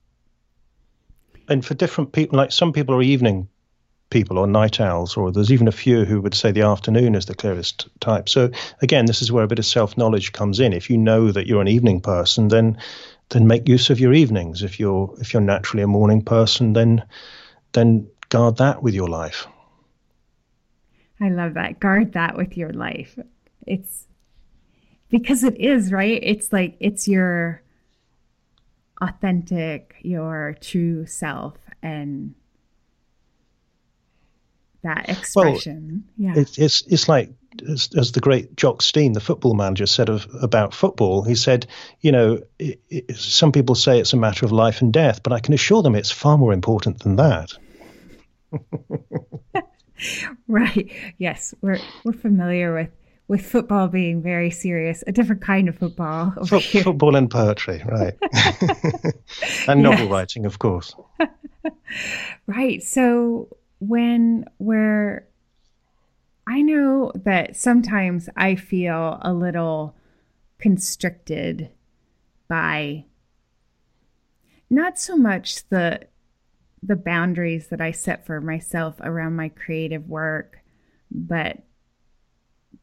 And 1.48 1.66
for 1.66 1.74
different 1.74 2.12
people, 2.12 2.38
like 2.38 2.52
some 2.52 2.74
people 2.74 2.95
are 2.95 3.02
evening 3.02 3.48
people 4.10 4.38
or 4.38 4.48
night 4.48 4.80
owls, 4.80 5.18
or 5.18 5.32
there's 5.32 5.52
even 5.52 5.68
a 5.68 5.72
few 5.72 6.06
who 6.06 6.22
would 6.22 6.34
say 6.34 6.52
the 6.52 6.62
afternoon 6.62 7.16
is 7.16 7.26
the 7.26 7.36
clearest 7.36 7.88
type. 8.00 8.30
So 8.30 8.52
again, 8.82 9.06
this 9.06 9.22
is 9.22 9.32
where 9.32 9.43
a 9.43 9.48
bit 9.48 9.60
of 9.60 9.66
self 9.66 9.98
knowledge 9.98 10.32
comes 10.32 10.60
in. 10.60 10.74
If 10.74 10.89
you 10.89 10.98
know 10.98 11.32
that 11.32 11.48
you're 11.48 11.62
an 11.62 11.68
evening 11.68 12.02
person, 12.02 12.48
then 12.48 12.78
then 13.30 13.48
make 13.48 13.68
use 13.68 13.89
of 13.89 14.00
your 14.00 14.14
evenings. 14.14 14.64
If 14.64 14.80
you're 14.80 15.14
if 15.20 15.34
you're 15.34 15.41
naturally 15.41 15.84
a 15.84 15.88
morning 15.88 16.22
person, 16.22 16.74
then 16.74 17.04
then 17.74 18.08
guard 18.30 18.58
that 18.58 18.82
with 18.82 18.93
your 18.93 19.10
life. 19.10 19.48
I 21.20 21.30
love 21.30 21.56
that. 21.56 21.80
Guard 21.80 22.14
that 22.14 22.38
with 22.38 22.56
your 22.58 22.72
life. 22.72 23.18
It's 23.66 24.06
because 25.10 25.43
it 25.43 25.58
is, 25.58 25.91
right? 25.91 26.20
It's 26.22 26.54
like 26.54 26.78
it's 26.80 27.08
your 27.08 27.62
authentic, 29.02 29.95
your 30.02 30.56
true 30.62 31.06
self 31.06 31.56
and 31.82 32.34
that 34.84 35.10
expression. 35.10 36.06
Well, 36.18 36.34
yeah. 36.36 36.41
It's, 36.41 36.58
it's, 36.58 36.82
it's 36.88 37.10
like, 37.10 37.32
as, 37.68 37.89
as, 37.98 38.12
the 38.12 38.20
great 38.20 38.56
Jock 38.56 38.82
Stein, 38.82 39.14
the 39.14 39.20
football 39.20 39.54
manager, 39.54 39.86
said 39.86 40.10
of, 40.10 40.28
about 40.41 40.74
football, 40.74 41.24
he 41.24 41.36
said, 41.36 41.68
you 42.02 42.12
know, 42.12 42.41
it, 42.60 42.80
it, 42.89 43.18
some 43.18 43.52
people 43.52 43.76
say 43.76 44.00
it's 44.00 44.14
a 44.14 44.18
matter 44.18 44.45
of 44.45 44.52
life 44.52 44.82
and 44.82 44.93
death, 44.93 45.24
but 45.24 45.34
I 45.34 45.39
can 45.39 45.54
assure 45.54 45.82
them 45.82 45.95
it's 45.95 46.12
far 46.12 46.38
more 46.38 46.54
important 46.54 47.00
than 47.00 47.16
that. 47.16 47.54
right. 50.48 50.91
Yes, 51.18 51.54
we're 51.62 51.80
we're 52.04 52.14
familiar 52.14 52.74
with 52.74 52.89
with 53.28 53.45
football 53.45 53.88
being 53.88 54.21
very 54.21 54.49
serious, 54.49 55.03
a 55.05 55.11
different 55.11 55.41
kind 55.41 55.67
of 55.67 55.78
football. 55.78 56.32
Football 56.45 57.15
and 57.15 57.30
poetry, 57.30 57.84
right. 57.86 58.13
and 59.67 59.84
novel 59.84 60.05
yes. 60.05 60.11
writing, 60.11 60.45
of 60.45 60.59
course. 60.59 60.95
right. 62.47 62.82
So 62.82 63.49
when 63.80 64.45
we're, 64.59 65.28
I 66.47 66.61
know 66.61 67.11
that 67.15 67.57
sometimes 67.57 68.30
I 68.38 68.55
feel 68.55 69.19
a 69.21 69.34
little 69.34 69.95
constricted 70.59 71.69
by 72.47 73.05
not 74.69 74.97
so 74.97 75.15
much 75.15 75.67
the 75.69 76.07
the 76.84 76.95
boundaries 76.95 77.67
that 77.67 77.82
I 77.82 77.91
set 77.91 78.25
for 78.25 78.39
myself 78.39 78.95
around 79.01 79.36
my 79.36 79.49
creative 79.49 80.07
work, 80.07 80.59
but 81.09 81.57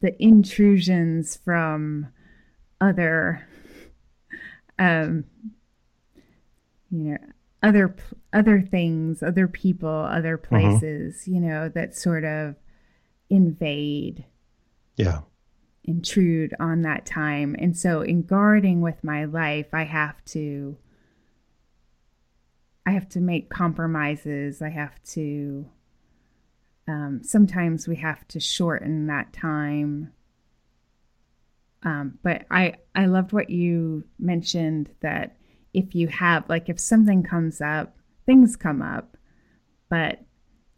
the 0.01 0.21
intrusions 0.21 1.35
from 1.37 2.07
other 2.81 3.47
um 4.77 5.23
you 6.91 7.11
know 7.11 7.17
other 7.63 7.95
other 8.33 8.61
things 8.61 9.23
other 9.23 9.47
people 9.47 9.89
other 9.89 10.37
mm-hmm. 10.37 10.47
places 10.47 11.21
mm-hmm. 11.21 11.35
you 11.35 11.41
know 11.41 11.69
that 11.69 11.95
sort 11.95 12.23
of 12.23 12.55
invade 13.29 14.25
yeah 14.97 15.21
intrude 15.83 16.53
on 16.59 16.81
that 16.81 17.05
time 17.05 17.55
and 17.59 17.77
so 17.77 18.01
in 18.01 18.21
guarding 18.21 18.81
with 18.81 19.03
my 19.03 19.23
life 19.25 19.67
i 19.73 19.83
have 19.83 20.23
to 20.25 20.77
i 22.85 22.91
have 22.91 23.07
to 23.07 23.19
make 23.19 23.49
compromises 23.49 24.61
i 24.61 24.69
have 24.69 25.01
to 25.03 25.65
um, 26.87 27.21
sometimes 27.23 27.87
we 27.87 27.95
have 27.97 28.27
to 28.29 28.39
shorten 28.39 29.07
that 29.07 29.33
time. 29.33 30.11
Um, 31.83 32.19
but 32.23 32.45
I 32.49 32.75
I 32.95 33.05
loved 33.05 33.31
what 33.31 33.49
you 33.49 34.03
mentioned 34.19 34.89
that 35.01 35.37
if 35.73 35.93
you 35.95 36.07
have 36.07 36.47
like 36.49 36.69
if 36.69 36.79
something 36.79 37.23
comes 37.23 37.61
up, 37.61 37.97
things 38.25 38.55
come 38.55 38.81
up, 38.81 39.17
but 39.89 40.21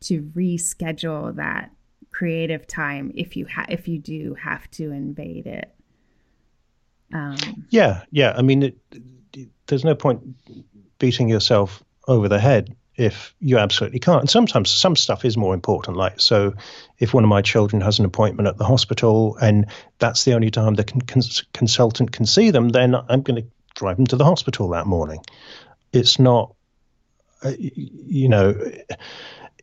to 0.02 0.24
reschedule 0.36 1.36
that 1.36 1.72
creative 2.12 2.66
time 2.68 3.12
if 3.16 3.36
you 3.36 3.46
ha- 3.46 3.66
if 3.70 3.88
you 3.88 4.00
do 4.00 4.34
have 4.36 4.70
to 4.72 4.92
invade 4.92 5.48
it. 5.48 5.74
Um, 7.14 7.66
yeah, 7.70 8.04
yeah. 8.12 8.34
I 8.36 8.42
mean, 8.42 8.64
it, 8.64 8.78
it, 9.34 9.50
there's 9.68 9.86
no 9.86 9.96
point 9.96 10.22
beating 11.00 11.30
yourself 11.30 11.84
over 12.08 12.28
the 12.28 12.40
head 12.40 12.76
if 12.98 13.36
you 13.40 13.60
absolutely 13.60 14.00
can't. 14.00 14.22
And 14.22 14.30
sometimes 14.30 14.72
some 14.72 14.96
stuff 14.96 15.24
is 15.24 15.38
more 15.38 15.54
important. 15.54 15.98
Like, 15.98 16.20
so 16.20 16.54
if 16.98 17.14
one 17.14 17.24
of 17.24 17.30
my 17.30 17.44
children 17.44 17.82
has 17.82 18.00
an 18.00 18.06
appointment 18.06 18.48
at 18.48 18.58
the 18.58 18.66
hospital 18.66 19.38
and 19.40 19.68
that's 20.00 20.26
the 20.26 20.34
only 20.34 20.50
time 20.50 20.74
the 20.74 20.84
con- 20.84 21.02
cons- 21.02 21.46
consultant 21.54 22.12
can 22.12 22.26
see 22.26 22.50
them, 22.50 22.70
then 22.70 22.96
I'm 22.96 23.22
going 23.22 23.44
to 23.44 23.48
drive 23.76 23.98
them 23.98 24.08
to 24.08 24.16
the 24.16 24.26
hospital 24.26 24.70
that 24.70 24.88
morning. 24.88 25.24
It's 25.94 26.18
not, 26.18 26.56
uh, 27.44 27.54
you 27.60 28.30
know, 28.30 28.50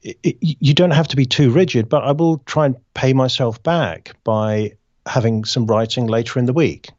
it, 0.03 0.16
it, 0.22 0.37
you 0.41 0.72
don't 0.72 0.93
have 0.93 1.09
to 1.09 1.16
be 1.16 1.26
too 1.26 1.51
rigid, 1.51 1.89
but 1.89 2.05
I 2.05 2.12
will 2.12 2.39
try 2.39 2.66
and 2.66 2.76
pay 2.95 3.12
myself 3.12 3.61
back 3.62 4.12
by 4.22 4.74
having 5.07 5.45
some 5.45 5.66
writing 5.66 6.07
later 6.07 6.39
in 6.39 6.47
the 6.47 6.53
week 6.53 6.91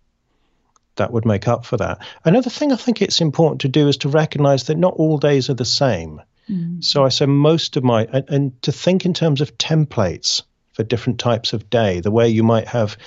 that 0.96 1.12
would 1.12 1.26
make 1.26 1.48
up 1.48 1.66
for 1.66 1.78
that. 1.78 2.00
Another 2.24 2.50
thing 2.50 2.72
I 2.72 2.76
think 2.76 3.02
it's 3.02 3.22
important 3.22 3.62
to 3.62 3.68
do 3.68 3.88
is 3.88 3.98
to 3.98 4.10
recognize 4.10 4.66
that 4.66 4.78
not 4.78 4.94
all 4.96 5.18
days 5.18 5.50
are 5.50 5.56
the 5.56 5.66
same. 5.66 6.22
Mm. 6.50 6.84
So 6.84 7.04
I 7.04 7.10
say 7.10 7.26
most 7.26 7.78
of 7.78 7.84
my, 7.84 8.08
and, 8.12 8.30
and, 8.30 8.62
to 8.64 8.72
think 8.72 9.06
in 9.06 9.14
terms 9.14 9.42
of 9.42 9.58
templates 9.58 10.44
for 10.74 10.84
different 10.84 11.20
types 11.20 11.54
of 11.54 11.70
day, 11.70 12.00
the 12.02 12.12
way 12.12 12.30
you 12.30 12.44
might 12.44 12.68
have, 12.68 12.98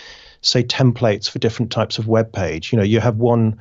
say, 0.41 0.65
templates 0.65 1.31
for 1.31 1.39
different 1.39 1.71
types 1.71 1.99
of 1.99 2.09
web 2.09 2.33
page. 2.33 2.73
You 2.73 2.79
know, 2.79 2.85
you 2.85 3.01
have 3.01 3.17
one. 3.17 3.61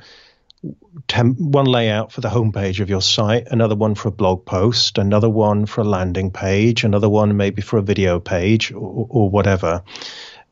Tem- 1.06 1.36
one 1.36 1.66
layout 1.66 2.10
for 2.10 2.20
the 2.20 2.28
homepage 2.28 2.80
of 2.80 2.90
your 2.90 3.00
site, 3.00 3.46
another 3.46 3.76
one 3.76 3.94
for 3.94 4.08
a 4.08 4.10
blog 4.10 4.44
post, 4.44 4.98
another 4.98 5.30
one 5.30 5.66
for 5.66 5.82
a 5.82 5.84
landing 5.84 6.32
page, 6.32 6.82
another 6.82 7.08
one 7.08 7.36
maybe 7.36 7.62
for 7.62 7.78
a 7.78 7.82
video 7.82 8.18
page 8.18 8.72
or, 8.72 9.06
or 9.08 9.30
whatever. 9.30 9.84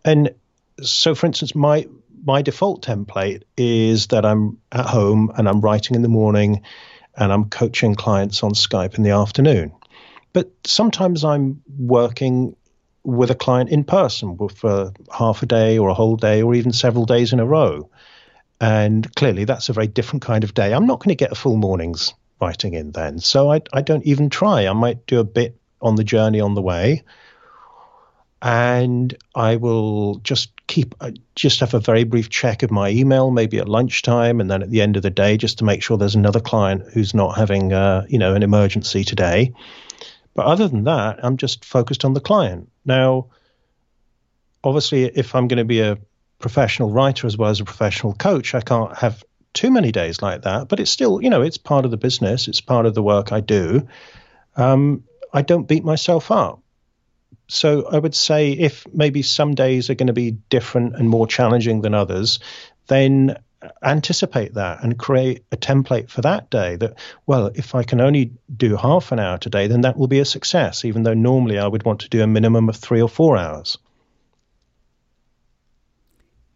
And 0.04 0.32
so, 0.80 1.16
for 1.16 1.26
instance, 1.26 1.56
my 1.56 1.88
my 2.26 2.42
default 2.42 2.84
template 2.84 3.44
is 3.56 4.08
that 4.08 4.26
I'm 4.26 4.58
at 4.72 4.86
home 4.86 5.32
and 5.36 5.48
I'm 5.48 5.60
writing 5.60 5.94
in 5.94 6.02
the 6.02 6.08
morning 6.08 6.62
and 7.16 7.32
I'm 7.32 7.48
coaching 7.48 7.94
clients 7.94 8.42
on 8.42 8.52
Skype 8.52 8.96
in 8.96 9.04
the 9.04 9.10
afternoon. 9.10 9.72
But 10.32 10.50
sometimes 10.64 11.24
I'm 11.24 11.62
working 11.78 12.56
with 13.04 13.30
a 13.30 13.34
client 13.36 13.70
in 13.70 13.84
person 13.84 14.36
for 14.48 14.92
half 15.16 15.42
a 15.42 15.46
day 15.46 15.78
or 15.78 15.88
a 15.88 15.94
whole 15.94 16.16
day 16.16 16.42
or 16.42 16.54
even 16.54 16.72
several 16.72 17.06
days 17.06 17.32
in 17.32 17.38
a 17.38 17.46
row. 17.46 17.88
And 18.60 19.14
clearly, 19.14 19.44
that's 19.44 19.68
a 19.68 19.72
very 19.72 19.86
different 19.86 20.22
kind 20.22 20.42
of 20.42 20.52
day. 20.52 20.74
I'm 20.74 20.86
not 20.86 20.98
going 20.98 21.16
to 21.16 21.24
get 21.24 21.30
a 21.32 21.36
full 21.36 21.56
morning's 21.56 22.12
writing 22.40 22.74
in 22.74 22.90
then. 22.90 23.20
So 23.20 23.52
I, 23.52 23.60
I 23.72 23.82
don't 23.82 24.04
even 24.04 24.30
try. 24.30 24.66
I 24.66 24.72
might 24.72 25.06
do 25.06 25.20
a 25.20 25.24
bit 25.24 25.56
on 25.80 25.94
the 25.94 26.04
journey 26.04 26.40
on 26.40 26.54
the 26.54 26.62
way 26.62 27.04
and 28.46 29.12
I 29.34 29.56
will 29.56 30.18
just 30.18 30.52
keep 30.68 30.94
uh, 31.00 31.10
just 31.34 31.58
have 31.58 31.74
a 31.74 31.80
very 31.80 32.04
brief 32.04 32.30
check 32.30 32.62
of 32.62 32.70
my 32.70 32.90
email, 32.90 33.32
maybe 33.32 33.58
at 33.58 33.68
lunchtime, 33.68 34.40
and 34.40 34.48
then 34.48 34.62
at 34.62 34.70
the 34.70 34.82
end 34.82 34.96
of 34.96 35.02
the 35.02 35.10
day, 35.10 35.36
just 35.36 35.58
to 35.58 35.64
make 35.64 35.82
sure 35.82 35.98
there's 35.98 36.14
another 36.14 36.38
client 36.38 36.84
who's 36.92 37.12
not 37.12 37.36
having 37.36 37.72
uh, 37.72 38.06
you 38.08 38.20
know 38.20 38.34
an 38.36 38.44
emergency 38.44 39.02
today. 39.02 39.52
But 40.34 40.46
other 40.46 40.68
than 40.68 40.84
that, 40.84 41.18
I'm 41.24 41.38
just 41.38 41.64
focused 41.64 42.04
on 42.04 42.14
the 42.14 42.20
client. 42.20 42.70
Now, 42.84 43.26
obviously, 44.62 45.06
if 45.06 45.34
I'm 45.34 45.48
going 45.48 45.58
to 45.58 45.64
be 45.64 45.80
a 45.80 45.98
professional 46.38 46.92
writer 46.92 47.26
as 47.26 47.36
well 47.36 47.50
as 47.50 47.58
a 47.58 47.64
professional 47.64 48.12
coach, 48.12 48.54
I 48.54 48.60
can't 48.60 48.96
have 48.96 49.24
too 49.54 49.72
many 49.72 49.90
days 49.90 50.22
like 50.22 50.42
that. 50.42 50.68
But 50.68 50.78
it's 50.78 50.92
still, 50.92 51.20
you 51.20 51.30
know, 51.30 51.42
it's 51.42 51.58
part 51.58 51.84
of 51.84 51.90
the 51.90 51.96
business. 51.96 52.46
It's 52.46 52.60
part 52.60 52.86
of 52.86 52.94
the 52.94 53.02
work 53.02 53.32
I 53.32 53.40
do. 53.40 53.88
Um, 54.54 55.02
I 55.32 55.42
don't 55.42 55.66
beat 55.66 55.82
myself 55.82 56.30
up 56.30 56.60
so 57.48 57.86
I 57.86 57.98
would 57.98 58.14
say 58.14 58.52
if 58.52 58.86
maybe 58.92 59.22
some 59.22 59.54
days 59.54 59.90
are 59.90 59.94
going 59.94 60.08
to 60.08 60.12
be 60.12 60.32
different 60.32 60.96
and 60.96 61.08
more 61.08 61.26
challenging 61.26 61.80
than 61.82 61.94
others, 61.94 62.40
then 62.88 63.36
anticipate 63.82 64.54
that 64.54 64.82
and 64.82 64.98
create 64.98 65.44
a 65.52 65.56
template 65.56 66.10
for 66.10 66.22
that 66.22 66.50
day 66.50 66.76
that, 66.76 66.94
well, 67.26 67.46
if 67.54 67.74
I 67.74 67.82
can 67.82 68.00
only 68.00 68.32
do 68.54 68.76
half 68.76 69.12
an 69.12 69.18
hour 69.18 69.38
today, 69.38 69.66
then 69.66 69.82
that 69.82 69.96
will 69.96 70.08
be 70.08 70.20
a 70.20 70.24
success, 70.24 70.84
even 70.84 71.02
though 71.02 71.14
normally 71.14 71.58
I 71.58 71.66
would 71.66 71.84
want 71.84 72.00
to 72.00 72.08
do 72.08 72.22
a 72.22 72.26
minimum 72.26 72.68
of 72.68 72.76
three 72.76 73.00
or 73.00 73.08
four 73.08 73.36
hours. 73.36 73.78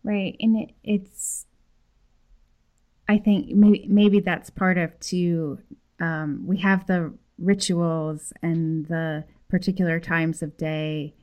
Right. 0.02 0.36
And 0.40 0.56
it, 0.56 0.70
it's, 0.82 1.46
I 3.08 3.18
think 3.18 3.48
maybe, 3.48 3.86
maybe 3.88 4.20
that's 4.20 4.50
part 4.50 4.78
of 4.78 4.98
too. 5.00 5.58
Um, 6.00 6.44
we 6.46 6.58
have 6.58 6.86
the 6.86 7.12
rituals 7.38 8.32
and 8.42 8.86
the 8.86 9.24
particular 9.50 10.00
times 10.00 10.42
of 10.42 10.56
day 10.56 11.14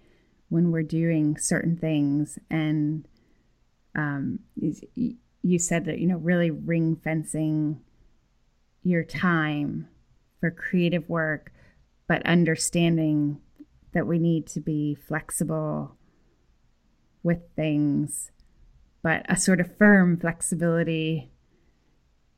when 0.50 0.72
we're 0.72 0.84
doing 0.84 1.38
certain 1.38 1.78
things. 1.78 2.38
And 2.50 3.08
um, 3.96 4.40
you 5.48 5.60
said 5.60 5.86
that 5.86 6.00
you 6.00 6.08
know 6.08 6.18
really 6.18 6.52
ring 6.52 6.96
fencing 7.04 7.82
your 8.84 9.04
time 9.04 9.88
for 10.40 10.52
creative 10.52 11.08
work 11.10 11.52
but 12.08 12.26
understanding 12.26 13.40
that 13.94 14.08
we 14.08 14.20
need 14.20 14.46
to 14.46 14.60
be 14.60 14.96
flexible 14.96 15.96
with 17.24 17.40
things 17.56 18.32
but 19.02 19.26
a 19.30 19.38
sort 19.38 19.60
of 19.60 19.78
firm 19.78 20.18
flexibility 20.18 21.32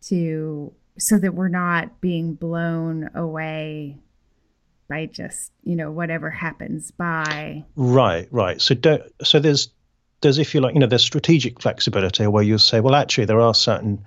to 0.01 0.73
so 0.97 1.17
that 1.17 1.33
we're 1.33 1.47
not 1.47 1.99
being 2.01 2.33
blown 2.33 3.09
away 3.15 3.97
by 4.89 5.05
just 5.05 5.51
you 5.63 5.75
know 5.75 5.91
whatever 5.91 6.29
happens 6.29 6.91
by 6.91 7.63
right 7.75 8.27
right. 8.31 8.61
So 8.61 8.75
don't 8.75 9.03
so 9.23 9.39
there's 9.39 9.69
there's 10.21 10.39
if 10.39 10.53
you 10.53 10.61
like 10.61 10.73
you 10.73 10.81
know 10.81 10.87
there's 10.87 11.03
strategic 11.03 11.61
flexibility 11.61 12.27
where 12.27 12.43
you'll 12.43 12.59
say 12.59 12.81
well 12.81 12.95
actually 12.95 13.25
there 13.25 13.39
are 13.39 13.53
certain 13.53 14.05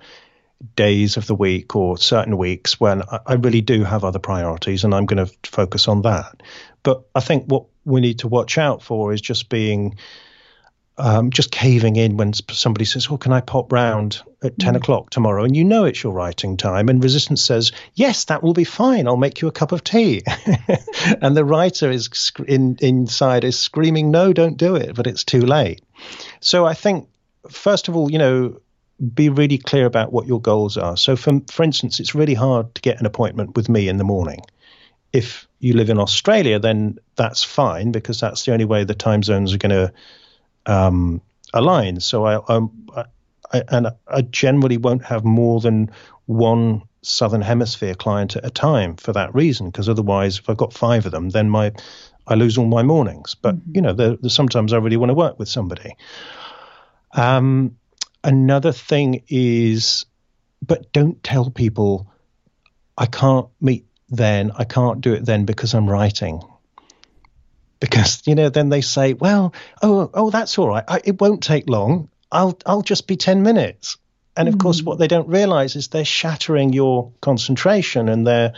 days 0.75 1.17
of 1.17 1.27
the 1.27 1.35
week 1.35 1.75
or 1.75 1.97
certain 1.97 2.37
weeks 2.37 2.79
when 2.79 3.01
I, 3.03 3.19
I 3.25 3.33
really 3.33 3.61
do 3.61 3.83
have 3.83 4.03
other 4.03 4.19
priorities 4.19 4.83
and 4.83 4.93
I'm 4.93 5.05
going 5.05 5.25
to 5.25 5.33
focus 5.49 5.87
on 5.87 6.03
that. 6.03 6.41
But 6.83 7.03
I 7.15 7.19
think 7.19 7.45
what 7.47 7.65
we 7.85 8.01
need 8.01 8.19
to 8.19 8.27
watch 8.27 8.57
out 8.57 8.81
for 8.81 9.13
is 9.13 9.21
just 9.21 9.49
being 9.49 9.97
um, 10.97 11.31
just 11.31 11.51
caving 11.51 11.95
in 11.95 12.17
when 12.17 12.33
somebody 12.33 12.85
says, 12.85 13.09
"Well, 13.09 13.17
can 13.17 13.33
I 13.33 13.41
pop 13.41 13.71
round 13.71 14.21
at 14.43 14.59
ten 14.59 14.73
mm. 14.73 14.77
o'clock 14.77 15.09
tomorrow?" 15.09 15.43
and 15.43 15.55
you 15.55 15.63
know 15.63 15.85
it's 15.85 16.03
your 16.03 16.13
writing 16.13 16.57
time, 16.57 16.89
and 16.89 17.03
resistance 17.03 17.43
says, 17.43 17.71
"Yes, 17.95 18.25
that 18.25 18.43
will 18.43 18.53
be 18.53 18.63
fine. 18.63 19.07
I'll 19.07 19.17
make 19.17 19.41
you 19.41 19.47
a 19.47 19.51
cup 19.51 19.71
of 19.71 19.83
tea," 19.83 20.23
and 21.21 21.35
the 21.35 21.45
writer 21.45 21.89
is 21.89 22.31
in, 22.47 22.77
inside 22.79 23.43
is 23.43 23.57
screaming, 23.57 24.11
"No, 24.11 24.33
don't 24.33 24.57
do 24.57 24.75
it!" 24.75 24.95
But 24.95 25.07
it's 25.07 25.23
too 25.23 25.41
late. 25.41 25.81
So 26.41 26.65
I 26.65 26.75
think, 26.75 27.07
first 27.49 27.87
of 27.87 27.95
all, 27.95 28.11
you 28.11 28.19
know, 28.19 28.59
be 29.15 29.29
really 29.29 29.57
clear 29.57 29.85
about 29.85 30.13
what 30.13 30.27
your 30.27 30.41
goals 30.41 30.77
are. 30.77 30.95
So, 30.95 31.15
for 31.15 31.41
for 31.51 31.63
instance, 31.63 31.99
it's 31.99 32.13
really 32.13 32.35
hard 32.35 32.75
to 32.75 32.81
get 32.81 32.99
an 32.99 33.07
appointment 33.07 33.55
with 33.55 33.67
me 33.67 33.87
in 33.87 33.97
the 33.97 34.03
morning. 34.03 34.41
If 35.11 35.47
you 35.59 35.73
live 35.73 35.89
in 35.89 35.99
Australia, 35.99 36.59
then 36.59 36.99
that's 37.15 37.43
fine 37.43 37.91
because 37.91 38.19
that's 38.19 38.45
the 38.45 38.51
only 38.51 38.65
way 38.65 38.83
the 38.83 38.95
time 38.95 39.23
zones 39.23 39.53
are 39.53 39.59
going 39.59 39.69
to 39.71 39.93
um, 40.65 41.21
align. 41.53 41.99
So 41.99 42.25
I, 42.25 42.39
I, 42.47 42.67
I, 43.53 43.63
and 43.69 43.87
I 44.07 44.21
generally 44.21 44.77
won't 44.77 45.05
have 45.05 45.23
more 45.23 45.59
than 45.59 45.91
one 46.25 46.83
southern 47.01 47.41
hemisphere 47.41 47.93
client 47.93 48.35
at 48.35 48.45
a 48.45 48.49
time 48.49 48.95
for 48.95 49.13
that 49.13 49.33
reason. 49.35 49.67
Because 49.67 49.89
otherwise, 49.89 50.39
if 50.39 50.49
I've 50.49 50.57
got 50.57 50.73
five 50.73 51.05
of 51.05 51.11
them, 51.11 51.29
then 51.29 51.49
my 51.49 51.71
I 52.25 52.35
lose 52.35 52.57
all 52.57 52.65
my 52.65 52.83
mornings. 52.83 53.35
But 53.35 53.55
mm-hmm. 53.55 53.71
you 53.75 53.81
know, 53.81 53.93
there, 53.93 54.17
sometimes 54.27 54.73
I 54.73 54.77
really 54.77 54.97
want 54.97 55.09
to 55.09 55.15
work 55.15 55.37
with 55.39 55.49
somebody. 55.49 55.95
Um, 57.11 57.77
another 58.23 58.71
thing 58.71 59.23
is, 59.27 60.05
but 60.65 60.91
don't 60.93 61.21
tell 61.23 61.49
people 61.49 62.07
I 62.97 63.05
can't 63.05 63.47
meet 63.61 63.85
then. 64.09 64.51
I 64.57 64.63
can't 64.63 65.01
do 65.01 65.13
it 65.13 65.25
then 65.25 65.45
because 65.45 65.73
I'm 65.73 65.89
writing 65.89 66.41
because 67.83 68.23
you 68.25 68.33
know 68.33 68.47
then 68.47 68.69
they 68.69 68.79
say, 68.79 69.11
well, 69.11 69.53
oh, 69.81 70.09
oh, 70.13 70.29
that's 70.29 70.57
all 70.57 70.69
right. 70.69 70.85
I, 70.87 71.01
it 71.03 71.19
won't 71.19 71.43
take 71.43 71.69
long. 71.69 72.07
I'll 72.31 72.57
I'll 72.65 72.81
just 72.81 73.07
be 73.07 73.17
ten 73.17 73.43
minutes. 73.43 73.97
And 74.37 74.47
of 74.47 74.55
mm. 74.55 74.61
course, 74.61 74.81
what 74.81 74.99
they 74.99 75.07
don't 75.07 75.27
realize 75.27 75.75
is 75.75 75.89
they're 75.89 76.05
shattering 76.05 76.71
your 76.71 77.11
concentration, 77.19 78.07
and 78.07 78.25
they're, 78.25 78.53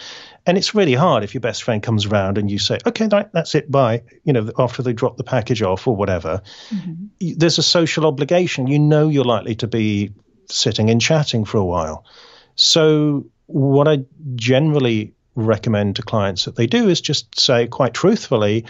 and 0.45 0.59
it's 0.59 0.75
really 0.75 0.93
hard 0.93 1.23
if 1.23 1.33
your 1.33 1.41
best 1.41 1.63
friend 1.63 1.81
comes 1.81 2.05
around 2.05 2.37
and 2.37 2.51
you 2.51 2.59
say, 2.59 2.77
"Okay, 2.85 3.07
that, 3.07 3.33
that's 3.33 3.55
it, 3.55 3.71
bye." 3.71 4.03
You 4.25 4.33
know, 4.33 4.51
after 4.59 4.83
they 4.83 4.93
drop 4.93 5.17
the 5.17 5.23
package 5.23 5.63
off 5.63 5.87
or 5.87 5.95
whatever, 5.95 6.43
mm-hmm. 6.69 7.33
there's 7.35 7.57
a 7.57 7.63
social 7.63 8.05
obligation. 8.05 8.67
You 8.67 8.77
know, 8.77 9.09
you're 9.09 9.25
likely 9.25 9.55
to 9.55 9.67
be 9.67 10.11
sitting 10.51 10.91
and 10.91 11.01
chatting 11.01 11.45
for 11.45 11.57
a 11.57 11.65
while. 11.65 12.05
So, 12.53 13.25
what 13.47 13.87
I 13.87 14.05
generally 14.35 15.15
recommend 15.33 15.95
to 15.95 16.03
clients 16.03 16.45
that 16.45 16.55
they 16.55 16.67
do 16.67 16.89
is 16.89 17.01
just 17.01 17.39
say 17.39 17.65
quite 17.65 17.95
truthfully, 17.95 18.65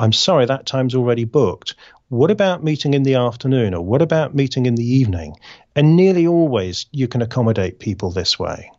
I'm 0.00 0.14
sorry, 0.14 0.46
that 0.46 0.64
time's 0.64 0.94
already 0.94 1.24
booked. 1.24 1.74
What 2.08 2.30
about 2.30 2.64
meeting 2.64 2.94
in 2.94 3.02
the 3.02 3.16
afternoon 3.16 3.74
or 3.74 3.84
what 3.84 4.00
about 4.00 4.34
meeting 4.34 4.64
in 4.64 4.74
the 4.74 4.94
evening? 4.94 5.36
And 5.76 5.94
nearly 5.94 6.26
always 6.26 6.86
you 6.90 7.06
can 7.06 7.20
accommodate 7.20 7.78
people 7.78 8.10
this 8.10 8.38
way. 8.38 8.72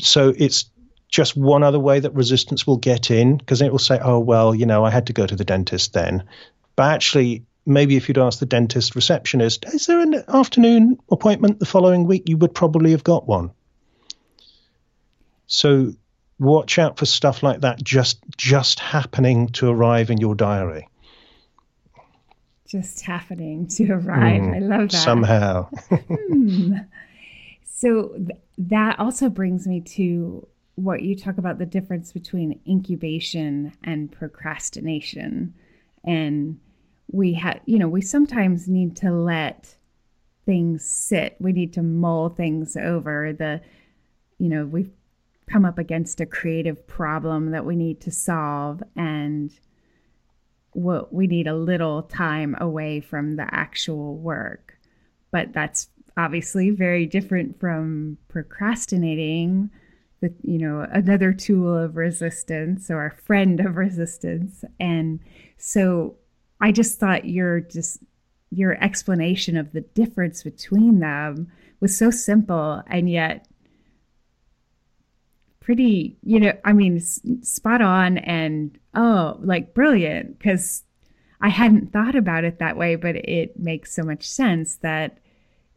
So 0.00 0.32
it's 0.34 0.64
just 1.10 1.36
one 1.36 1.62
other 1.62 1.78
way 1.78 2.00
that 2.00 2.14
resistance 2.14 2.66
will 2.66 2.78
get 2.78 3.10
in 3.10 3.36
because 3.36 3.60
it 3.60 3.70
will 3.70 3.78
say, 3.78 4.00
oh, 4.02 4.18
well, 4.18 4.54
you 4.54 4.64
know, 4.64 4.82
I 4.82 4.90
had 4.90 5.08
to 5.08 5.12
go 5.12 5.26
to 5.26 5.36
the 5.36 5.44
dentist 5.44 5.92
then. 5.92 6.24
But 6.74 6.94
actually, 6.94 7.44
maybe 7.66 7.96
if 7.96 8.08
you'd 8.08 8.16
ask 8.16 8.38
the 8.38 8.46
dentist 8.46 8.96
receptionist, 8.96 9.66
is 9.66 9.84
there 9.84 10.00
an 10.00 10.24
afternoon 10.26 10.98
appointment 11.10 11.60
the 11.60 11.66
following 11.66 12.06
week? 12.06 12.30
You 12.30 12.38
would 12.38 12.54
probably 12.54 12.92
have 12.92 13.04
got 13.04 13.28
one. 13.28 13.50
So 15.46 15.92
watch 16.38 16.78
out 16.78 16.98
for 16.98 17.06
stuff 17.06 17.42
like 17.42 17.60
that 17.60 17.82
just 17.82 18.20
just 18.36 18.80
happening 18.80 19.48
to 19.48 19.68
arrive 19.68 20.10
in 20.10 20.18
your 20.18 20.34
diary. 20.34 20.88
Just 22.66 23.02
happening 23.02 23.68
to 23.68 23.92
arrive. 23.92 24.42
Mm, 24.42 24.56
i 24.56 24.58
love 24.58 24.90
that. 24.90 24.96
Somehow. 24.96 25.68
Hmm. 25.88 26.74
so 27.64 28.08
th- 28.16 28.40
that 28.58 28.98
also 28.98 29.28
brings 29.28 29.66
me 29.66 29.80
to 29.80 30.46
what 30.76 31.02
you 31.02 31.14
talk 31.14 31.38
about 31.38 31.58
the 31.58 31.66
difference 31.66 32.12
between 32.12 32.60
incubation 32.66 33.72
and 33.84 34.10
procrastination. 34.10 35.54
And 36.04 36.58
we 37.12 37.34
have 37.34 37.60
you 37.66 37.78
know 37.78 37.88
we 37.88 38.00
sometimes 38.00 38.68
need 38.68 38.96
to 38.96 39.12
let 39.12 39.74
things 40.46 40.84
sit. 40.84 41.36
We 41.38 41.52
need 41.52 41.74
to 41.74 41.82
mull 41.82 42.30
things 42.30 42.76
over. 42.76 43.32
The 43.32 43.60
you 44.38 44.48
know 44.48 44.66
we've 44.66 44.90
come 45.50 45.64
up 45.64 45.78
against 45.78 46.20
a 46.20 46.26
creative 46.26 46.86
problem 46.86 47.50
that 47.50 47.64
we 47.64 47.76
need 47.76 48.00
to 48.02 48.10
solve 48.10 48.82
and 48.96 49.52
what 50.72 51.12
we 51.12 51.26
need 51.26 51.46
a 51.46 51.54
little 51.54 52.02
time 52.02 52.56
away 52.60 53.00
from 53.00 53.36
the 53.36 53.46
actual 53.54 54.16
work. 54.16 54.78
But 55.30 55.52
that's 55.52 55.88
obviously 56.16 56.70
very 56.70 57.06
different 57.06 57.58
from 57.58 58.18
procrastinating 58.28 59.70
the 60.20 60.32
you 60.42 60.58
know 60.58 60.86
another 60.92 61.32
tool 61.32 61.76
of 61.76 61.96
resistance 61.96 62.90
or 62.90 63.06
a 63.06 63.16
friend 63.22 63.60
of 63.60 63.76
resistance. 63.76 64.64
And 64.78 65.20
so 65.58 66.16
i 66.60 66.70
just 66.70 66.98
thought 66.98 67.24
your 67.24 67.60
just 67.60 67.98
your 68.50 68.82
explanation 68.82 69.56
of 69.56 69.72
the 69.72 69.80
difference 69.80 70.42
between 70.42 71.00
them 71.00 71.50
was 71.80 71.96
so 71.96 72.10
simple 72.10 72.82
and 72.86 73.10
yet 73.10 73.46
pretty, 75.64 76.14
you 76.22 76.38
know, 76.38 76.52
I 76.64 76.74
mean, 76.74 77.00
spot 77.00 77.80
on 77.80 78.18
and 78.18 78.78
oh, 78.94 79.38
like 79.40 79.72
brilliant 79.72 80.38
because 80.38 80.84
I 81.40 81.48
hadn't 81.48 81.90
thought 81.90 82.14
about 82.14 82.44
it 82.44 82.58
that 82.58 82.76
way, 82.76 82.96
but 82.96 83.16
it 83.16 83.58
makes 83.58 83.92
so 83.92 84.02
much 84.02 84.28
sense 84.28 84.76
that 84.76 85.18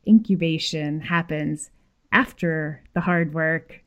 incubation 0.06 1.00
happens 1.00 1.70
after 2.12 2.84
the 2.94 3.02
hard 3.02 3.34
work. 3.34 3.82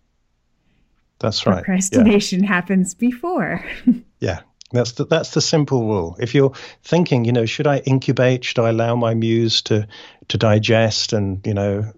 That's 1.18 1.46
right. 1.46 1.56
Procrastination 1.56 2.44
yeah. 2.44 2.48
happens 2.48 2.94
before. 2.94 3.62
yeah. 4.20 4.40
That's 4.72 4.92
the, 4.92 5.04
that's 5.04 5.32
the 5.32 5.40
simple 5.42 5.86
rule. 5.86 6.16
If 6.18 6.34
you're 6.34 6.52
thinking, 6.82 7.24
you 7.26 7.32
know, 7.32 7.44
should 7.44 7.66
I 7.66 7.78
incubate? 7.80 8.44
Should 8.44 8.60
I 8.60 8.70
allow 8.70 8.94
my 8.94 9.14
muse 9.14 9.62
to 9.62 9.86
to 10.28 10.38
digest? 10.38 11.12
And 11.12 11.44
you 11.44 11.54
know, 11.54 11.92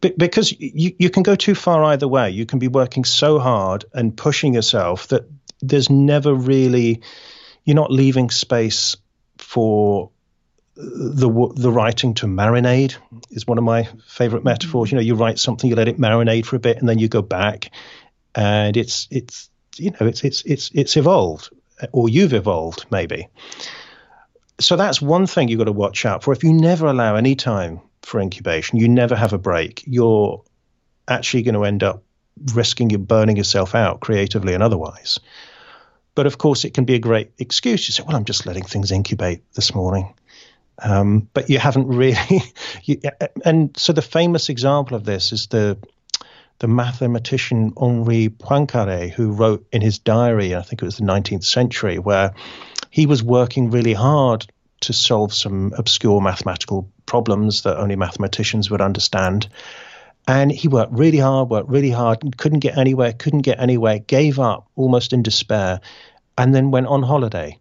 because 0.00 0.52
you, 0.58 0.94
you 0.98 1.10
can 1.10 1.22
go 1.22 1.36
too 1.36 1.54
far 1.54 1.84
either 1.84 2.08
way. 2.08 2.30
You 2.30 2.46
can 2.46 2.58
be 2.58 2.68
working 2.68 3.04
so 3.04 3.38
hard 3.38 3.84
and 3.92 4.16
pushing 4.16 4.54
yourself 4.54 5.08
that 5.08 5.28
there's 5.60 5.90
never 5.90 6.34
really, 6.34 7.02
you're 7.64 7.76
not 7.76 7.92
leaving 7.92 8.30
space 8.30 8.96
for 9.36 10.10
the 10.76 11.52
the 11.56 11.72
writing 11.72 12.14
to 12.14 12.26
marinate 12.26 12.96
is 13.30 13.46
one 13.46 13.58
of 13.58 13.64
my 13.64 13.88
favorite 14.06 14.40
mm-hmm. 14.40 14.48
metaphors. 14.48 14.92
You 14.92 14.96
know, 14.96 15.02
you 15.02 15.14
write 15.14 15.38
something, 15.38 15.68
you 15.68 15.74
let 15.74 15.88
it 15.88 15.98
marinate 15.98 16.46
for 16.46 16.56
a 16.56 16.60
bit, 16.60 16.78
and 16.78 16.88
then 16.88 16.98
you 16.98 17.08
go 17.08 17.22
back, 17.22 17.72
and 18.34 18.76
it's 18.76 19.08
it's 19.10 19.50
you 19.76 19.90
know 19.90 20.06
it's 20.06 20.22
it's 20.22 20.42
it's 20.42 20.70
it's 20.72 20.96
evolved, 20.96 21.50
or 21.92 22.08
you've 22.08 22.32
evolved 22.32 22.86
maybe. 22.90 23.28
so 24.60 24.76
that's 24.76 25.02
one 25.02 25.26
thing 25.26 25.48
you've 25.48 25.58
got 25.58 25.64
to 25.64 25.72
watch 25.72 26.06
out 26.06 26.22
for. 26.22 26.32
If 26.32 26.44
you 26.44 26.52
never 26.52 26.86
allow 26.86 27.16
any 27.16 27.34
time 27.34 27.80
for 28.08 28.20
incubation, 28.20 28.78
you 28.78 28.88
never 28.88 29.14
have 29.14 29.32
a 29.32 29.38
break, 29.38 29.84
you're 29.86 30.42
actually 31.06 31.42
going 31.42 31.54
to 31.54 31.64
end 31.64 31.82
up 31.82 32.02
risking 32.54 32.90
you 32.90 32.98
burning 32.98 33.36
yourself 33.36 33.74
out 33.74 34.00
creatively 34.00 34.54
and 34.54 34.62
otherwise. 34.62 35.20
But 36.14 36.26
of 36.26 36.38
course, 36.38 36.64
it 36.64 36.74
can 36.74 36.84
be 36.84 36.94
a 36.94 36.98
great 36.98 37.32
excuse. 37.38 37.86
You 37.88 37.92
say, 37.92 38.02
well, 38.06 38.16
I'm 38.16 38.24
just 38.24 38.46
letting 38.46 38.64
things 38.64 38.90
incubate 38.90 39.42
this 39.54 39.74
morning. 39.74 40.14
Um, 40.82 41.28
but 41.32 41.50
you 41.50 41.58
haven't 41.58 41.86
really. 42.02 42.42
you, 42.82 43.00
and 43.44 43.76
so 43.76 43.92
the 43.92 44.02
famous 44.02 44.48
example 44.48 44.96
of 44.96 45.04
this 45.04 45.32
is 45.32 45.46
the 45.48 45.78
the 46.60 46.66
mathematician 46.66 47.72
Henri 47.76 48.30
Poincaré, 48.30 49.10
who 49.10 49.30
wrote 49.30 49.64
in 49.70 49.80
his 49.80 50.00
diary, 50.00 50.56
I 50.56 50.62
think 50.62 50.82
it 50.82 50.84
was 50.84 50.96
the 50.96 51.04
19th 51.04 51.44
century, 51.44 52.00
where 52.00 52.34
he 52.90 53.06
was 53.06 53.22
working 53.22 53.70
really 53.70 53.92
hard 53.92 54.44
to 54.80 54.92
solve 54.92 55.32
some 55.32 55.72
obscure 55.78 56.20
mathematical 56.20 56.90
problems 57.08 57.62
that 57.62 57.78
only 57.78 57.96
mathematicians 57.96 58.70
would 58.70 58.80
understand. 58.80 59.48
And 60.28 60.52
he 60.52 60.68
worked 60.68 60.92
really 60.92 61.18
hard, 61.18 61.48
worked 61.48 61.70
really 61.70 61.90
hard, 61.90 62.36
couldn't 62.36 62.60
get 62.60 62.78
anywhere, 62.78 63.12
couldn't 63.14 63.40
get 63.40 63.58
anywhere, 63.58 63.98
gave 63.98 64.38
up 64.38 64.68
almost 64.76 65.12
in 65.12 65.22
despair, 65.22 65.80
and 66.36 66.54
then 66.54 66.70
went 66.70 66.86
on 66.86 67.02
holiday. 67.02 67.58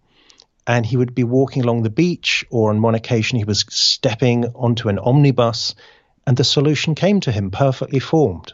And 0.67 0.85
he 0.85 0.97
would 0.97 1.15
be 1.15 1.23
walking 1.23 1.63
along 1.63 1.83
the 1.83 1.89
beach, 1.89 2.45
or 2.49 2.69
on 2.69 2.81
one 2.81 2.93
occasion, 2.93 3.37
he 3.39 3.45
was 3.45 3.65
stepping 3.69 4.45
onto 4.53 4.89
an 4.89 4.99
omnibus, 4.99 5.75
and 6.27 6.35
the 6.35 6.43
solution 6.43 6.93
came 6.93 7.21
to 7.21 7.31
him 7.31 7.51
perfectly 7.51 7.99
formed. 7.99 8.53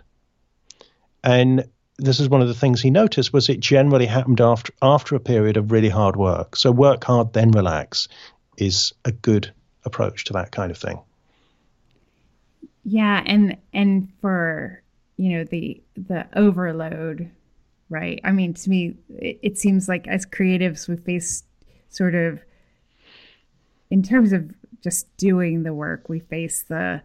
And 1.24 1.68
this 1.98 2.20
is 2.20 2.30
one 2.30 2.42
of 2.42 2.48
the 2.48 2.54
things 2.54 2.82
he 2.82 2.92
noticed 2.92 3.34
was 3.34 3.50
it 3.50 3.60
generally 3.60 4.06
happened 4.06 4.42
after 4.42 4.74
after 4.82 5.16
a 5.16 5.20
period 5.20 5.58
of 5.58 5.72
really 5.72 5.90
hard 5.90 6.16
work. 6.16 6.56
So 6.56 6.72
work 6.72 7.04
hard, 7.04 7.34
then 7.34 7.50
relax 7.50 8.08
is 8.58 8.94
a 9.04 9.12
good 9.12 9.54
approach 9.86 10.26
to 10.26 10.34
that 10.34 10.52
kind 10.52 10.72
of 10.72 10.78
thing. 10.78 11.00
Yeah, 12.84 13.24
and 13.26 13.58
and 13.74 14.10
for 14.22 14.82
you 15.18 15.38
know 15.38 15.44
the 15.46 15.82
the 15.96 16.28
overload, 16.36 17.30
right? 17.90 18.20
I 18.24 18.32
mean, 18.32 18.54
to 18.56 18.70
me, 18.70 18.96
it, 19.10 19.40
it 19.42 19.58
seems 19.58 19.88
like 19.88 20.08
as 20.08 20.26
creatives, 20.26 20.88
we 20.88 20.98
face 20.98 21.44
sort 21.90 22.16
of 22.16 22.42
in 23.90 24.04
terms 24.04 24.34
of 24.34 24.52
just 24.82 25.16
doing 25.18 25.64
the 25.64 25.74
work, 25.74 26.10
we 26.10 26.20
face 26.20 26.64
the 26.64 27.02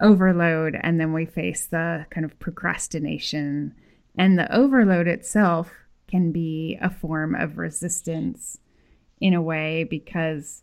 overload, 0.00 0.78
and 0.80 1.00
then 1.00 1.12
we 1.12 1.24
face 1.24 1.66
the 1.66 2.06
kind 2.10 2.24
of 2.24 2.38
procrastination, 2.38 3.74
and 4.16 4.38
the 4.38 4.54
overload 4.54 5.08
itself 5.08 5.72
can 6.06 6.30
be 6.30 6.78
a 6.80 6.90
form 6.90 7.34
of 7.34 7.56
resistance 7.56 8.58
in 9.20 9.34
a 9.34 9.40
way 9.40 9.84
because 9.84 10.62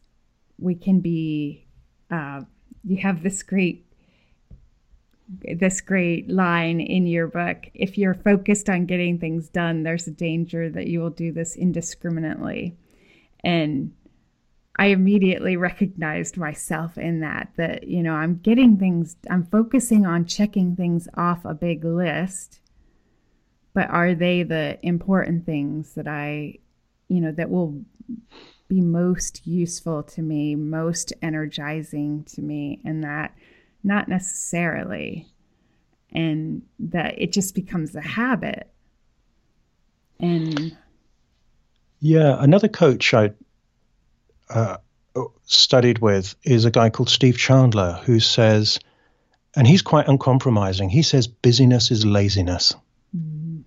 we 0.60 0.76
can 0.76 1.00
be 1.00 1.66
uh, 2.12 2.42
you 2.84 2.98
have 2.98 3.24
this 3.24 3.44
great 3.44 3.86
this 5.60 5.80
great 5.80 6.28
line 6.28 6.80
in 6.80 7.06
your 7.06 7.28
book 7.28 7.70
if 7.76 7.98
you're 7.98 8.16
focused 8.16 8.68
on 8.68 8.88
getting 8.88 9.20
things 9.20 9.48
done 9.50 9.84
there's 9.84 10.08
a 10.08 10.12
danger 10.12 10.70
that 10.70 10.88
you 10.88 11.00
will 11.00 11.12
do 11.12 11.32
this 11.32 11.56
indiscriminately. 11.56 12.76
And 13.44 13.94
i 14.78 14.88
immediately 14.88 15.56
recognized 15.58 16.38
myself 16.38 16.98
in 16.98 17.20
that 17.20 17.52
that 17.58 17.88
you 17.88 18.02
know 18.02 18.14
i'm 18.14 18.38
getting 18.38 18.78
things 18.78 19.18
i'm 19.30 19.46
focusing 19.46 20.06
on 20.06 20.26
checking 20.26 20.76
things 20.76 21.08
off 21.16 21.46
a 21.46 21.54
big 21.54 21.84
list 21.84 22.62
but 23.74 23.90
are 23.90 24.16
they 24.16 24.42
the 24.42 24.80
important 24.82 25.46
things 25.46 25.94
that 25.94 26.08
i 26.08 26.54
you 27.10 27.20
know 27.20 27.32
that 27.32 27.50
will 27.50 27.82
be 28.70 28.80
most 28.80 29.46
useful 29.46 30.04
to 30.04 30.22
me 30.22 30.56
most 30.56 31.12
energizing 31.22 32.24
to 32.24 32.42
me 32.42 32.80
and 32.86 33.04
that 33.04 33.36
not 33.84 34.08
necessarily. 34.08 35.28
And 36.12 36.64
that 36.80 37.22
it 37.22 37.32
just 37.32 37.54
becomes 37.54 37.96
a 37.96 38.02
habit. 38.02 38.72
And 40.20 40.76
yeah, 42.00 42.36
another 42.40 42.68
coach 42.68 43.14
I 43.14 43.32
uh, 44.50 44.78
studied 45.46 46.00
with 46.00 46.36
is 46.44 46.66
a 46.66 46.72
guy 46.72 46.90
called 46.90 47.10
Steve 47.10 47.38
Chandler 47.38 48.00
who 48.04 48.20
says, 48.20 48.80
and 49.56 49.68
he's 49.68 49.82
quite 49.82 50.08
uncompromising. 50.08 50.90
He 50.90 51.04
says 51.04 51.28
busyness 51.28 51.92
is 51.92 52.06
laziness. 52.06 52.76
Mm. 53.16 53.64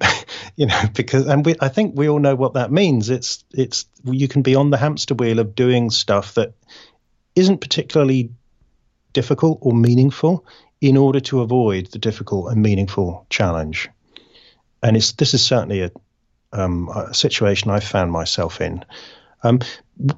you 0.56 0.66
know, 0.66 0.82
because 0.94 1.26
and 1.26 1.44
we, 1.44 1.54
I 1.60 1.68
think 1.68 1.96
we 1.96 2.08
all 2.08 2.18
know 2.18 2.34
what 2.34 2.54
that 2.54 2.72
means. 2.72 3.10
It's 3.10 3.44
it's 3.52 3.86
you 4.04 4.28
can 4.28 4.42
be 4.42 4.54
on 4.54 4.70
the 4.70 4.76
hamster 4.76 5.14
wheel 5.14 5.38
of 5.38 5.54
doing 5.54 5.90
stuff 5.90 6.34
that 6.34 6.52
isn't 7.34 7.60
particularly 7.60 8.30
difficult 9.12 9.58
or 9.62 9.72
meaningful 9.72 10.44
in 10.80 10.96
order 10.96 11.20
to 11.20 11.40
avoid 11.40 11.86
the 11.86 11.98
difficult 11.98 12.50
and 12.50 12.62
meaningful 12.62 13.26
challenge. 13.28 13.88
And 14.82 14.96
it's 14.96 15.12
this 15.12 15.34
is 15.34 15.44
certainly 15.44 15.82
a, 15.82 15.90
um, 16.52 16.88
a 16.88 17.12
situation 17.14 17.70
I 17.70 17.80
found 17.80 18.12
myself 18.12 18.60
in. 18.60 18.84
Um, 19.42 19.60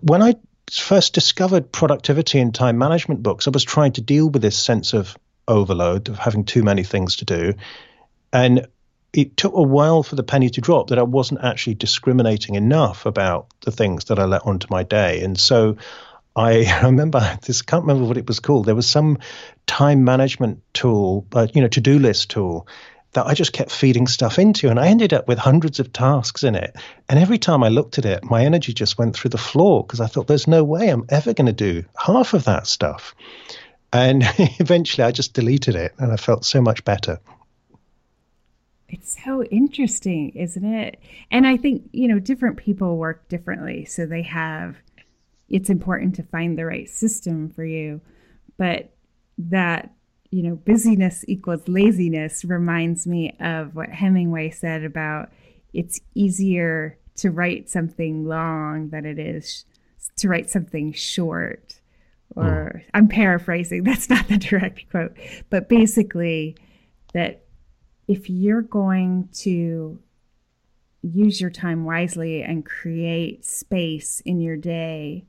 when 0.01 0.23
I 0.23 0.35
first 0.71 1.15
discovered 1.15 1.73
productivity 1.73 2.39
and 2.39 2.55
time 2.55 2.79
management 2.79 3.23
books, 3.23 3.47
I 3.47 3.51
was 3.51 3.65
trying 3.65 3.93
to 3.93 4.01
deal 4.01 4.29
with 4.29 4.43
this 4.43 4.59
sense 4.59 4.93
of 4.93 5.17
overload, 5.49 6.09
of 6.09 6.19
having 6.19 6.45
too 6.45 6.63
many 6.63 6.85
things 6.85 7.17
to 7.17 7.25
do. 7.25 7.55
And 8.33 8.67
it 9.13 9.37
took 9.37 9.55
a 9.55 9.63
while 9.63 10.03
for 10.03 10.17
the 10.17 10.23
penny 10.23 10.49
to 10.51 10.61
drop 10.61 10.89
that 10.89 10.99
I 10.99 11.03
wasn't 11.03 11.45
actually 11.45 11.75
discriminating 11.75 12.55
enough 12.55 13.05
about 13.05 13.49
the 13.61 13.71
things 13.71 14.07
that 14.07 14.19
I 14.19 14.25
let 14.25 14.47
onto 14.47 14.69
my 14.71 14.85
day. 14.85 15.23
And 15.23 15.39
so 15.39 15.77
I 16.35 16.81
remember 16.85 17.39
this. 17.45 17.63
I 17.63 17.71
can't 17.71 17.85
remember 17.85 18.07
what 18.07 18.17
it 18.17 18.27
was 18.27 18.41
called. 18.41 18.67
There 18.67 18.75
was 18.75 18.89
some 18.89 19.19
time 19.67 20.05
management 20.05 20.63
tool, 20.73 21.27
but 21.29 21.55
you 21.55 21.63
know, 21.63 21.69
to-do 21.69 21.99
list 21.99 22.31
tool 22.31 22.67
that 23.13 23.27
I 23.27 23.35
just 23.35 23.53
kept 23.53 23.71
feeding 23.71 24.07
stuff 24.07 24.39
into, 24.39 24.71
and 24.71 24.81
I 24.81 24.87
ended 24.89 25.13
up 25.13 25.29
with 25.29 25.39
hundreds 25.39 25.81
of 25.81 25.93
tasks 25.93 26.45
in 26.45 26.55
it. 26.55 26.75
And 27.11 27.19
every 27.19 27.37
time 27.37 27.63
I 27.63 27.69
looked 27.69 27.99
at 27.99 28.07
it, 28.07 28.25
my 28.25 28.45
energy 28.47 28.73
just 28.73 28.97
went 28.97 29.15
through 29.15 29.31
the 29.31 29.39
floor 29.39 29.85
because 29.85 30.01
I 30.01 30.07
thought, 30.07 30.27
"There's 30.27 30.47
no 30.49 30.65
way 30.65 30.89
I'm 30.89 31.05
ever 31.11 31.35
going 31.35 31.47
to 31.47 31.53
do 31.53 31.85
half 31.99 32.33
of 32.33 32.45
that 32.45 32.67
stuff." 32.67 33.15
And 33.93 34.23
eventually, 34.39 35.05
I 35.05 35.11
just 35.11 35.35
deleted 35.35 35.75
it, 35.75 35.93
and 35.99 36.11
I 36.11 36.17
felt 36.17 36.47
so 36.47 36.63
much 36.63 36.85
better. 36.85 37.21
It's 38.93 39.19
so 39.25 39.43
interesting, 39.45 40.31
isn't 40.37 40.65
it? 40.65 41.01
And 41.31 41.47
I 41.47 41.57
think, 41.57 41.89
you 41.93 42.09
know, 42.09 42.19
different 42.19 42.59
people 42.59 42.99
work 42.99 43.27
differently. 43.29 43.87
So 43.87 44.05
they 44.05 44.23
have 44.23 44.77
it's 45.49 45.71
important 45.71 46.15
to 46.17 46.23
find 46.23 46.59
the 46.59 46.67
right 46.67 46.89
system 46.89 47.51
for 47.51 47.65
you. 47.65 48.01
But 48.59 48.91
that, 49.39 49.93
you 50.31 50.43
know, 50.43 50.57
busyness 50.57 51.25
equals 51.27 51.67
laziness 51.69 52.45
reminds 52.45 53.07
me 53.07 53.35
of 53.41 53.75
what 53.75 53.89
Hemingway 53.89 54.51
said 54.51 54.85
about 54.85 55.31
it's 55.73 56.01
easier 56.15 56.99
to 57.17 57.31
write 57.31 57.71
something 57.71 58.27
long 58.27 58.91
than 58.91 59.07
it 59.07 59.19
is 59.19 59.65
to 60.17 60.29
write 60.29 60.51
something 60.51 60.93
short. 60.93 61.81
Or 62.37 62.73
mm. 62.75 62.85
I'm 62.93 63.09
paraphrasing, 63.09 63.83
that's 63.85 64.11
not 64.11 64.29
the 64.29 64.39
direct 64.39 64.91
quote, 64.91 65.17
but 65.49 65.69
basically, 65.69 66.57
that 67.15 67.45
if 68.13 68.29
you're 68.29 68.61
going 68.61 69.27
to 69.33 69.99
use 71.01 71.41
your 71.41 71.49
time 71.49 71.87
wisely 71.87 72.43
and 72.43 72.67
create 72.67 73.43
space 73.43 74.21
in 74.27 74.39
your 74.39 74.57
day 74.57 75.25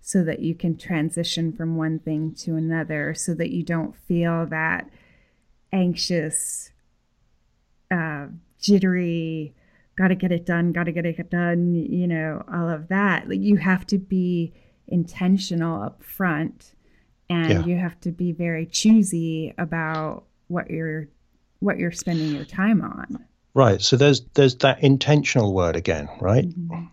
so 0.00 0.24
that 0.24 0.40
you 0.40 0.52
can 0.52 0.76
transition 0.76 1.52
from 1.52 1.76
one 1.76 2.00
thing 2.00 2.34
to 2.34 2.56
another 2.56 3.14
so 3.14 3.32
that 3.32 3.50
you 3.50 3.62
don't 3.62 3.94
feel 4.08 4.44
that 4.46 4.90
anxious 5.72 6.70
uh, 7.92 8.26
jittery 8.60 9.54
got 9.96 10.08
to 10.08 10.16
get 10.16 10.32
it 10.32 10.44
done 10.44 10.72
got 10.72 10.84
to 10.84 10.92
get 10.92 11.06
it 11.06 11.30
done 11.30 11.74
you 11.74 12.08
know 12.08 12.44
all 12.52 12.68
of 12.68 12.88
that 12.88 13.28
like 13.28 13.40
you 13.40 13.56
have 13.56 13.86
to 13.86 13.98
be 13.98 14.52
intentional 14.88 15.80
up 15.80 16.02
front 16.02 16.74
and 17.30 17.50
yeah. 17.50 17.64
you 17.64 17.76
have 17.76 18.00
to 18.00 18.10
be 18.10 18.32
very 18.32 18.66
choosy 18.66 19.54
about 19.58 20.24
what 20.48 20.68
you're 20.68 21.08
what 21.60 21.78
you're 21.78 21.92
spending 21.92 22.34
your 22.34 22.44
time 22.44 22.82
on 22.82 23.24
right 23.54 23.80
so 23.82 23.96
there's 23.96 24.22
there's 24.34 24.56
that 24.56 24.82
intentional 24.82 25.54
word 25.54 25.76
again 25.76 26.08
right 26.20 26.48
mm-hmm. 26.48 26.84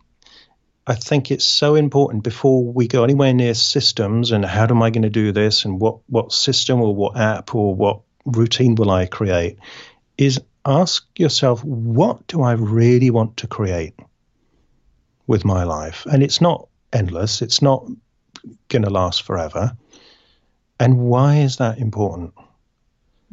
I 0.86 0.95
think 0.95 1.32
it's 1.32 1.45
so 1.45 1.76
important 1.76 2.24
before 2.24 2.61
we 2.61 2.88
go 2.88 3.05
anywhere 3.05 3.34
near 3.34 3.53
systems 3.53 4.32
and 4.32 4.43
how 4.43 4.66
am 4.66 4.84
I 4.84 4.89
going 4.89 5.03
to 5.03 5.09
do 5.09 5.32
this 5.32 5.64
and 5.64 5.80
what, 5.80 5.99
what 6.07 6.34
system 6.34 6.82
or 6.82 6.93
what 6.93 7.18
app 7.18 7.55
or 7.55 7.74
what 7.74 8.01
routine 8.26 8.76
will 8.76 8.91
I 8.91 9.05
create 9.05 9.59
is 10.18 10.41
ask 10.66 11.07
yourself, 11.18 11.64
what 11.64 12.28
do 12.28 12.41
I 12.41 12.53
really 12.53 13.09
want 13.09 13.38
to 13.38 13.47
create 13.47 13.97
with 15.26 15.45
my 15.45 15.64
life? 15.64 16.05
And 16.05 16.22
it's 16.22 16.41
not 16.41 16.68
endless, 16.91 17.41
it's 17.41 17.61
not 17.61 17.88
going 18.68 18.84
to 18.84 18.89
last 18.89 19.24
forever. 19.24 19.78
And 20.82 20.99
why 20.99 21.38
is 21.38 21.57
that 21.57 21.78
important? 21.78 22.34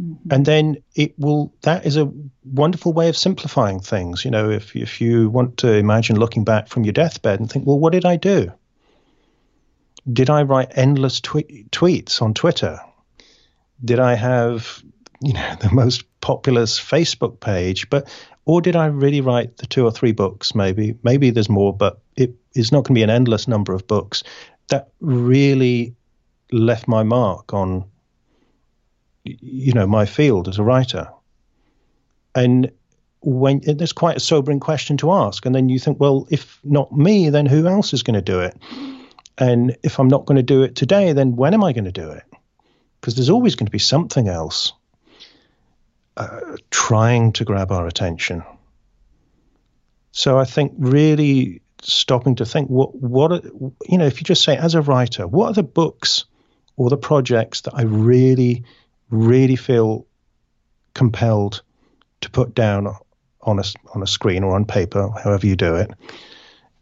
Mm-hmm. 0.01 0.33
And 0.33 0.47
then 0.47 0.77
it 0.95 1.19
will, 1.19 1.53
that 1.63 1.85
is 1.85 1.97
a 1.97 2.11
wonderful 2.45 2.93
way 2.93 3.09
of 3.09 3.17
simplifying 3.17 3.81
things. 3.81 4.25
You 4.25 4.31
know, 4.31 4.51
if, 4.51 4.75
if 4.75 5.01
you 5.01 5.29
want 5.29 5.59
to 5.59 5.75
imagine 5.75 6.19
looking 6.19 6.45
back 6.45 6.69
from 6.69 6.85
your 6.85 6.93
deathbed 6.93 7.41
and 7.41 7.51
think, 7.51 7.67
well, 7.67 7.79
what 7.79 7.93
did 7.93 8.07
I 8.07 8.17
do? 8.17 8.53
did 10.11 10.31
I 10.31 10.43
write 10.43 10.73
endless 10.77 11.21
tweets 11.21 12.23
on 12.23 12.35
Twitter? 12.35 12.81
Did 13.85 13.99
I 13.99 14.15
have, 14.15 14.83
you 15.21 15.33
know, 15.33 15.57
the 15.61 15.71
most 15.71 16.05
populous 16.21 16.79
Facebook 16.79 17.41
page? 17.41 17.91
But 17.91 18.09
or 18.45 18.61
did 18.61 18.77
I 18.77 18.87
really 18.87 19.21
write 19.21 19.59
the 19.59 19.67
two 19.67 19.85
or 19.85 19.93
three 19.93 20.13
books? 20.13 20.55
Maybe, 20.55 20.97
maybe 21.03 21.31
there's 21.31 21.49
more, 21.49 21.77
but 21.77 22.01
it 22.17 22.35
is 22.55 22.73
not 22.73 22.85
going 22.85 22.95
to 22.95 22.99
be 22.99 23.03
an 23.03 23.11
endless 23.11 23.47
number 23.47 23.73
of 23.75 23.87
books 23.87 24.23
that 24.69 24.89
really 25.01 25.95
left 26.51 26.89
my 26.89 27.03
mark 27.03 27.55
on, 27.55 27.85
you 29.25 29.73
know, 29.73 29.87
my 29.87 30.07
field 30.07 30.49
as 30.49 30.59
a 30.59 30.62
writer. 30.62 31.09
And 32.35 32.71
when 33.21 33.61
there's 33.64 33.93
quite 33.93 34.16
a 34.16 34.21
sobering 34.21 34.61
question 34.61 34.97
to 34.99 35.12
ask, 35.12 35.45
and 35.45 35.55
then 35.55 35.68
you 35.68 35.79
think, 35.79 36.01
well, 36.01 36.27
if 36.31 36.59
not 36.64 36.97
me, 36.97 37.31
then 37.31 37.47
who 37.47 37.66
else 37.66 37.93
is 37.93 38.03
going 38.03 38.14
to 38.14 38.23
do 38.23 38.41
it? 38.41 38.57
And 39.37 39.77
if 39.83 39.99
I'm 39.99 40.09
not 40.09 40.27
going 40.27 40.37
to 40.37 40.43
do 40.43 40.62
it 40.62 40.75
today, 40.75 41.12
then 41.12 41.37
when 41.37 41.55
am 41.55 41.64
I 41.64 41.73
going 41.73 41.85
to 41.85 41.93
do 41.93 42.11
it? 42.11 42.25
Because 43.01 43.14
there's 43.14 43.31
always 43.31 43.57
going 43.57 43.66
to 43.66 43.73
be 43.73 43.79
something 43.79 44.29
else 44.29 44.73
uh, 46.16 46.57
trying 46.71 47.33
to 47.33 47.45
grab 47.45 47.73
our 47.73 47.87
attention. 47.87 48.43
So 50.12 50.39
I 50.39 50.45
think 50.45 50.75
really 50.79 51.62
stopping 51.83 52.35
to 52.37 52.45
think 52.45 52.68
what 52.68 52.95
what 52.95 53.33
are, 53.33 53.41
you 53.89 53.97
know 53.97 54.05
if 54.05 54.21
you 54.21 54.25
just 54.25 54.45
say 54.45 54.55
as 54.55 54.75
a 54.75 54.83
writer 54.83 55.27
what 55.27 55.47
are 55.47 55.55
the 55.55 55.62
books 55.62 56.27
or 56.77 56.91
the 56.91 56.97
projects 56.99 57.62
that 57.62 57.75
I 57.75 57.83
really 57.83 58.64
really 59.11 59.57
feel 59.57 60.07
compelled 60.95 61.63
to 62.21 62.31
put 62.31 62.55
down 62.55 62.87
on 63.43 63.59
a 63.59 63.65
on 63.95 64.03
a 64.03 64.07
screen 64.07 64.45
or 64.45 64.55
on 64.55 64.65
paper 64.65 65.09
however 65.23 65.47
you 65.47 65.57
do 65.57 65.77
it 65.77 65.91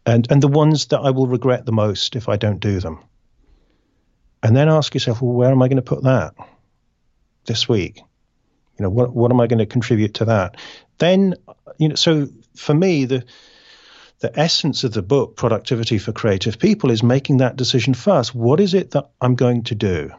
and 0.09 0.27
and 0.31 0.41
the 0.41 0.47
ones 0.47 0.87
that 0.87 0.99
I 0.99 1.11
will 1.11 1.27
regret 1.27 1.65
the 1.65 1.71
most 1.71 2.15
if 2.15 2.29
I 2.29 2.37
don't 2.37 2.59
do 2.59 2.79
them. 2.79 2.99
And 4.41 4.55
then 4.55 4.69
ask 4.69 4.93
yourself, 4.93 5.21
well, 5.21 5.33
where 5.33 5.51
am 5.51 5.61
I 5.61 5.67
going 5.67 5.75
to 5.75 5.81
put 5.81 6.03
that 6.03 6.33
this 7.45 7.67
week? 7.67 7.97
You 7.97 8.83
know, 8.83 8.89
what 8.89 9.13
what 9.13 9.31
am 9.31 9.39
I 9.39 9.47
going 9.47 9.59
to 9.59 9.65
contribute 9.65 10.15
to 10.15 10.25
that? 10.25 10.55
Then, 10.97 11.35
you 11.77 11.89
know, 11.89 11.95
so 11.95 12.27
for 12.55 12.73
me, 12.73 13.05
the 13.05 13.25
the 14.19 14.37
essence 14.37 14.83
of 14.83 14.93
the 14.93 15.01
book, 15.01 15.37
Productivity 15.37 15.97
for 15.97 16.11
Creative 16.11 16.57
People, 16.57 16.91
is 16.91 17.03
making 17.03 17.37
that 17.37 17.55
decision 17.55 17.93
first. 17.93 18.35
What 18.35 18.59
is 18.59 18.73
it 18.73 18.91
that 18.91 19.09
I'm 19.21 19.35
going 19.35 19.63
to 19.65 19.75
do? 19.75 20.11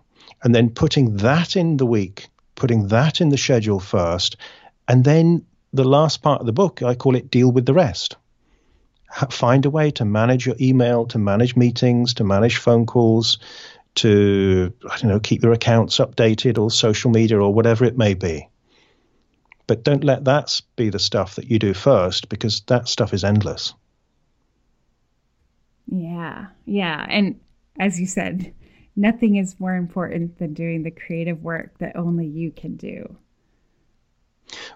And 0.42 0.54
then 0.54 0.70
putting 0.70 1.18
that 1.18 1.56
in 1.56 1.76
the 1.76 1.86
week, 1.86 2.28
putting 2.54 2.88
that 2.88 3.20
in 3.20 3.28
the 3.28 3.38
schedule 3.38 3.80
first. 3.80 4.36
And 4.88 5.04
then 5.04 5.44
the 5.72 5.84
last 5.84 6.22
part 6.22 6.40
of 6.40 6.46
the 6.46 6.52
book, 6.52 6.82
I 6.82 6.94
call 6.94 7.14
it 7.14 7.30
Deal 7.30 7.50
with 7.50 7.66
the 7.66 7.74
Rest 7.74 8.16
find 9.30 9.66
a 9.66 9.70
way 9.70 9.90
to 9.92 10.04
manage 10.04 10.46
your 10.46 10.56
email, 10.60 11.06
to 11.06 11.18
manage 11.18 11.56
meetings, 11.56 12.14
to 12.14 12.24
manage 12.24 12.58
phone 12.58 12.86
calls, 12.86 13.38
to 13.96 14.72
I 14.88 14.98
don't 14.98 15.10
know, 15.10 15.20
keep 15.20 15.42
your 15.42 15.52
accounts 15.52 15.98
updated 15.98 16.58
or 16.58 16.70
social 16.70 17.10
media 17.10 17.40
or 17.40 17.52
whatever 17.52 17.84
it 17.84 17.98
may 17.98 18.14
be. 18.14 18.48
But 19.66 19.84
don't 19.84 20.04
let 20.04 20.24
that 20.24 20.60
be 20.76 20.90
the 20.90 20.98
stuff 20.98 21.36
that 21.36 21.50
you 21.50 21.58
do 21.58 21.74
first 21.74 22.28
because 22.28 22.62
that 22.62 22.88
stuff 22.88 23.12
is 23.12 23.24
endless. 23.24 23.74
Yeah. 25.86 26.46
Yeah, 26.66 27.04
and 27.08 27.40
as 27.78 27.98
you 27.98 28.06
said, 28.06 28.52
nothing 28.96 29.36
is 29.36 29.58
more 29.58 29.74
important 29.74 30.38
than 30.38 30.54
doing 30.54 30.82
the 30.82 30.90
creative 30.90 31.42
work 31.42 31.78
that 31.78 31.96
only 31.96 32.26
you 32.26 32.50
can 32.50 32.76
do. 32.76 33.16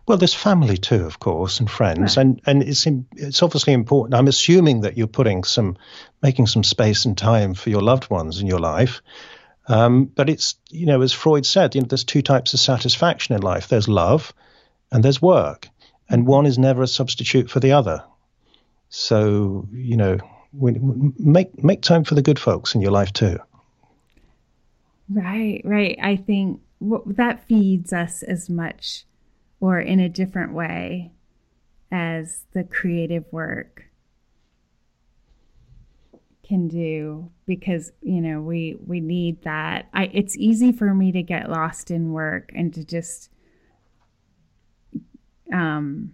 Well, 0.06 0.18
there's 0.18 0.34
family 0.34 0.76
too, 0.76 1.04
of 1.04 1.18
course, 1.18 1.60
and 1.60 1.70
friends, 1.70 2.16
right. 2.16 2.22
and 2.22 2.40
and 2.46 2.62
it's 2.62 2.86
it's 3.16 3.42
obviously 3.42 3.72
important. 3.72 4.14
I'm 4.14 4.28
assuming 4.28 4.82
that 4.82 4.96
you're 4.96 5.06
putting 5.06 5.44
some, 5.44 5.76
making 6.22 6.46
some 6.46 6.62
space 6.62 7.06
and 7.06 7.16
time 7.16 7.54
for 7.54 7.70
your 7.70 7.80
loved 7.80 8.10
ones 8.10 8.40
in 8.40 8.46
your 8.46 8.60
life. 8.60 9.02
Um, 9.66 10.04
but 10.04 10.28
it's 10.28 10.56
you 10.70 10.86
know, 10.86 11.00
as 11.00 11.12
Freud 11.12 11.46
said, 11.46 11.74
you 11.74 11.80
know, 11.80 11.86
there's 11.88 12.04
two 12.04 12.22
types 12.22 12.54
of 12.54 12.60
satisfaction 12.60 13.34
in 13.34 13.42
life. 13.42 13.68
There's 13.68 13.88
love, 13.88 14.32
and 14.92 15.02
there's 15.02 15.22
work, 15.22 15.68
and 16.08 16.26
one 16.26 16.46
is 16.46 16.58
never 16.58 16.82
a 16.82 16.88
substitute 16.88 17.50
for 17.50 17.60
the 17.60 17.72
other. 17.72 18.04
So 18.90 19.66
you 19.72 19.96
know, 19.96 20.18
make 20.52 21.64
make 21.64 21.82
time 21.82 22.04
for 22.04 22.14
the 22.14 22.22
good 22.22 22.38
folks 22.38 22.74
in 22.74 22.80
your 22.80 22.92
life 22.92 23.12
too. 23.12 23.38
Right, 25.09 25.61
right. 25.64 25.98
I 26.02 26.16
think 26.16 26.61
that 26.80 27.46
feeds 27.46 27.92
us 27.92 28.22
as 28.22 28.48
much 28.48 29.05
or 29.61 29.80
in 29.80 30.00
a 30.00 30.09
different 30.09 30.52
way 30.52 31.12
as 31.90 32.44
the 32.52 32.64
creative 32.64 33.24
work 33.32 33.84
can 36.46 36.68
do 36.68 37.30
because 37.46 37.90
you 38.02 38.20
know 38.20 38.40
we 38.40 38.76
we 38.86 39.00
need 39.00 39.40
that 39.44 39.88
i 39.94 40.11
it's 40.12 40.36
easy 40.36 40.72
for 40.72 40.92
me 40.92 41.11
to 41.11 41.22
get 41.22 41.48
lost 41.48 41.90
in 41.90 42.12
work 42.12 42.50
and 42.55 42.74
to 42.74 42.84
just 42.84 43.30
um 45.55 46.12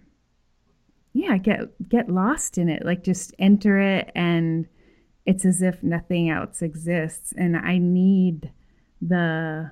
yeah 1.13 1.35
get 1.37 1.59
get 1.89 2.09
lost 2.09 2.57
in 2.57 2.69
it 2.69 2.85
like 2.85 3.03
just 3.03 3.33
enter 3.39 3.77
it 3.77 4.09
and 4.15 4.67
it's 5.25 5.43
as 5.43 5.61
if 5.61 5.83
nothing 5.83 6.29
else 6.29 6.61
exists 6.61 7.33
and 7.37 7.57
i 7.57 7.77
need 7.77 8.51
the 9.01 9.71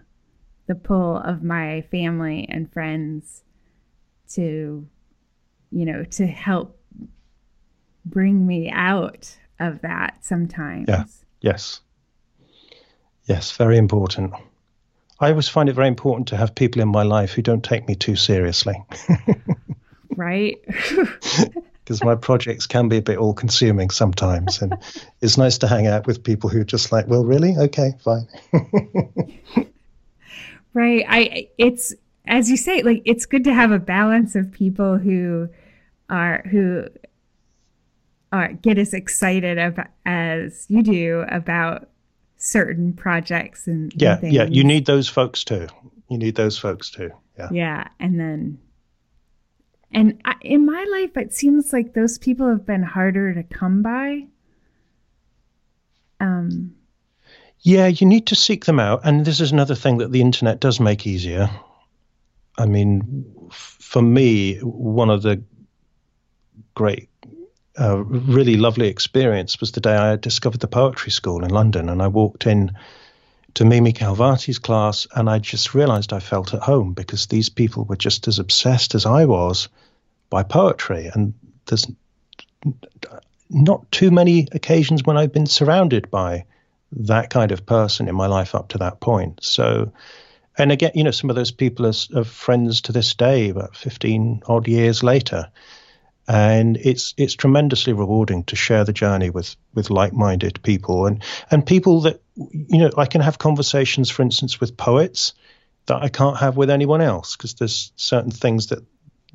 the 0.68 0.76
pull 0.76 1.18
of 1.18 1.44
my 1.44 1.82
family 1.90 2.48
and 2.50 2.72
friends 2.72 3.44
to, 4.30 4.88
you 5.72 5.86
know, 5.86 6.04
to 6.04 6.28
help 6.28 6.80
bring 8.06 8.46
me 8.46 8.70
out 8.70 9.36
of 9.60 9.82
that 9.82 10.24
sometimes. 10.24 10.88
Yeah. 10.88 11.06
Yes. 11.42 11.82
Yes, 13.26 13.52
very 13.52 13.78
important. 13.78 14.34
I 15.20 15.32
always 15.32 15.50
find 15.50 15.70
it 15.70 15.74
very 15.74 15.88
important 15.88 16.28
to 16.30 16.38
have 16.38 16.56
people 16.56 16.82
in 16.82 16.88
my 16.88 17.04
life 17.04 17.32
who 17.34 17.42
don't 17.42 17.64
take 17.64 17.88
me 17.88 17.96
too 17.96 18.16
seriously. 18.16 18.76
right? 20.16 20.58
Because 21.90 22.04
my 22.04 22.14
projects 22.14 22.68
can 22.68 22.88
be 22.88 22.98
a 22.98 23.02
bit 23.02 23.18
all 23.18 23.34
consuming 23.34 23.90
sometimes. 23.90 24.62
And 24.62 24.76
it's 25.22 25.40
nice 25.40 25.58
to 25.58 25.68
hang 25.68 25.88
out 25.88 26.06
with 26.06 26.24
people 26.24 26.48
who 26.48 26.62
are 26.62 26.64
just 26.64 26.92
like, 26.92 27.08
well, 27.08 27.26
really? 27.26 27.58
Okay, 27.58 27.96
fine. 28.00 28.28
right. 30.76 31.04
I, 31.10 31.50
it's, 31.58 31.96
as 32.28 32.48
you 32.48 32.58
say, 32.58 32.84
like 32.84 33.02
it's 33.06 33.26
good 33.26 33.44
to 33.46 33.54
have 33.56 33.72
a 33.72 33.80
balance 33.80 34.36
of 34.36 34.52
people 34.52 35.00
who 35.00 35.50
are 36.12 36.44
who 36.52 36.86
are 38.32 38.54
get 38.54 38.78
as 38.78 38.94
excited 38.94 39.58
about, 39.58 39.88
as 40.06 40.68
you 40.70 40.84
do 40.84 41.26
about 41.28 41.90
certain 42.38 42.94
projects 42.94 43.66
and 43.66 43.92
yeah, 44.00 44.20
and 44.22 44.32
yeah. 44.32 44.44
You 44.44 44.64
need 44.64 44.86
those 44.86 45.10
folks 45.10 45.44
too. 45.44 45.68
You 46.08 46.20
need 46.20 46.36
those 46.36 46.56
folks 46.56 46.92
too. 46.92 47.10
Yeah. 47.36 47.50
Yeah, 47.52 47.88
and 48.00 48.20
then 48.20 48.60
and 49.92 50.22
I, 50.24 50.36
in 50.42 50.66
my 50.66 50.86
life, 50.92 51.18
it 51.18 51.34
seems 51.34 51.74
like 51.74 51.94
those 51.94 52.18
people 52.18 52.48
have 52.48 52.66
been 52.66 52.84
harder 52.84 53.34
to 53.34 53.44
come 53.44 53.82
by. 53.82 54.28
Um. 56.20 56.76
Yeah, 57.62 57.88
you 57.88 58.08
need 58.08 58.28
to 58.28 58.36
seek 58.36 58.66
them 58.66 58.80
out, 58.80 59.02
and 59.04 59.26
this 59.26 59.42
is 59.42 59.52
another 59.52 59.76
thing 59.76 59.98
that 59.98 60.12
the 60.12 60.22
internet 60.22 60.60
does 60.60 60.80
make 60.80 61.06
easier. 61.06 61.50
I 62.58 62.66
mean, 62.66 63.26
for 63.52 64.02
me, 64.02 64.60
one 64.60 65.10
of 65.10 65.24
the 65.24 65.42
great, 66.74 67.10
uh, 67.78 67.98
really 67.98 68.56
lovely 68.56 68.88
experience 68.88 69.60
was 69.60 69.72
the 69.72 69.82
day 69.82 69.96
I 69.96 70.16
discovered 70.16 70.62
the 70.62 70.68
poetry 70.68 71.12
school 71.12 71.44
in 71.44 71.50
London, 71.50 71.90
and 71.90 72.02
I 72.02 72.08
walked 72.08 72.46
in 72.46 72.72
to 73.56 73.66
Mimi 73.66 73.92
Khalvati's 73.92 74.60
class, 74.60 75.08
and 75.16 75.30
I 75.30 75.40
just 75.40 75.74
realized 75.74 76.14
I 76.14 76.20
felt 76.20 76.54
at 76.54 76.62
home 76.62 76.94
because 76.94 77.28
these 77.28 77.50
people 77.50 77.84
were 77.84 77.98
just 77.98 78.28
as 78.28 78.40
obsessed 78.40 78.96
as 78.96 79.06
I 79.06 79.26
was 79.26 79.68
by 80.30 80.44
poetry, 80.44 81.10
and 81.14 81.34
there's 81.66 81.88
not 83.50 83.92
too 83.92 84.12
many 84.12 84.48
occasions 84.52 85.04
when 85.04 85.18
I've 85.18 85.34
been 85.34 85.48
surrounded 85.48 86.12
by 86.12 86.46
that 86.92 87.30
kind 87.30 87.52
of 87.52 87.66
person 87.66 88.08
in 88.08 88.16
my 88.16 88.28
life 88.28 88.56
up 88.56 88.70
to 88.70 88.78
that 88.80 89.00
point. 89.00 89.44
So 89.44 89.92
and 90.60 90.74
again, 90.74 90.92
you 90.94 91.06
know, 91.06 91.12
some 91.12 91.30
of 91.30 91.38
those 91.38 91.52
people 91.52 91.88
are, 91.88 91.94
are 92.16 92.26
friends 92.26 92.82
to 92.82 92.92
this 92.92 93.16
day, 93.16 93.50
about 93.50 93.78
15 93.78 94.42
odd 94.46 94.68
years 94.68 95.02
later. 95.02 95.50
And 96.28 96.78
it's 96.78 97.16
it's 97.18 97.34
tremendously 97.34 97.94
rewarding 97.94 98.44
to 98.44 98.56
share 98.56 98.84
the 98.84 98.94
journey 98.94 99.32
with 99.32 99.56
with 99.74 99.90
like-minded 99.90 100.62
people 100.62 101.08
and 101.08 101.24
and 101.50 101.66
people 101.66 102.02
that 102.02 102.22
you 102.36 102.78
know 102.78 102.92
I 102.98 103.08
can 103.08 103.22
have 103.22 103.40
conversations, 103.40 104.12
for 104.12 104.22
instance, 104.22 104.60
with 104.60 104.78
poets 104.78 105.34
that 105.88 106.04
I 106.04 106.10
can't 106.10 106.38
have 106.38 106.56
with 106.56 106.70
anyone 106.70 107.02
else 107.02 107.36
because 107.36 107.56
there's 107.56 107.92
certain 107.96 108.30
things 108.30 108.68
that 108.68 108.86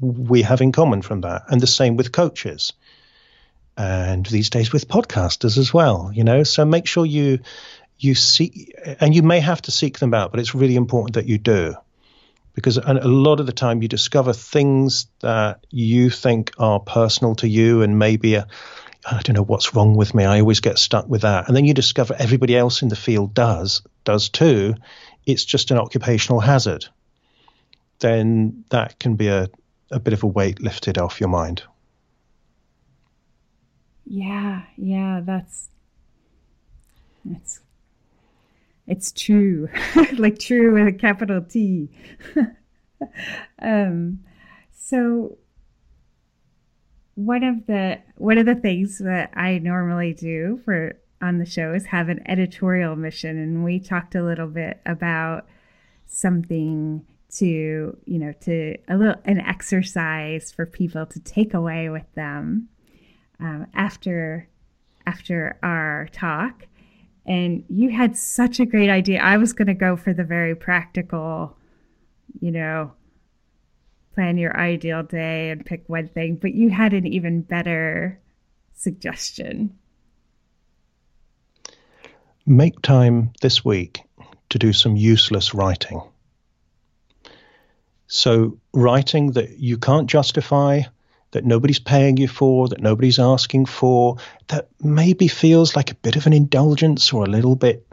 we 0.00 0.42
have 0.42 0.60
in 0.60 0.72
common 0.72 1.02
from 1.02 1.22
that, 1.22 1.44
and 1.48 1.60
the 1.60 1.66
same 1.66 1.96
with 1.96 2.12
coaches, 2.12 2.72
and 3.76 4.24
these 4.26 4.50
days 4.50 4.72
with 4.72 4.88
podcasters 4.88 5.58
as 5.58 5.72
well. 5.72 6.10
You 6.12 6.24
know, 6.24 6.42
so 6.42 6.64
make 6.64 6.86
sure 6.86 7.06
you 7.06 7.40
you 7.98 8.14
see, 8.14 8.72
and 9.00 9.14
you 9.14 9.22
may 9.22 9.40
have 9.40 9.62
to 9.62 9.70
seek 9.70 9.98
them 9.98 10.14
out, 10.14 10.30
but 10.30 10.40
it's 10.40 10.54
really 10.54 10.76
important 10.76 11.14
that 11.14 11.26
you 11.26 11.38
do. 11.38 11.74
Because 12.54 12.76
a 12.76 12.92
lot 13.08 13.40
of 13.40 13.46
the 13.46 13.52
time 13.52 13.82
you 13.82 13.88
discover 13.88 14.32
things 14.32 15.08
that 15.20 15.66
you 15.70 16.08
think 16.08 16.52
are 16.56 16.78
personal 16.78 17.34
to 17.36 17.48
you 17.48 17.82
and 17.82 17.98
maybe 17.98 18.36
a, 18.36 18.46
I 19.04 19.20
don't 19.22 19.34
know 19.34 19.42
what's 19.42 19.74
wrong 19.74 19.96
with 19.96 20.14
me. 20.14 20.24
I 20.24 20.38
always 20.38 20.60
get 20.60 20.78
stuck 20.78 21.08
with 21.08 21.22
that. 21.22 21.48
And 21.48 21.56
then 21.56 21.64
you 21.64 21.74
discover 21.74 22.14
everybody 22.16 22.56
else 22.56 22.82
in 22.82 22.88
the 22.88 22.96
field 22.96 23.34
does, 23.34 23.82
does 24.04 24.28
too. 24.28 24.76
It's 25.26 25.44
just 25.44 25.72
an 25.72 25.78
occupational 25.78 26.38
hazard. 26.38 26.86
Then 27.98 28.64
that 28.68 29.00
can 29.00 29.16
be 29.16 29.26
a, 29.28 29.48
a 29.90 30.00
bit 30.00 30.12
of 30.12 30.22
a 30.22 30.26
weight 30.26 30.60
lifted 30.60 30.98
off 30.98 31.20
your 31.20 31.28
mind. 31.28 31.62
Yeah, 34.06 34.62
yeah, 34.76 35.20
that's 35.24 35.68
it's 37.30 37.60
it's 38.86 39.12
true. 39.12 39.68
like 40.18 40.38
true 40.38 40.74
with 40.74 40.88
a 40.88 40.92
capital 40.92 41.42
T. 41.42 41.88
um 43.60 44.20
so 44.72 45.38
one 47.14 47.44
of 47.44 47.66
the 47.66 48.00
one 48.16 48.38
of 48.38 48.46
the 48.46 48.54
things 48.54 48.98
that 48.98 49.30
I 49.34 49.58
normally 49.58 50.12
do 50.12 50.60
for 50.64 50.98
on 51.22 51.38
the 51.38 51.46
show 51.46 51.72
is 51.72 51.86
have 51.86 52.08
an 52.08 52.20
editorial 52.26 52.96
mission 52.96 53.38
and 53.38 53.64
we 53.64 53.80
talked 53.80 54.14
a 54.14 54.22
little 54.22 54.48
bit 54.48 54.80
about 54.84 55.46
something 56.06 57.04
to 57.34 57.96
you 58.04 58.18
know 58.18 58.32
to 58.40 58.76
a 58.88 58.96
little 58.96 59.16
an 59.24 59.40
exercise 59.40 60.52
for 60.52 60.66
people 60.66 61.06
to 61.06 61.20
take 61.20 61.54
away 61.54 61.88
with 61.88 62.06
them 62.14 62.68
um, 63.40 63.66
after 63.74 64.48
after 65.06 65.58
our 65.62 66.08
talk 66.12 66.66
and 67.26 67.64
you 67.68 67.90
had 67.90 68.16
such 68.16 68.60
a 68.60 68.66
great 68.66 68.90
idea 68.90 69.20
i 69.20 69.36
was 69.36 69.52
going 69.52 69.68
to 69.68 69.74
go 69.74 69.96
for 69.96 70.12
the 70.12 70.24
very 70.24 70.54
practical 70.54 71.56
you 72.40 72.50
know 72.50 72.92
plan 74.14 74.38
your 74.38 74.56
ideal 74.56 75.02
day 75.02 75.50
and 75.50 75.66
pick 75.66 75.82
one 75.88 76.08
thing, 76.08 76.36
but 76.36 76.54
you 76.54 76.70
had 76.70 76.92
an 76.92 77.06
even 77.06 77.42
better 77.42 78.20
suggestion. 78.72 79.76
Make 82.46 82.80
time 82.82 83.32
this 83.42 83.64
week 83.64 84.02
to 84.50 84.58
do 84.58 84.72
some 84.72 84.96
useless 84.96 85.54
writing. 85.54 86.00
So, 88.06 88.58
writing 88.72 89.32
that 89.32 89.58
you 89.58 89.78
can't 89.78 90.08
justify, 90.08 90.82
that 91.30 91.44
nobody's 91.44 91.78
paying 91.78 92.16
you 92.16 92.28
for, 92.28 92.68
that 92.68 92.80
nobody's 92.80 93.18
asking 93.18 93.66
for, 93.66 94.18
that 94.48 94.68
maybe 94.80 95.28
feels 95.28 95.74
like 95.74 95.90
a 95.90 95.96
bit 95.96 96.16
of 96.16 96.26
an 96.26 96.32
indulgence 96.32 97.12
or 97.12 97.24
a 97.24 97.30
little 97.30 97.56
bit 97.56 97.86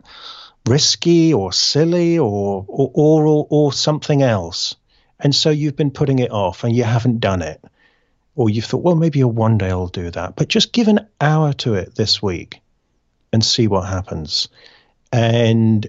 risky 0.68 1.34
or 1.34 1.52
silly 1.52 2.20
or 2.20 2.66
or 2.68 2.92
or, 2.94 3.48
or 3.50 3.74
something 3.74 4.22
else. 4.22 4.76
And 5.20 5.34
so 5.34 5.50
you've 5.50 5.76
been 5.76 5.92
putting 5.92 6.20
it 6.20 6.32
off 6.32 6.64
and 6.64 6.76
you 6.76 6.84
haven't 6.84 7.20
done 7.20 7.42
it. 7.42 7.64
Or 8.36 8.50
you've 8.50 8.66
thought, 8.66 8.84
well, 8.84 8.96
maybe 8.96 9.24
one 9.24 9.58
day 9.58 9.70
I'll 9.70 9.88
do 9.88 10.10
that. 10.12 10.36
But 10.36 10.48
just 10.48 10.72
give 10.72 10.88
an 10.88 11.08
hour 11.20 11.54
to 11.54 11.76
it 11.76 11.96
this 11.96 12.22
week 12.22 12.62
and 13.32 13.44
see 13.44 13.68
what 13.68 13.88
happens. 13.88 14.48
And 15.12 15.88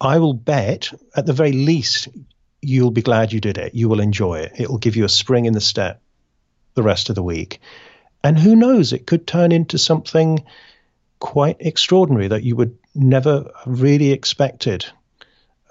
I 0.00 0.18
will 0.18 0.34
bet, 0.34 0.92
at 1.14 1.26
the 1.26 1.32
very 1.32 1.52
least, 1.52 2.08
you'll 2.62 2.90
be 2.90 3.02
glad 3.02 3.32
you 3.32 3.40
did 3.40 3.58
it. 3.58 3.74
You 3.74 3.88
will 3.88 4.00
enjoy 4.00 4.40
it. 4.40 4.52
It 4.58 4.70
will 4.70 4.78
give 4.78 4.96
you 4.96 5.04
a 5.04 5.08
spring 5.08 5.44
in 5.44 5.52
the 5.52 5.60
step 5.60 6.00
the 6.74 6.82
rest 6.82 7.08
of 7.08 7.14
the 7.14 7.22
week. 7.22 7.60
And 8.22 8.38
who 8.38 8.54
knows, 8.54 8.92
it 8.92 9.06
could 9.06 9.26
turn 9.26 9.52
into 9.52 9.78
something 9.78 10.44
quite 11.18 11.56
extraordinary 11.60 12.28
that 12.28 12.42
you 12.42 12.56
would 12.56 12.78
never 12.94 13.50
really 13.66 14.12
expected 14.12 14.86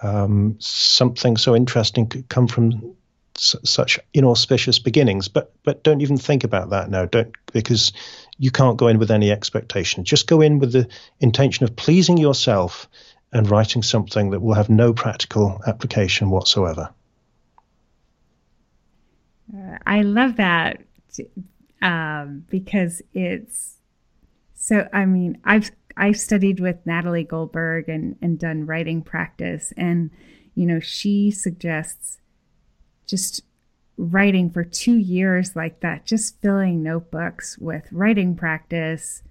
um, 0.01 0.55
something 0.59 1.37
so 1.37 1.55
interesting 1.55 2.07
could 2.07 2.29
come 2.29 2.47
from 2.47 2.95
s- 3.35 3.55
such 3.63 3.99
inauspicious 4.13 4.79
beginnings. 4.79 5.27
But 5.27 5.51
but 5.63 5.83
don't 5.83 6.01
even 6.01 6.17
think 6.17 6.43
about 6.43 6.69
that 6.69 6.89
now. 6.89 7.05
Don't 7.05 7.35
because 7.51 7.91
you 8.37 8.51
can't 8.51 8.77
go 8.77 8.87
in 8.87 8.99
with 8.99 9.11
any 9.11 9.31
expectation. 9.31 10.05
Just 10.05 10.27
go 10.27 10.41
in 10.41 10.59
with 10.59 10.71
the 10.71 10.87
intention 11.19 11.65
of 11.65 11.75
pleasing 11.75 12.17
yourself 12.17 12.87
and 13.31 13.49
writing 13.49 13.83
something 13.83 14.31
that 14.31 14.41
will 14.41 14.55
have 14.55 14.69
no 14.69 14.93
practical 14.93 15.61
application 15.67 16.29
whatsoever. 16.29 16.89
Uh, 19.53 19.77
I 19.85 20.01
love 20.01 20.37
that 20.37 20.81
um, 21.81 22.45
because 22.49 23.01
it's 23.13 23.77
so. 24.53 24.87
I 24.93 25.05
mean, 25.05 25.39
I've 25.43 25.71
I've 25.99 26.17
studied 26.17 26.61
with 26.61 26.77
Natalie 26.85 27.25
Goldberg 27.25 27.89
and, 27.89 28.15
and 28.21 28.39
done 28.39 28.65
writing 28.65 29.01
practice. 29.01 29.73
And, 29.75 30.11
you 30.55 30.65
know, 30.65 30.79
she 30.79 31.29
suggests 31.29 32.19
just 33.05 33.41
writing 33.97 34.49
for 34.49 34.63
two 34.63 34.97
years 34.97 35.57
like 35.57 35.81
that, 35.81 36.05
just 36.05 36.41
filling 36.41 36.81
notebooks 36.81 37.57
with 37.57 37.83
writing 37.91 38.37
practice, 38.37 39.23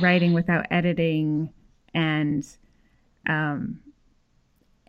writing 0.00 0.32
without 0.32 0.66
editing, 0.68 1.50
and, 1.94 2.46
um, 3.28 3.80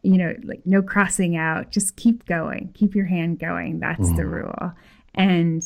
you 0.03 0.17
know, 0.17 0.35
like 0.43 0.61
no 0.65 0.81
crossing 0.81 1.35
out, 1.35 1.71
just 1.71 1.95
keep 1.95 2.25
going, 2.25 2.71
keep 2.73 2.95
your 2.95 3.05
hand 3.05 3.39
going. 3.39 3.79
That's 3.79 4.09
mm. 4.09 4.15
the 4.15 4.25
rule. 4.25 4.73
And 5.13 5.63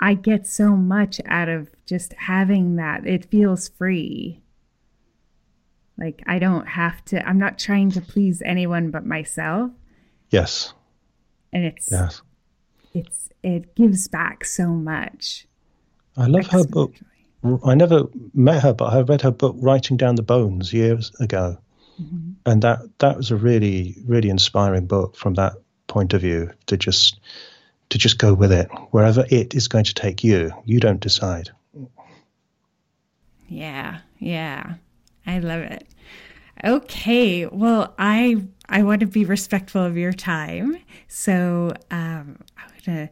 I 0.00 0.14
get 0.14 0.46
so 0.46 0.76
much 0.76 1.20
out 1.26 1.48
of 1.48 1.70
just 1.86 2.12
having 2.14 2.76
that. 2.76 3.06
It 3.06 3.30
feels 3.30 3.68
free. 3.68 4.42
Like 5.96 6.22
I 6.26 6.38
don't 6.38 6.66
have 6.66 7.04
to, 7.06 7.26
I'm 7.26 7.38
not 7.38 7.58
trying 7.58 7.90
to 7.92 8.00
please 8.00 8.42
anyone 8.44 8.90
but 8.90 9.06
myself. 9.06 9.70
Yes. 10.30 10.74
And 11.52 11.64
it's, 11.64 11.90
yes. 11.90 12.22
it's, 12.92 13.28
it 13.44 13.76
gives 13.76 14.08
back 14.08 14.44
so 14.44 14.68
much. 14.68 15.46
I 16.16 16.26
love 16.26 16.46
her 16.48 16.64
book. 16.64 16.94
I 17.64 17.74
never 17.74 18.04
met 18.32 18.62
her, 18.62 18.72
but 18.72 18.92
I 18.92 19.00
read 19.02 19.22
her 19.22 19.30
book, 19.30 19.56
Writing 19.58 19.96
Down 19.96 20.14
the 20.14 20.22
Bones, 20.22 20.72
years 20.72 21.12
ago. 21.20 21.58
Mm-hmm. 22.00 22.32
And 22.46 22.62
that, 22.62 22.80
that 22.98 23.16
was 23.16 23.30
a 23.30 23.36
really, 23.36 23.96
really 24.06 24.30
inspiring 24.30 24.86
book 24.86 25.16
from 25.16 25.34
that 25.34 25.54
point 25.86 26.14
of 26.14 26.22
view 26.22 26.50
to 26.66 26.76
just, 26.76 27.20
to 27.90 27.98
just 27.98 28.18
go 28.18 28.34
with 28.34 28.50
it 28.50 28.68
wherever 28.90 29.24
it 29.30 29.54
is 29.54 29.68
going 29.68 29.84
to 29.84 29.94
take 29.94 30.24
you. 30.24 30.52
You 30.64 30.80
don't 30.80 31.00
decide. 31.00 31.50
Yeah, 33.48 34.00
yeah. 34.18 34.74
I 35.26 35.38
love 35.38 35.60
it. 35.60 35.86
Okay, 36.62 37.46
well, 37.46 37.94
I 37.98 38.42
I 38.68 38.82
want 38.82 39.00
to 39.00 39.06
be 39.06 39.24
respectful 39.24 39.82
of 39.82 39.96
your 39.96 40.12
time, 40.12 40.78
so 41.08 41.72
um, 41.90 42.38
I'm 42.56 42.70
gonna 42.86 43.10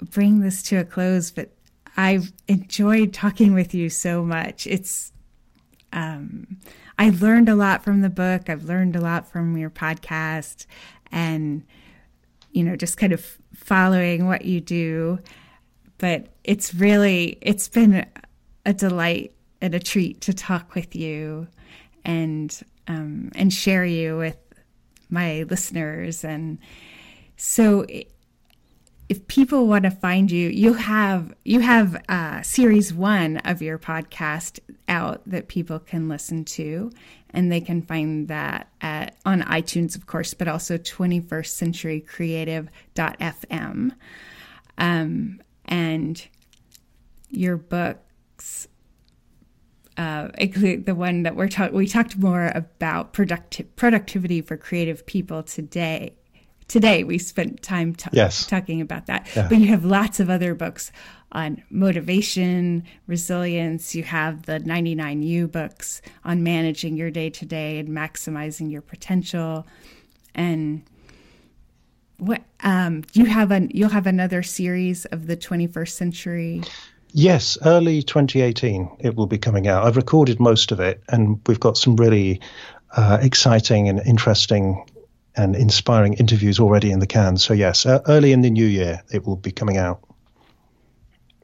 bring 0.00 0.40
this 0.40 0.62
to 0.64 0.76
a 0.76 0.84
close. 0.84 1.30
But 1.30 1.53
I've 1.96 2.32
enjoyed 2.48 3.12
talking 3.12 3.54
with 3.54 3.74
you 3.74 3.88
so 3.88 4.24
much. 4.24 4.66
It's 4.66 5.12
um, 5.92 6.58
I 6.98 7.10
learned 7.10 7.48
a 7.48 7.54
lot 7.54 7.84
from 7.84 8.00
the 8.00 8.10
book. 8.10 8.48
I've 8.48 8.64
learned 8.64 8.96
a 8.96 9.00
lot 9.00 9.30
from 9.30 9.56
your 9.56 9.70
podcast, 9.70 10.66
and 11.12 11.64
you 12.52 12.64
know, 12.64 12.76
just 12.76 12.96
kind 12.96 13.12
of 13.12 13.38
following 13.54 14.26
what 14.26 14.44
you 14.44 14.60
do. 14.60 15.18
But 15.98 16.28
it's 16.42 16.74
really 16.74 17.38
it's 17.40 17.68
been 17.68 18.06
a 18.66 18.72
delight 18.72 19.34
and 19.60 19.74
a 19.74 19.80
treat 19.80 20.20
to 20.22 20.34
talk 20.34 20.74
with 20.74 20.94
you 20.94 21.46
and 22.04 22.60
um, 22.88 23.30
and 23.34 23.52
share 23.52 23.84
you 23.84 24.16
with 24.16 24.36
my 25.10 25.44
listeners. 25.44 26.24
And 26.24 26.58
so, 27.36 27.86
if 29.14 29.28
people 29.28 29.68
want 29.68 29.84
to 29.84 29.92
find 29.92 30.28
you, 30.28 30.48
you 30.48 30.72
have 30.72 31.32
you 31.44 31.60
have 31.60 32.02
uh, 32.08 32.42
series 32.42 32.92
one 32.92 33.36
of 33.38 33.62
your 33.62 33.78
podcast 33.78 34.58
out 34.88 35.22
that 35.26 35.46
people 35.46 35.78
can 35.78 36.08
listen 36.08 36.44
to, 36.44 36.90
and 37.30 37.52
they 37.52 37.60
can 37.60 37.80
find 37.80 38.26
that 38.26 38.72
at 38.80 39.16
on 39.24 39.42
iTunes, 39.42 39.94
of 39.94 40.06
course, 40.06 40.34
but 40.34 40.48
also 40.48 40.76
21st 40.76 41.46
Century 41.46 42.00
Creative.fm. 42.00 43.92
Um, 44.78 45.42
and 45.66 46.26
your 47.30 47.56
books 47.56 48.66
uh, 49.96 50.28
the 50.36 50.94
one 50.96 51.22
that 51.22 51.36
we're 51.36 51.46
talking, 51.46 51.76
we 51.76 51.86
talked 51.86 52.18
more 52.18 52.50
about 52.52 53.12
productive 53.12 53.76
productivity 53.76 54.40
for 54.40 54.56
creative 54.56 55.06
people 55.06 55.44
today. 55.44 56.16
Today 56.68 57.04
we 57.04 57.18
spent 57.18 57.62
time 57.62 57.94
t- 57.94 58.10
yes. 58.12 58.46
talking 58.46 58.80
about 58.80 59.06
that, 59.06 59.28
yeah. 59.36 59.48
but 59.48 59.58
you 59.58 59.68
have 59.68 59.84
lots 59.84 60.20
of 60.20 60.30
other 60.30 60.54
books 60.54 60.90
on 61.32 61.62
motivation, 61.70 62.84
resilience. 63.06 63.94
You 63.94 64.02
have 64.04 64.46
the 64.46 64.60
99U 64.60 65.50
books 65.50 66.00
on 66.24 66.42
managing 66.42 66.96
your 66.96 67.10
day 67.10 67.30
to 67.30 67.44
day 67.44 67.78
and 67.78 67.88
maximizing 67.88 68.70
your 68.70 68.82
potential, 68.82 69.66
and 70.34 70.82
what 72.18 72.42
um, 72.60 73.04
you 73.12 73.26
have 73.26 73.50
an 73.50 73.70
you'll 73.74 73.90
have 73.90 74.06
another 74.06 74.42
series 74.42 75.04
of 75.06 75.26
the 75.26 75.36
21st 75.36 75.90
century 75.90 76.62
Yes, 77.16 77.56
early 77.64 78.02
2018 78.02 78.96
it 78.98 79.14
will 79.14 79.28
be 79.28 79.38
coming 79.38 79.68
out. 79.68 79.86
I've 79.86 79.96
recorded 79.96 80.40
most 80.40 80.72
of 80.72 80.80
it, 80.80 81.00
and 81.08 81.40
we've 81.46 81.60
got 81.60 81.78
some 81.78 81.94
really 81.94 82.40
uh, 82.96 83.18
exciting 83.22 83.88
and 83.88 84.00
interesting 84.04 84.84
and 85.36 85.56
inspiring 85.56 86.14
interviews 86.14 86.60
already 86.60 86.90
in 86.90 87.00
the 87.00 87.06
can. 87.06 87.36
So, 87.36 87.54
yes, 87.54 87.86
uh, 87.86 88.00
early 88.06 88.32
in 88.32 88.42
the 88.42 88.50
new 88.50 88.66
year 88.66 89.02
it 89.12 89.26
will 89.26 89.36
be 89.36 89.50
coming 89.50 89.76
out. 89.76 90.00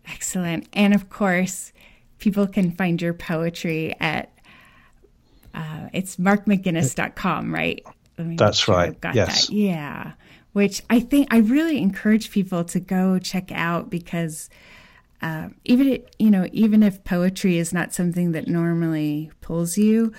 Excellent. 0.06 0.68
And 0.72 0.94
of 0.94 1.08
course, 1.08 1.72
people 2.18 2.46
can 2.46 2.72
find 2.72 3.00
your 3.00 3.14
poetry 3.14 3.94
at 4.00 4.32
uh, 5.54 5.88
it's 5.92 6.16
markmcguinness.com, 6.16 7.52
right? 7.52 7.82
That's 8.16 8.58
sure 8.58 8.74
right. 8.74 8.96
yes. 9.14 9.46
That. 9.46 9.54
Yeah. 9.54 10.12
Which 10.52 10.82
I 10.90 11.00
think 11.00 11.28
I 11.30 11.38
really 11.38 11.78
encourage 11.78 12.30
people 12.30 12.64
to 12.64 12.80
go 12.80 13.18
check 13.18 13.50
out 13.52 13.88
because 13.88 14.50
uh, 15.22 15.48
even 15.64 15.88
it, 15.88 16.14
you 16.18 16.30
know, 16.30 16.48
even 16.52 16.82
if 16.82 17.02
poetry 17.04 17.58
is 17.58 17.72
not 17.72 17.92
something 17.92 18.32
that 18.32 18.48
normally 18.48 19.30
pulls 19.40 19.76
you, 19.78 20.12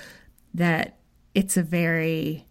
that 0.53 0.97
it's 1.33 1.57
a 1.57 1.63
very 1.63 2.45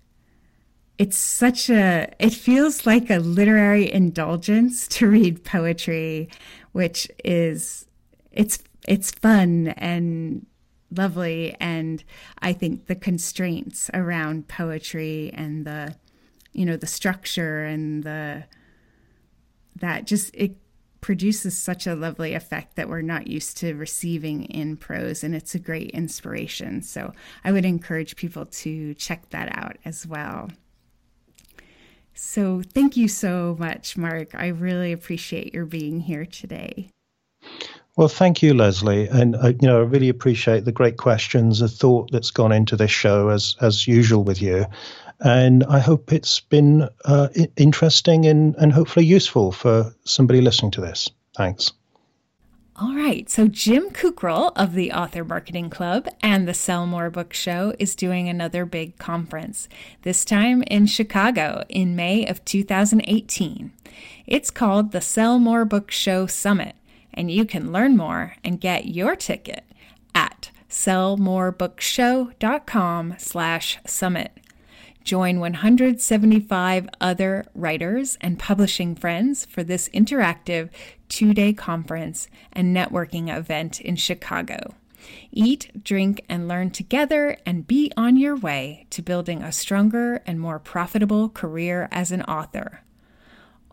it's 1.01 1.17
such 1.17 1.71
a 1.71 2.13
it 2.19 2.35
feels 2.35 2.85
like 2.85 3.09
a 3.09 3.17
literary 3.17 3.91
indulgence 3.91 4.87
to 4.87 5.09
read 5.09 5.43
poetry 5.43 6.29
which 6.73 7.09
is 7.25 7.87
it's 8.33 8.59
it's 8.87 9.11
fun 9.11 9.69
and 9.79 10.45
lovely. 10.95 11.57
And 11.59 12.05
i 12.41 12.53
think 12.53 12.87
the 12.87 12.95
constraints 12.95 13.91
around 13.95 14.49
poetry 14.49 15.31
and 15.33 15.65
the 15.65 15.97
you 16.53 16.67
know 16.67 16.77
the 16.77 16.87
structure 16.87 17.65
and 17.65 18.05
the 18.05 18.45
that 19.77 20.07
just 20.07 20.35
it 20.35 20.57
produces 21.01 21.57
such 21.57 21.87
a 21.87 21.95
lovely 21.95 22.35
effect 22.35 22.77
that 22.77 22.91
we're 22.91 23.01
not 23.01 23.27
used 23.27 23.57
to 23.57 23.73
receiving 23.73 24.45
in 24.45 24.77
prose 24.77 25.25
and 25.25 25.35
it's 25.35 25.55
a 25.55 25.59
great 25.59 25.91
inspiration. 25.93 26.83
So 26.83 27.15
i 27.43 27.51
would 27.53 27.65
encourage 27.65 28.17
people 28.17 28.45
to 28.45 28.93
check 28.93 29.31
that 29.31 29.49
out 29.57 29.79
as 29.87 30.07
well 30.07 30.51
so 32.15 32.63
thank 32.75 32.97
you 32.97 33.09
so 33.09 33.57
much 33.59 33.97
mark 33.97 34.35
i 34.35 34.47
really 34.47 34.93
appreciate 34.93 35.55
your 35.55 35.67
being 35.67 36.01
here 36.01 36.27
today 36.27 36.89
well, 37.97 38.09
thank 38.09 38.43
you, 38.43 38.55
Leslie, 38.55 39.09
and 39.09 39.37
uh, 39.37 39.49
you 39.49 39.69
know 39.69 39.81
I 39.81 39.85
really 39.85 40.09
appreciate 40.09 40.65
the 40.65 40.73
great 40.73 40.97
questions, 40.97 41.59
the 41.59 41.69
thought 41.69 42.11
that's 42.11 42.31
gone 42.31 42.53
into 42.53 42.77
this 42.77 42.91
show, 42.91 43.29
as 43.29 43.57
as 43.61 43.87
usual 43.87 44.23
with 44.25 44.41
you, 44.41 44.65
and 45.21 45.65
I 45.65 45.81
hope 45.81 46.13
it's 46.13 46.41
been 46.41 46.89
uh, 47.05 47.29
interesting 47.57 48.27
and 48.27 48.55
and 48.57 48.73
hopefully 48.73 49.07
useful 49.07 49.53
for 49.53 49.95
somebody 50.05 50.41
listening 50.41 50.71
to 50.73 50.81
this. 50.81 51.11
Thanks. 51.37 51.73
All 52.83 52.95
right, 52.95 53.29
so 53.29 53.47
Jim 53.47 53.91
Kukral 53.91 54.53
of 54.57 54.73
the 54.73 54.91
Author 54.91 55.23
Marketing 55.23 55.69
Club 55.69 56.09
and 56.23 56.49
the 56.49 56.55
Sell 56.55 56.87
More 56.87 57.11
Book 57.11 57.35
Show 57.35 57.75
is 57.79 57.95
doing 57.95 58.27
another 58.27 58.65
big 58.65 58.97
conference, 58.97 59.69
this 60.01 60.25
time 60.25 60.63
in 60.63 60.87
Chicago 60.87 61.63
in 61.69 61.95
May 61.95 62.27
of 62.27 62.43
2018. 62.47 63.73
It's 64.27 64.51
called 64.51 64.93
the 64.93 65.03
Sell 65.03 65.39
More 65.39 65.67
Book 65.67 65.91
Show 65.91 66.27
Summit 66.27 66.75
and 67.13 67.31
you 67.31 67.45
can 67.45 67.71
learn 67.71 67.99
more 67.99 68.37
and 68.43 68.59
get 68.59 68.87
your 68.87 69.15
ticket 69.15 69.65
at 70.15 70.51
sellmorebookshow.com 70.71 73.15
slash 73.19 73.79
summit. 73.87 74.33
Join 75.05 75.41
175 75.41 76.89
other 77.01 77.47
writers 77.55 78.19
and 78.21 78.39
publishing 78.39 78.95
friends 78.95 79.47
for 79.47 79.65
this 79.65 79.89
interactive 79.91 80.69
two-day 81.09 81.55
conference 81.55 82.29
and 82.53 82.77
networking 82.77 83.35
event 83.35 83.81
in 83.81 83.97
Chicago. 83.97 84.75
Eat, 85.33 85.71
drink, 85.83 86.25
and 86.29 86.47
learn 86.47 86.71
together 86.71 87.39
and 87.47 87.67
be 87.67 87.91
on 87.97 88.17
your 88.17 88.37
way 88.37 88.87
to 88.91 89.03
building 89.03 89.43
a 89.43 89.53
stronger 89.53 90.23
and 90.27 90.39
more 90.39 90.59
profitable 90.59 91.31
career 91.31 91.89
as 91.91 92.13
an 92.13 92.23
author. 92.23 92.83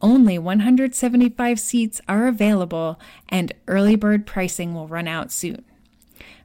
Only 0.02 0.38
175 0.38 1.60
seats 1.60 2.00
are 2.08 2.28
available 2.28 3.00
and 3.28 3.52
early 3.68 3.96
bird 3.96 4.26
pricing 4.26 4.74
will 4.74 4.88
run 4.88 5.08
out 5.08 5.32
soon. 5.32 5.66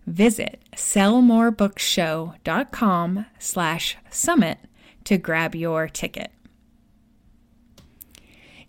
Visit 0.07 0.61
sellmorebookshow.com 0.75 3.27
slash 3.39 3.97
summit 4.11 4.59
to 5.05 5.19
grab 5.19 5.55
your 5.55 5.89
ticket. 5.89 6.33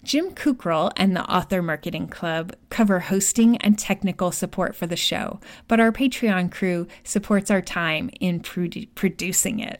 Jim 0.03 0.31
Kukral 0.31 0.91
and 0.97 1.15
the 1.15 1.23
Author 1.33 1.61
Marketing 1.61 2.07
Club 2.07 2.53
cover 2.69 2.99
hosting 2.99 3.55
and 3.57 3.79
technical 3.79 4.33
support 4.33 4.75
for 4.75 4.85
the 4.85 4.97
show, 4.97 5.39
but 5.69 5.79
our 5.79 5.93
Patreon 5.93 6.51
crew 6.51 6.87
supports 7.05 7.49
our 7.49 7.61
time 7.61 8.09
in 8.19 8.41
produ- 8.41 8.89
producing 8.95 9.59
it. 9.59 9.79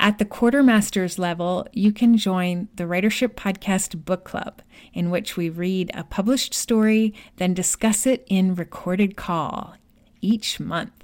At 0.00 0.18
the 0.18 0.24
quartermasters 0.24 1.18
level, 1.18 1.66
you 1.72 1.92
can 1.92 2.16
join 2.16 2.68
the 2.76 2.84
Writership 2.84 3.34
Podcast 3.34 4.04
Book 4.04 4.24
Club, 4.24 4.62
in 4.94 5.10
which 5.10 5.36
we 5.36 5.50
read 5.50 5.90
a 5.92 6.04
published 6.04 6.54
story, 6.54 7.12
then 7.36 7.52
discuss 7.52 8.06
it 8.06 8.24
in 8.28 8.54
recorded 8.54 9.16
call 9.16 9.74
each 10.22 10.58
month. 10.58 10.97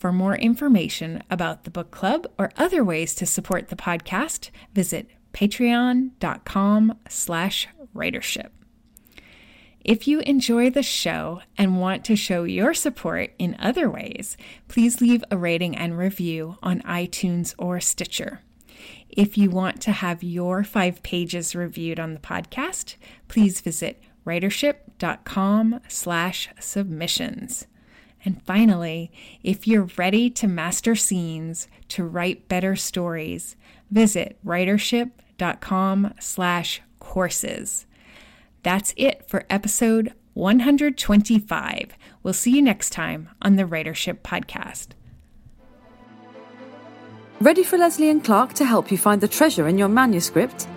For 0.00 0.12
more 0.14 0.34
information 0.34 1.22
about 1.30 1.64
the 1.64 1.70
book 1.70 1.90
club 1.90 2.26
or 2.38 2.50
other 2.56 2.82
ways 2.82 3.14
to 3.16 3.26
support 3.26 3.68
the 3.68 3.76
podcast, 3.76 4.48
visit 4.72 5.10
patreon.com 5.34 6.98
slash 7.06 7.68
writership. 7.94 8.48
If 9.84 10.08
you 10.08 10.20
enjoy 10.20 10.70
the 10.70 10.82
show 10.82 11.42
and 11.58 11.78
want 11.78 12.06
to 12.06 12.16
show 12.16 12.44
your 12.44 12.72
support 12.72 13.34
in 13.38 13.58
other 13.58 13.90
ways, 13.90 14.38
please 14.68 15.02
leave 15.02 15.22
a 15.30 15.36
rating 15.36 15.76
and 15.76 15.98
review 15.98 16.56
on 16.62 16.80
iTunes 16.80 17.54
or 17.58 17.78
Stitcher. 17.78 18.40
If 19.10 19.36
you 19.36 19.50
want 19.50 19.82
to 19.82 19.92
have 19.92 20.22
your 20.22 20.64
five 20.64 21.02
pages 21.02 21.54
reviewed 21.54 22.00
on 22.00 22.14
the 22.14 22.20
podcast, 22.20 22.96
please 23.28 23.60
visit 23.60 24.00
writership.com 24.24 25.80
slash 25.88 26.48
submissions. 26.58 27.66
And 28.24 28.42
finally, 28.42 29.10
if 29.42 29.66
you're 29.66 29.88
ready 29.96 30.28
to 30.30 30.46
master 30.46 30.94
scenes 30.94 31.68
to 31.88 32.04
write 32.04 32.48
better 32.48 32.76
stories, 32.76 33.56
visit 33.90 34.38
writership.com 34.44 36.14
slash 36.20 36.82
courses. 36.98 37.86
That's 38.62 38.92
it 38.96 39.26
for 39.26 39.46
episode 39.48 40.12
125. 40.34 41.92
We'll 42.22 42.34
see 42.34 42.56
you 42.56 42.62
next 42.62 42.90
time 42.90 43.30
on 43.40 43.56
the 43.56 43.64
Writership 43.64 44.18
Podcast. 44.18 44.88
Ready 47.40 47.64
for 47.64 47.78
Leslie 47.78 48.10
and 48.10 48.22
Clark 48.22 48.52
to 48.54 48.66
help 48.66 48.90
you 48.90 48.98
find 48.98 49.20
the 49.20 49.28
treasure 49.28 49.66
in 49.66 49.78
your 49.78 49.88
manuscript? 49.88 50.68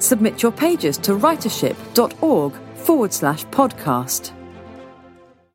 Submit 0.00 0.42
your 0.42 0.50
pages 0.50 0.98
to 0.98 1.12
writership.org 1.12 2.54
forward 2.74 3.12
slash 3.12 3.44
podcast. 3.46 4.32